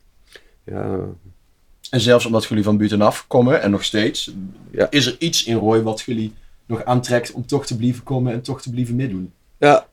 Ja, 0.65 0.99
En 1.91 2.01
zelfs 2.01 2.27
omdat 2.27 2.45
jullie 2.45 2.65
van 2.65 2.77
buitenaf 2.77 3.25
komen, 3.27 3.63
en 3.63 3.71
nog 3.71 3.85
steeds, 3.85 4.35
Ja. 4.71 4.91
is 4.91 5.07
er 5.07 5.17
iets 5.19 5.45
in 5.45 5.57
Roy 5.57 5.83
wat 5.83 6.01
jullie 6.01 6.33
nog 6.67 6.85
aantrekt 6.85 7.33
om 7.33 7.47
toch 7.47 7.67
te 7.67 7.77
blijven 7.77 8.03
komen 8.03 8.33
en 8.33 8.43
toch 8.43 8.63
te 8.63 8.71
blijven 8.71 8.97
meedoen? 8.97 9.33
Ja, 9.59 9.87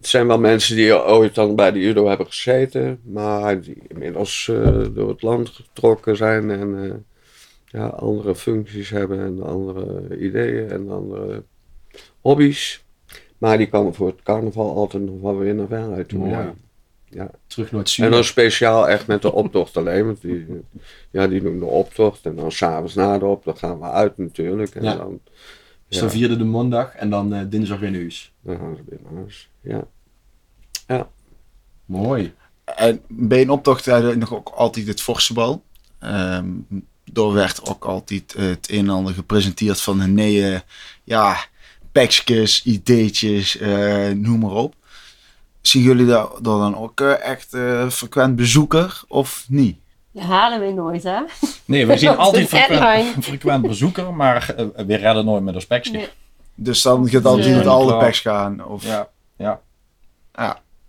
het 0.00 0.08
zijn 0.08 0.26
wel 0.26 0.38
mensen 0.38 0.76
die 0.76 0.94
ooit 1.04 1.34
dan 1.34 1.56
bij 1.56 1.72
de 1.72 1.78
judo 1.80 2.06
hebben 2.06 2.26
gezeten, 2.26 3.00
maar 3.02 3.60
die 3.60 3.82
inmiddels 3.88 4.48
eh, 4.52 4.84
door 4.94 5.08
het 5.08 5.22
land 5.22 5.48
getrokken 5.48 6.16
zijn 6.16 6.50
en 6.50 6.84
eh, 6.84 6.90
ja, 7.66 7.86
andere 7.86 8.34
functies 8.34 8.90
hebben 8.90 9.20
en 9.20 9.42
andere 9.42 10.18
ideeën 10.18 10.70
en 10.70 10.90
andere 10.90 11.42
hobby's. 12.20 12.84
Maar 13.38 13.58
die 13.58 13.68
komen 13.68 13.94
voor 13.94 14.06
het 14.06 14.22
carnaval 14.22 14.76
altijd 14.76 15.02
nog 15.02 15.20
wel 15.20 15.38
weer 15.38 15.54
naar 15.54 15.66
Venray 15.66 16.04
toe. 16.04 16.28
Ja. 16.28 16.54
ja. 17.08 17.30
Terug 17.46 17.72
nooit 17.72 17.86
En 17.86 17.90
zien. 17.92 18.10
dan 18.10 18.24
speciaal 18.24 18.88
echt 18.88 19.06
met 19.06 19.22
de 19.22 19.32
optocht 19.32 19.76
alleen, 19.76 20.04
want 20.06 20.20
die, 20.20 20.46
ja, 21.10 21.26
die 21.26 21.42
doen 21.42 21.58
de 21.58 21.64
optocht 21.64 22.26
en 22.26 22.34
dan 22.36 22.52
s'avonds 22.52 22.94
na 22.94 23.18
de 23.18 23.24
optocht 23.24 23.58
gaan 23.58 23.78
we 23.78 23.84
uit 23.90 24.18
natuurlijk. 24.18 24.74
En 24.74 24.82
Ja. 24.82 24.94
dan, 24.94 25.20
Dus 25.90 25.98
dan 25.98 26.08
ja, 26.08 26.14
vierde 26.14 26.36
de 26.36 26.44
maandag 26.44 26.94
en 26.94 27.10
dan 27.10 27.34
eh, 27.34 27.40
dinsdag 27.48 27.78
weer 27.78 27.90
naar 27.90 28.00
huis. 28.00 28.32
dan 28.40 28.56
gaan 28.56 28.76
ze 28.76 28.82
weer 28.88 28.98
naar 29.02 29.14
huis. 29.14 29.48
Ja. 30.86 31.08
Mooi. 31.84 32.34
En 32.64 33.00
bij 33.08 33.40
een 33.40 33.50
optocht 33.50 33.86
hadden 33.86 34.10
we 34.10 34.16
nog 34.16 34.34
ook 34.34 34.48
altijd 34.48 34.86
het 34.86 35.00
forsenbal. 35.00 35.62
Ehm 35.98 36.48
daar 37.12 37.32
werd 37.32 37.68
ook 37.68 37.84
altijd 37.84 38.34
eh, 38.34 38.46
het 38.46 38.70
een 38.70 38.78
en 38.78 38.88
ander 38.88 39.14
gepresenteerd 39.14 39.80
van 39.80 40.00
een 40.00 40.14
nee, 40.14 40.62
ja, 41.04 41.36
pakjes, 41.92 42.62
ideetjes, 42.64 43.56
eh, 43.56 44.10
noem 44.10 44.38
maar 44.38 44.50
op. 44.50 44.74
Zien 45.60 45.82
jullie 45.82 46.06
daar, 46.06 46.28
dan 46.42 46.76
ook 46.76 47.00
eh, 47.00 47.22
echt 47.22 47.54
eh, 47.54 47.90
frequent 47.90 48.36
bezoeker 48.36 49.02
of 49.08 49.44
niet? 49.48 49.78
Dat 50.12 50.22
halen 50.24 50.60
we 50.66 50.72
nooit, 50.72 51.02
hè? 51.02 51.18
Nee, 51.64 51.86
we 51.86 51.98
zien 51.98 52.16
altijd 52.26 52.48
frequent, 52.48 53.24
frequent 53.24 53.62
bezoeker, 53.66 54.14
maar 54.14 54.54
eh, 54.56 54.66
we 54.86 54.94
redden 54.94 55.24
nooit 55.24 55.42
met 55.42 55.54
een 55.54 55.60
spekje. 55.60 55.92
Nee. 55.92 56.08
Dus 56.54 56.82
dan 56.82 57.08
gaat 57.08 57.24
altijd 57.24 57.46
Ja. 57.46 57.56
met 57.56 57.66
alle 57.66 57.86
Klaar. 57.86 57.98
packs 57.98 58.20
gaan. 58.20 58.64
Of, 58.64 58.84
Ja, 58.86 59.08
ja. 59.36 59.60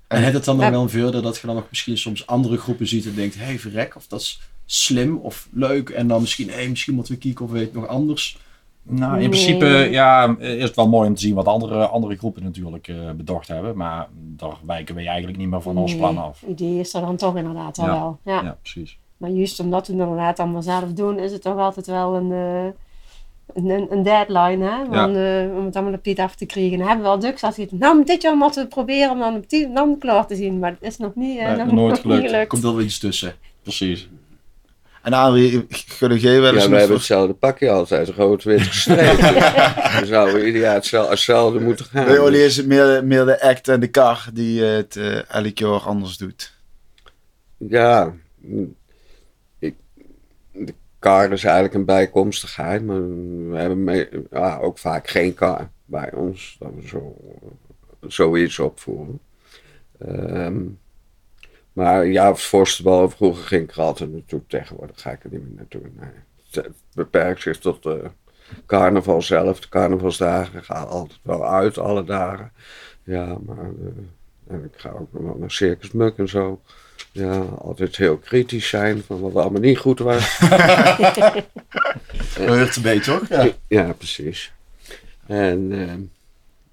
En 0.07 0.21
heeft 0.21 0.34
het 0.34 0.45
dan 0.45 0.55
nog 0.55 0.65
Ja. 0.65 0.71
wel 0.71 0.81
een 0.81 0.89
voordeel 0.89 1.21
dat 1.21 1.38
je 1.38 1.47
dan 1.47 1.55
nog 1.55 1.65
misschien 1.69 1.97
soms 1.97 2.27
andere 2.27 2.57
groepen 2.57 2.88
ziet 2.88 3.05
en 3.05 3.15
denkt, 3.15 3.36
hé 3.38 3.43
hey, 3.45 3.60
verrek, 3.60 3.95
of 3.95 4.07
dat 4.07 4.19
is 4.19 4.41
slim 4.65 5.17
of 5.17 5.47
leuk. 5.51 5.89
En 5.89 6.07
dan 6.07 6.21
misschien, 6.21 6.49
hé, 6.49 6.67
misschien 6.67 6.93
moeten 6.95 7.13
we 7.13 7.19
kijken 7.19 7.45
of 7.45 7.51
we 7.51 7.60
het 7.60 7.73
nog 7.73 7.88
anders. 7.88 8.38
Nou, 8.84 9.13
in 9.13 9.19
Nee. 9.19 9.29
principe 9.29 9.65
ja, 9.91 10.36
is 10.39 10.63
het 10.63 10.75
wel 10.75 10.89
mooi 10.89 11.07
om 11.10 11.15
te 11.15 11.21
zien 11.21 11.36
wat 11.36 11.45
andere, 11.45 11.86
andere 11.88 12.17
groepen 12.17 12.43
natuurlijk 12.43 12.88
eh, 12.88 12.95
bedacht 13.15 13.47
hebben. 13.47 13.77
Maar 13.77 14.07
daar 14.13 14.55
wijken 14.65 14.95
we 14.95 15.07
eigenlijk 15.07 15.38
niet 15.38 15.49
meer 15.49 15.62
van 15.62 15.77
ons 15.77 15.95
plan 15.95 16.17
af. 16.17 16.39
Het 16.41 16.49
idee 16.49 16.79
is 16.79 16.93
er 16.93 17.01
dan 17.01 17.15
toch 17.15 17.36
inderdaad 17.38 17.77
al 17.79 17.86
Ja. 17.86 17.91
wel. 17.91 18.19
Ja. 18.25 18.41
Ja, 18.43 18.57
precies. 18.62 18.97
Maar 19.21 19.29
juist 19.29 19.60
omdat 19.60 19.88
we 19.88 19.93
het 19.93 20.01
inderdaad 20.01 20.39
allemaal 20.39 20.62
zelf 20.62 20.93
doen, 20.93 21.19
is 21.19 21.31
het 21.31 21.41
toch 21.41 21.57
altijd 21.57 21.86
wel 21.88 22.15
een, 22.15 22.31
eh, 22.31 22.65
een, 23.53 23.88
een 23.91 24.03
deadline. 24.03 24.65
Hè? 24.69 24.86
Van, 24.86 25.15
eh, 25.15 25.57
om 25.57 25.65
het 25.65 25.75
allemaal 25.75 25.93
op 25.93 26.03
tijd 26.03 26.19
af 26.19 26.36
te 26.36 26.45
krijgen. 26.45 26.77
Dan 26.77 26.88
hebben 26.88 27.05
we 27.05 27.12
wel 27.12 27.19
drugs 27.19 27.43
als 27.43 27.57
het 27.57 27.71
nou, 27.71 28.03
dit 28.05 28.21
jaar 28.21 28.38
moeten 28.38 28.55
we 28.55 28.65
het 28.65 28.69
proberen 28.75 29.12
om 29.12 29.19
dan 29.19 29.36
op 29.36 29.49
die 29.49 29.73
dan 29.73 29.97
klaar 29.99 30.27
te 30.27 30.36
zien. 30.36 30.60
Maar 30.60 30.71
het 30.71 30.81
is 30.81 30.97
nog 30.97 31.15
niet, 31.15 31.39
eh, 31.39 31.47
Nee, 31.47 31.55
nog, 31.57 31.71
nooit 31.71 31.89
nog 31.91 32.01
gelukt. 32.01 32.21
niet 32.21 32.29
gelukt. 32.29 32.47
Komt 32.47 32.62
wel 32.63 32.75
weer 32.75 32.86
iets 32.86 32.99
tussen. 32.99 33.34
Precies. 33.63 34.10
En 35.01 35.13
Adrie, 35.13 35.65
gun 35.69 36.17
jij 36.17 36.41
wel 36.41 36.53
eens 36.53 36.63
Ja, 36.63 36.69
wij 36.69 36.79
hebben 36.79 36.88
voor- 36.88 36.95
hetzelfde 36.95 37.34
pakje 37.34 37.69
altijd, 37.69 38.10
rood-wit 38.10 38.62
gestreept. 38.62 39.21
Dan 39.97 40.05
zouden 40.05 40.36
we 40.36 40.45
ieder 40.45 40.62
jaar 40.62 40.73
hetzelfde, 40.73 41.12
hetzelfde 41.12 41.60
moeten 41.60 41.86
gaan. 41.86 42.05
Bij 42.05 42.13
jullie 42.13 42.43
is 42.45 42.57
het 42.57 42.65
meer, 42.65 43.05
meer 43.05 43.25
de 43.25 43.41
act 43.41 43.67
en 43.67 43.79
de 43.79 43.88
kar 43.88 44.25
die 44.34 44.62
het 44.63 44.95
eh, 44.95 45.29
elk 45.34 45.57
jaar 45.57 45.79
anders 45.79 46.17
doet. 46.17 46.53
Ja, 47.57 48.13
kar 51.01 51.31
is 51.31 51.43
eigenlijk 51.43 51.73
een 51.73 51.85
bijkomstigheid, 51.85 52.85
maar 52.85 53.01
we 53.49 53.57
hebben 53.57 54.07
ja, 54.31 54.57
ook 54.57 54.77
vaak 54.77 55.07
geen 55.07 55.33
kar 55.33 55.69
bij 55.85 56.13
ons. 56.13 56.55
Dat 56.59 56.71
we 56.75 56.87
zo, 56.87 57.15
zoiets 58.07 58.59
opvoeren. 58.59 59.19
Ehm, 59.97 60.63
maar 61.73 62.05
ja, 62.05 62.35
voorstelbal 62.35 63.09
vroeger 63.09 63.43
ging 63.43 63.63
ik 63.63 63.75
er 63.75 63.81
altijd 63.81 64.11
naartoe. 64.11 64.41
Tegenwoordig 64.47 65.01
ga 65.01 65.11
ik 65.11 65.23
er 65.23 65.29
niet 65.29 65.43
meer 65.43 65.55
naartoe. 65.55 65.81
Het 66.51 66.69
beperkt 66.93 67.41
zich 67.41 67.57
tot 67.57 67.83
de 67.83 68.09
carnaval 68.65 69.21
zelf. 69.21 69.59
De 69.59 69.69
carnavalsdagen 69.69 70.63
gaan 70.63 70.87
altijd 70.87 71.19
wel 71.23 71.47
uit, 71.47 71.77
alle 71.77 72.03
dagen. 72.03 72.51
Ja, 73.03 73.37
maar 73.45 73.57
eh, 73.57 74.53
en 74.53 74.63
ik 74.63 74.79
ga 74.79 74.89
ook 74.89 75.13
nog 75.13 75.23
wel 75.23 75.37
naar 75.37 75.51
Circus 75.51 75.91
Muk 75.91 76.17
en 76.17 76.29
zo. 76.29 76.61
Ja, 77.12 77.39
altijd 77.41 77.95
heel 77.95 78.17
kritisch 78.17 78.69
zijn 78.69 79.02
van 79.04 79.19
wat 79.19 79.36
allemaal 79.36 79.62
niet 79.62 79.78
goed 79.78 80.00
was. 80.00 80.39
Dat 82.38 82.47
hoort 82.47 82.76
erbij, 82.76 83.00
toch? 83.00 83.28
Ja. 83.30 83.47
Ja, 83.67 83.93
precies. 83.93 84.54
En 85.28 85.71
ehm, 85.71 86.02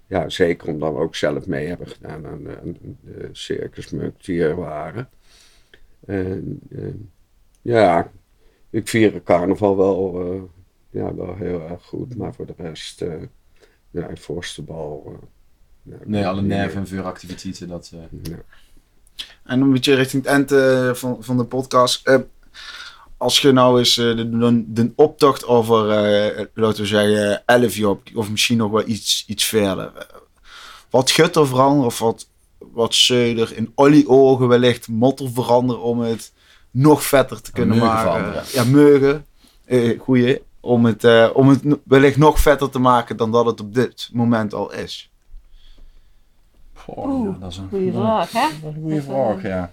ja, 0.07 0.29
zeker 0.29 0.69
omdat 0.69 0.93
we 0.93 0.99
ook 0.99 1.15
zelf 1.17 1.47
mee 1.47 1.67
hebben 1.67 1.89
gedaan 1.89 2.27
aan 2.27 2.43
de, 2.45 2.59
aan 2.61 2.77
de 3.01 3.29
circusmuk 3.33 4.25
die 4.25 4.43
er 4.43 4.57
waren. 4.57 5.09
En 6.07 6.61
ehm, 6.77 6.97
ja, 7.63 8.11
ik 8.71 8.89
vier 8.89 9.23
carnaval 9.23 9.77
wel, 9.77 10.21
eh, 10.33 10.41
ja, 11.03 11.15
wel 11.15 11.37
heel 11.37 11.69
erg 11.69 11.83
goed, 11.85 12.17
maar 12.17 12.35
voor 12.35 12.47
de 12.47 12.55
rest, 12.57 13.03
eh 13.03 13.15
ja, 13.91 14.09
voorste 14.15 14.63
bal. 14.63 15.05
eh, 15.07 15.29
ja, 15.83 15.97
Nee, 16.05 16.27
alle 16.27 16.43
nerven 16.43 16.79
en 16.81 16.87
vuuractiviteiten, 16.87 17.69
dat... 17.69 17.93
eh, 17.95 18.31
Ja. 18.33 18.37
En 19.45 19.61
een 19.61 19.73
beetje 19.73 19.95
richting 19.95 20.23
het 20.23 20.33
eind 20.33 20.53
eh, 20.53 20.95
van, 20.95 21.17
van 21.21 21.37
de 21.37 21.45
podcast. 21.45 22.07
Eh, 22.07 22.17
als 23.17 23.41
je 23.41 23.53
nou 23.53 23.79
eens 23.79 23.99
eh, 23.99 24.17
de, 24.17 24.39
de, 24.39 24.73
de 24.73 24.93
optocht 24.95 25.47
over, 25.47 25.87
laten 26.55 26.83
we 26.83 26.87
zeggen, 26.87 27.43
11 27.47 27.75
jaar, 27.75 27.97
of 28.15 28.31
misschien 28.31 28.57
nog 28.57 28.71
wel 28.71 28.89
iets, 28.89 29.25
iets 29.27 29.45
verder. 29.45 29.93
wat 30.91 31.11
gutter 31.11 31.47
veranderen 31.47 31.87
of 31.87 31.99
wat, 31.99 32.29
wat 32.59 33.09
in 33.09 33.73
olie 33.75 34.09
ogen 34.09 34.49
wellicht 34.49 34.89
motor 34.89 35.31
veranderen 35.31 35.83
om 35.83 36.01
het 36.01 36.33
nog 36.71 37.03
vetter 37.03 37.43
te 37.43 37.53
kunnen 37.53 37.79
maken. 37.79 38.01
veranderen. 38.01 38.45
Ja, 38.53 38.65
meugen. 38.65 39.27
Goeie. 39.99 40.43
Om 40.61 40.85
het, 40.85 41.33
om 41.33 41.49
het 41.49 41.63
wellicht 41.85 42.17
nog 42.17 42.41
vetter 42.41 42.71
te 42.71 42.79
maken 42.79 43.17
dan 43.17 43.33
dat 43.33 43.47
het 43.47 43.61
op 43.61 43.75
dit 43.75 44.09
moment 44.13 44.55
al 44.55 44.73
is. 44.73 45.11
Goh, 46.95 47.09
Oeh, 47.09 47.33
ja, 47.33 47.39
dat 47.41 47.51
is 47.51 47.57
een 47.57 47.69
Goeie 47.69 47.93
ja, 47.93 48.27
vraag, 48.27 48.33
hè? 48.33 48.61
Dat 48.63 48.71
is 48.71 48.77
een 48.77 48.83
goede 48.83 49.03
vraag, 49.03 49.43
ja. 49.43 49.71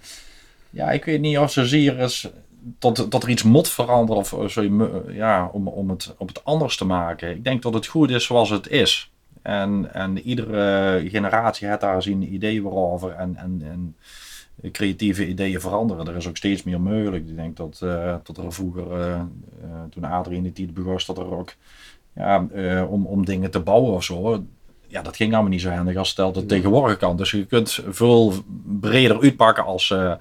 Ja, 0.70 0.90
ik 0.90 1.04
weet 1.04 1.20
niet 1.20 1.38
of 1.38 1.52
zozeer 1.52 1.98
is 1.98 2.30
tot, 2.78 3.10
tot 3.10 3.22
er 3.22 3.28
iets 3.28 3.42
moet 3.42 3.68
veranderen 3.68 4.20
of 4.20 4.32
eh, 4.32 4.46
zo, 4.46 4.62
ja, 5.08 5.50
om, 5.52 5.68
om 5.68 5.90
het, 5.90 6.14
om 6.18 6.26
het 6.26 6.44
anders 6.44 6.76
te 6.76 6.84
maken. 6.84 7.30
Ik 7.30 7.44
denk 7.44 7.62
dat 7.62 7.74
het 7.74 7.86
goed 7.86 8.10
is 8.10 8.24
zoals 8.24 8.50
het 8.50 8.68
is. 8.68 9.10
En, 9.42 9.94
en 9.94 10.18
iedere 10.18 11.02
generatie 11.08 11.68
heeft 11.68 11.80
daar 11.80 12.02
zijn 12.02 12.34
idee 12.34 12.62
weer 12.62 12.74
over 12.74 13.12
en, 13.12 13.36
en, 13.36 13.62
en 13.64 13.96
creatieve 14.72 15.28
ideeën 15.28 15.60
veranderen. 15.60 16.08
Er 16.08 16.16
is 16.16 16.28
ook 16.28 16.36
steeds 16.36 16.62
meer 16.62 16.80
mogelijk. 16.80 17.28
Ik 17.28 17.36
denk 17.36 17.56
dat, 17.56 17.80
eh, 17.82 18.14
dat 18.22 18.36
er 18.36 18.52
vroeger, 18.52 18.92
eh, 18.92 19.14
eh, 19.14 19.20
toen 19.90 20.04
Adrie 20.04 20.36
in 20.36 20.42
de 20.42 20.52
tijd 20.52 20.74
begon, 20.74 20.98
dat 21.06 21.18
er 21.18 21.36
ook 21.36 21.54
ja, 22.16 22.46
eh, 22.54 22.92
om, 22.92 23.06
om 23.06 23.24
dingen 23.24 23.50
te 23.50 23.60
bouwen 23.60 23.92
of 23.92 24.04
zo. 24.04 24.44
Ja, 24.96 25.02
dat 25.02 25.16
ging 25.16 25.32
allemaal 25.32 25.50
niet 25.50 25.60
zo 25.60 25.70
handig 25.70 25.96
als 25.96 26.08
stel 26.08 26.26
dat 26.26 26.36
het 26.36 26.48
tegenwoordig 26.48 26.96
kan. 26.96 27.16
Dus 27.16 27.30
je 27.30 27.46
kunt 27.46 27.80
veel 27.88 28.32
breder 28.80 29.20
uitpakken 29.20 29.64
als, 29.64 29.90
eh, 29.90 30.12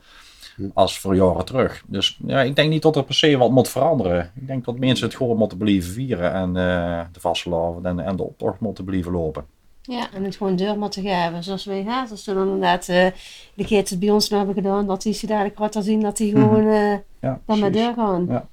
als 0.73 0.99
voor 0.99 1.15
jaren 1.15 1.45
terug. 1.45 1.83
Dus 1.87 2.19
ja, 2.25 2.41
ik 2.41 2.55
denk 2.55 2.69
niet 2.69 2.81
dat 2.81 2.95
er 2.95 3.03
per 3.03 3.15
se 3.15 3.37
wat 3.37 3.51
moet 3.51 3.69
veranderen. 3.69 4.31
Ik 4.35 4.47
denk 4.47 4.65
dat 4.65 4.79
mensen 4.79 5.07
het 5.07 5.15
gewoon 5.15 5.37
moeten 5.37 5.57
blijven 5.57 5.91
vieren 5.91 6.33
en 6.33 6.47
eh 6.57 7.01
de 7.11 7.19
vastlopen 7.19 7.85
en, 7.85 7.99
en 7.99 8.15
de 8.15 8.23
optocht 8.23 8.59
moeten 8.59 8.85
blijven 8.85 9.11
lopen. 9.11 9.45
Ja, 9.81 10.13
en 10.13 10.23
het 10.23 10.35
gewoon 10.35 10.55
deur 10.55 10.77
moeten 10.77 11.03
geven. 11.03 11.43
Zoals 11.43 11.65
wij 11.65 11.83
gaan. 11.83 12.09
Als 12.09 12.25
we 12.25 12.33
dan 12.33 12.45
inderdaad 12.45 12.87
eh, 12.89 13.07
de 13.53 13.65
keer 13.65 13.77
het 13.77 13.99
bij 13.99 14.09
ons 14.09 14.29
nou 14.29 14.45
hebben 14.45 14.63
gedaan, 14.63 14.87
dat 14.87 15.01
die 15.01 15.13
ze 15.13 15.27
dadelijk 15.27 15.57
wat 15.57 15.77
zien, 15.79 16.01
dat 16.01 16.17
die 16.17 16.31
gewoon 16.31 16.67
eh, 16.67 16.97
Ja, 17.21 17.41
dan 17.45 17.71
deur 17.71 17.93
gaan. 17.93 18.25
Ja. 18.29 18.47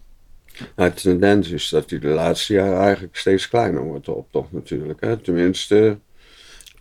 Nou, 0.76 0.90
de 0.94 1.00
tendens 1.00 1.50
is 1.50 1.68
dat 1.68 1.88
die 1.88 1.98
de 1.98 2.08
laatste 2.08 2.52
jaren 2.52 2.78
eigenlijk 2.78 3.16
steeds 3.16 3.48
kleiner 3.48 3.82
wordt, 3.82 4.04
de 4.04 4.14
optocht 4.14 4.52
natuurlijk. 4.52 5.00
Hè? 5.00 5.16
Tenminste, 5.16 5.98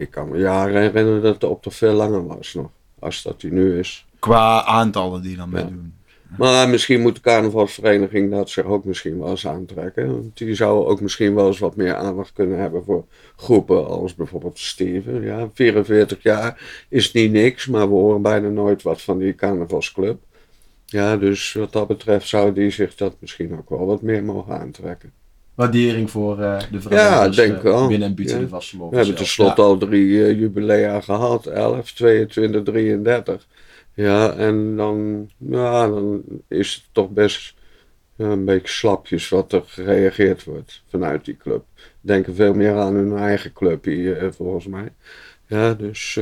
ik 0.01 0.11
kan 0.11 0.29
me 0.29 0.37
jaren 0.37 0.81
herinneren 0.81 1.21
dat 1.21 1.39
de 1.39 1.47
optocht 1.47 1.75
veel 1.75 1.93
langer 1.93 2.27
was 2.27 2.53
nog, 2.53 2.69
als 2.99 3.21
dat 3.21 3.41
die 3.41 3.51
nu 3.51 3.79
is. 3.79 4.05
Qua 4.19 4.63
aantallen 4.63 5.21
die 5.21 5.35
dan 5.35 5.49
Ja. 5.53 5.63
doen. 5.63 5.93
Maar 6.37 6.69
misschien 6.69 7.01
moet 7.01 7.15
de 7.15 7.21
carnavalsvereniging 7.21 8.31
dat 8.31 8.49
zich 8.49 8.63
ook 8.65 8.85
misschien 8.85 9.19
wel 9.19 9.29
eens 9.29 9.47
aantrekken. 9.47 10.11
Want 10.11 10.37
die 10.37 10.55
zou 10.55 10.85
ook 10.85 11.01
misschien 11.01 11.35
wel 11.35 11.47
eens 11.47 11.59
wat 11.59 11.75
meer 11.75 11.95
aandacht 11.95 12.33
kunnen 12.33 12.57
hebben 12.59 12.83
voor 12.83 13.05
groepen 13.35 13.87
als 13.87 14.15
bijvoorbeeld 14.15 14.59
Steven. 14.59 15.21
Ja, 15.21 15.49
44 15.53 16.23
jaar 16.23 16.85
is 16.89 17.13
niet 17.13 17.31
niks, 17.31 17.67
maar 17.67 17.87
we 17.87 17.93
horen 17.93 18.21
bijna 18.21 18.47
nooit 18.49 18.81
wat 18.81 19.01
van 19.01 19.17
die 19.17 19.35
carnavalsclub. 19.35 20.19
Ja, 20.85 21.17
dus 21.17 21.53
wat 21.53 21.71
dat 21.71 21.87
betreft 21.87 22.27
zou 22.27 22.53
die 22.53 22.69
zich 22.71 22.95
dat 22.95 23.15
misschien 23.19 23.57
ook 23.57 23.69
wel 23.69 23.85
wat 23.85 24.01
meer 24.01 24.23
mogen 24.23 24.59
aantrekken. 24.59 25.13
Waardering 25.55 26.09
voor 26.09 26.39
eh, 26.39 26.59
de 26.71 26.81
vrijwilligers 26.81 27.35
denk 27.35 27.57
eh, 27.57 27.63
wel. 27.63 27.87
binnen 27.87 28.07
en 28.07 28.15
buiten 28.15 28.35
Ja. 28.35 28.41
de 28.41 28.49
vastelopen. 28.49 28.89
We 28.89 28.97
hebben 28.97 29.15
tenslotte 29.15 29.61
al 29.61 29.77
drie 29.77 30.25
eh, 30.25 30.39
jubilea 30.39 31.01
gehad. 31.01 31.45
11, 31.45 31.91
22, 31.91 32.63
33. 32.63 33.47
Ja, 33.93 34.33
en 34.33 34.75
dan, 34.75 35.29
ja, 35.37 35.87
dan 35.87 36.21
is 36.47 36.73
het 36.73 36.83
toch 36.91 37.09
best 37.09 37.53
ja, 38.15 38.25
een 38.25 38.45
beetje 38.45 38.67
slapjes 38.73 39.29
wat 39.29 39.53
er 39.53 39.63
gereageerd 39.65 40.43
wordt 40.43 40.83
vanuit 40.89 41.25
die 41.25 41.37
club. 41.37 41.63
Denken 42.01 42.35
veel 42.35 42.53
meer 42.53 42.75
aan 42.75 42.95
hun 42.95 43.17
eigen 43.17 43.53
club 43.53 43.85
hier, 43.85 44.33
volgens 44.33 44.67
mij. 44.67 44.93
Ja, 45.47 45.73
dus 45.73 46.19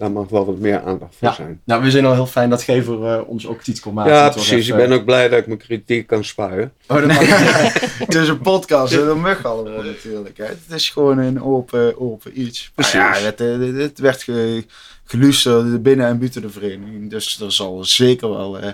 daar 0.00 0.10
mag 0.10 0.28
wel 0.28 0.44
wat 0.46 0.58
meer 0.58 0.80
aandacht 0.80 1.16
voor 1.16 1.28
Ja. 1.28 1.34
zijn. 1.34 1.60
Nou, 1.64 1.82
we 1.82 1.90
zijn 1.90 2.04
al 2.04 2.12
heel 2.14 2.26
fijn 2.26 2.50
dat 2.50 2.62
Gever 2.62 3.06
eh, 3.06 3.28
ons 3.28 3.46
ook 3.46 3.62
iets 3.62 3.80
kon 3.80 3.94
maken. 3.94 4.12
Ja, 4.12 4.24
Het 4.24 4.32
precies. 4.32 4.68
Ik 4.68 4.76
ben 4.76 4.92
ook 4.92 5.04
blij 5.04 5.28
dat 5.28 5.38
ik 5.38 5.46
mijn 5.46 5.58
kritiek 5.58 6.06
kan 6.06 6.24
spuien. 6.24 6.72
Oh, 6.88 6.96
dat 6.96 7.06
mag 7.06 7.18
Het 8.06 8.14
is 8.14 8.28
een 8.28 8.40
podcast, 8.40 8.94
dat 8.94 9.16
mag 9.16 9.44
allemaal 9.44 9.82
natuurlijk. 9.82 10.36
Hè. 10.38 10.44
Het 10.44 10.58
is 10.68 10.88
gewoon 10.90 11.18
een 11.18 11.42
open, 11.42 12.00
open 12.00 12.40
iets. 12.40 12.72
Maar 12.74 12.90
ja, 12.92 13.06
Precies. 13.08 13.26
het, 13.26 13.40
eh, 13.40 13.80
het 13.82 13.98
werd 13.98 14.22
ge, 14.22 14.64
geluisterd 15.04 15.82
binnen 15.82 16.06
en 16.06 16.18
buiten 16.18 16.42
de 16.42 16.50
vereniging. 16.50 17.10
Dus 17.10 17.40
er 17.40 17.52
zal 17.52 17.84
zeker 17.84 18.30
wel 18.30 18.58
eh, 18.58 18.72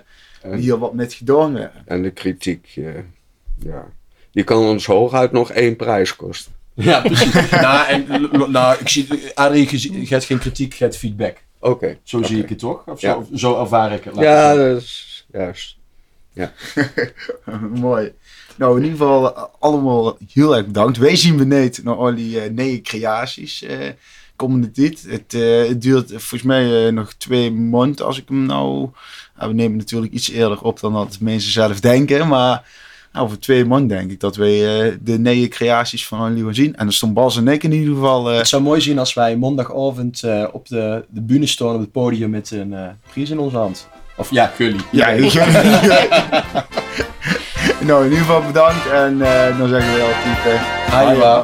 hier 0.54 0.78
wat 0.78 0.94
met 0.94 1.12
gedaan 1.12 1.52
werden. 1.52 1.82
En 1.86 2.02
de 2.02 2.10
kritiek, 2.10 2.72
eh, 2.76 2.84
ja, 3.58 3.86
die 4.32 4.44
kan 4.44 4.64
ons 4.64 4.86
hooguit 4.86 5.32
nog 5.32 5.50
één 5.50 5.76
prijs 5.76 6.16
kosten. 6.16 6.52
Ja, 6.76 7.00
precies. 7.00 7.50
nou, 7.50 7.88
en, 7.88 8.30
nou, 8.50 8.76
ik 8.80 8.88
zie, 8.88 9.08
Adrie, 9.34 9.92
je, 10.00 10.06
hebt 10.08 10.24
geen 10.24 10.38
kritiek, 10.38 10.72
je 10.72 10.84
hebt 10.84 10.96
feedback. 10.96 11.36
Oké. 11.58 11.98
Zo 12.02 12.22
zie 12.22 12.42
ik 12.42 12.48
het 12.48 12.58
toch? 12.58 12.86
Of 12.86 13.00
zo, 13.00 13.06
Ja. 13.06 13.16
of 13.16 13.26
zo 13.34 13.60
ervaar 13.60 13.92
ik 13.92 14.04
het. 14.04 14.14
Ja, 14.16 14.54
dat 14.54 14.82
is 14.82 15.26
juist. 15.32 15.76
Mooi. 17.80 18.12
Nou, 18.56 18.76
in 18.76 18.84
ieder 18.84 18.98
geval 18.98 19.34
eh, 19.36 19.42
allemaal 19.58 20.16
heel 20.32 20.56
erg 20.56 20.66
bedankt. 20.66 20.96
Wij 20.96 21.16
zien 21.16 21.36
beneden 21.36 21.84
naar 21.84 21.94
al 21.94 22.14
die 22.14 22.40
eh 22.40 22.50
nieuwe 22.50 22.80
creaties 22.80 23.62
eh, 23.62 23.78
komende 24.36 24.70
tijd. 24.70 25.04
Het, 25.08 25.34
eh, 25.34 25.68
het 25.68 25.82
duurt 25.82 26.08
volgens 26.08 26.42
mij 26.42 26.90
nog 26.90 27.12
twee 27.12 27.52
maanden 27.52 28.06
als 28.06 28.18
ik 28.18 28.28
hem 28.28 28.46
nou... 28.46 28.88
Ja, 29.38 29.48
we 29.48 29.54
nemen 29.54 29.76
natuurlijk 29.76 30.12
iets 30.12 30.30
eerder 30.30 30.62
op 30.62 30.80
dan 30.80 30.92
dat 30.92 31.20
mensen 31.20 31.52
zelf 31.52 31.80
denken. 31.80 32.28
Maar 32.28 32.64
nou, 33.16 33.28
over 33.28 33.40
twee 33.40 33.64
maanden 33.64 33.88
denk 33.98 34.10
ik 34.10 34.20
dat 34.20 34.36
wij 34.36 34.84
eh, 34.86 34.92
de 35.00 35.18
nieuwe 35.18 35.48
creaties 35.48 36.06
van 36.06 36.18
gaan 36.18 36.54
zien. 36.54 36.76
En 36.76 36.84
dan 36.84 36.92
stond 36.92 37.14
Bas 37.14 37.36
en 37.36 37.48
ik 37.48 37.62
in 37.62 37.72
ieder 37.72 37.94
geval... 37.94 38.30
eh, 38.30 38.36
Het 38.36 38.48
zou 38.48 38.62
mooi 38.62 38.80
zijn 38.80 38.98
als 38.98 39.14
wij 39.14 39.36
maandagavond 39.36 40.22
eh, 40.22 40.44
op 40.52 40.68
de, 40.68 41.04
de 41.08 41.20
bühne 41.20 41.46
staan 41.46 41.74
op 41.74 41.80
het 41.80 41.92
podium 41.92 42.30
met 42.30 42.50
een 42.50 42.74
eh, 42.74 42.88
prijs 43.12 43.30
in 43.30 43.38
onze 43.38 43.56
hand. 43.56 43.88
Of 44.16 44.30
ja, 44.30 44.46
Gully. 44.46 44.80
Ja, 44.92 45.06
ik 45.08 45.32
Nou, 47.86 48.04
in 48.04 48.10
ieder 48.10 48.24
geval 48.24 48.42
bedankt. 48.46 48.86
En 48.90 49.22
eh, 49.22 49.58
dan 49.58 49.68
zeggen 49.68 49.94
we 49.94 50.02
altijd... 50.02 50.56
eh, 50.56 51.10
Hi, 51.10 51.16
wa. 51.18 51.42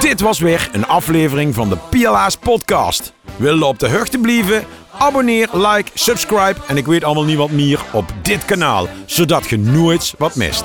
Dit 0.00 0.20
was 0.20 0.38
weer 0.38 0.68
een 0.72 0.86
aflevering 0.86 1.54
van 1.54 1.68
de 1.68 1.76
PLA's 1.90 2.36
podcast. 2.36 3.12
Wil 3.40 3.56
je 3.56 3.64
op 3.64 3.78
de 3.78 3.90
hoogte 3.90 4.18
blijven? 4.18 4.64
Abonneer, 4.98 5.48
like, 5.52 5.90
subscribe 5.94 6.56
en 6.66 6.76
ik 6.76 6.86
weet 6.86 7.04
allemaal 7.04 7.24
niet 7.24 7.36
wat 7.36 7.50
meer 7.50 7.80
op 7.92 8.12
dit 8.22 8.44
kanaal, 8.44 8.88
zodat 9.06 9.48
je 9.48 9.58
nooit 9.58 10.14
wat 10.18 10.34
mist. 10.34 10.64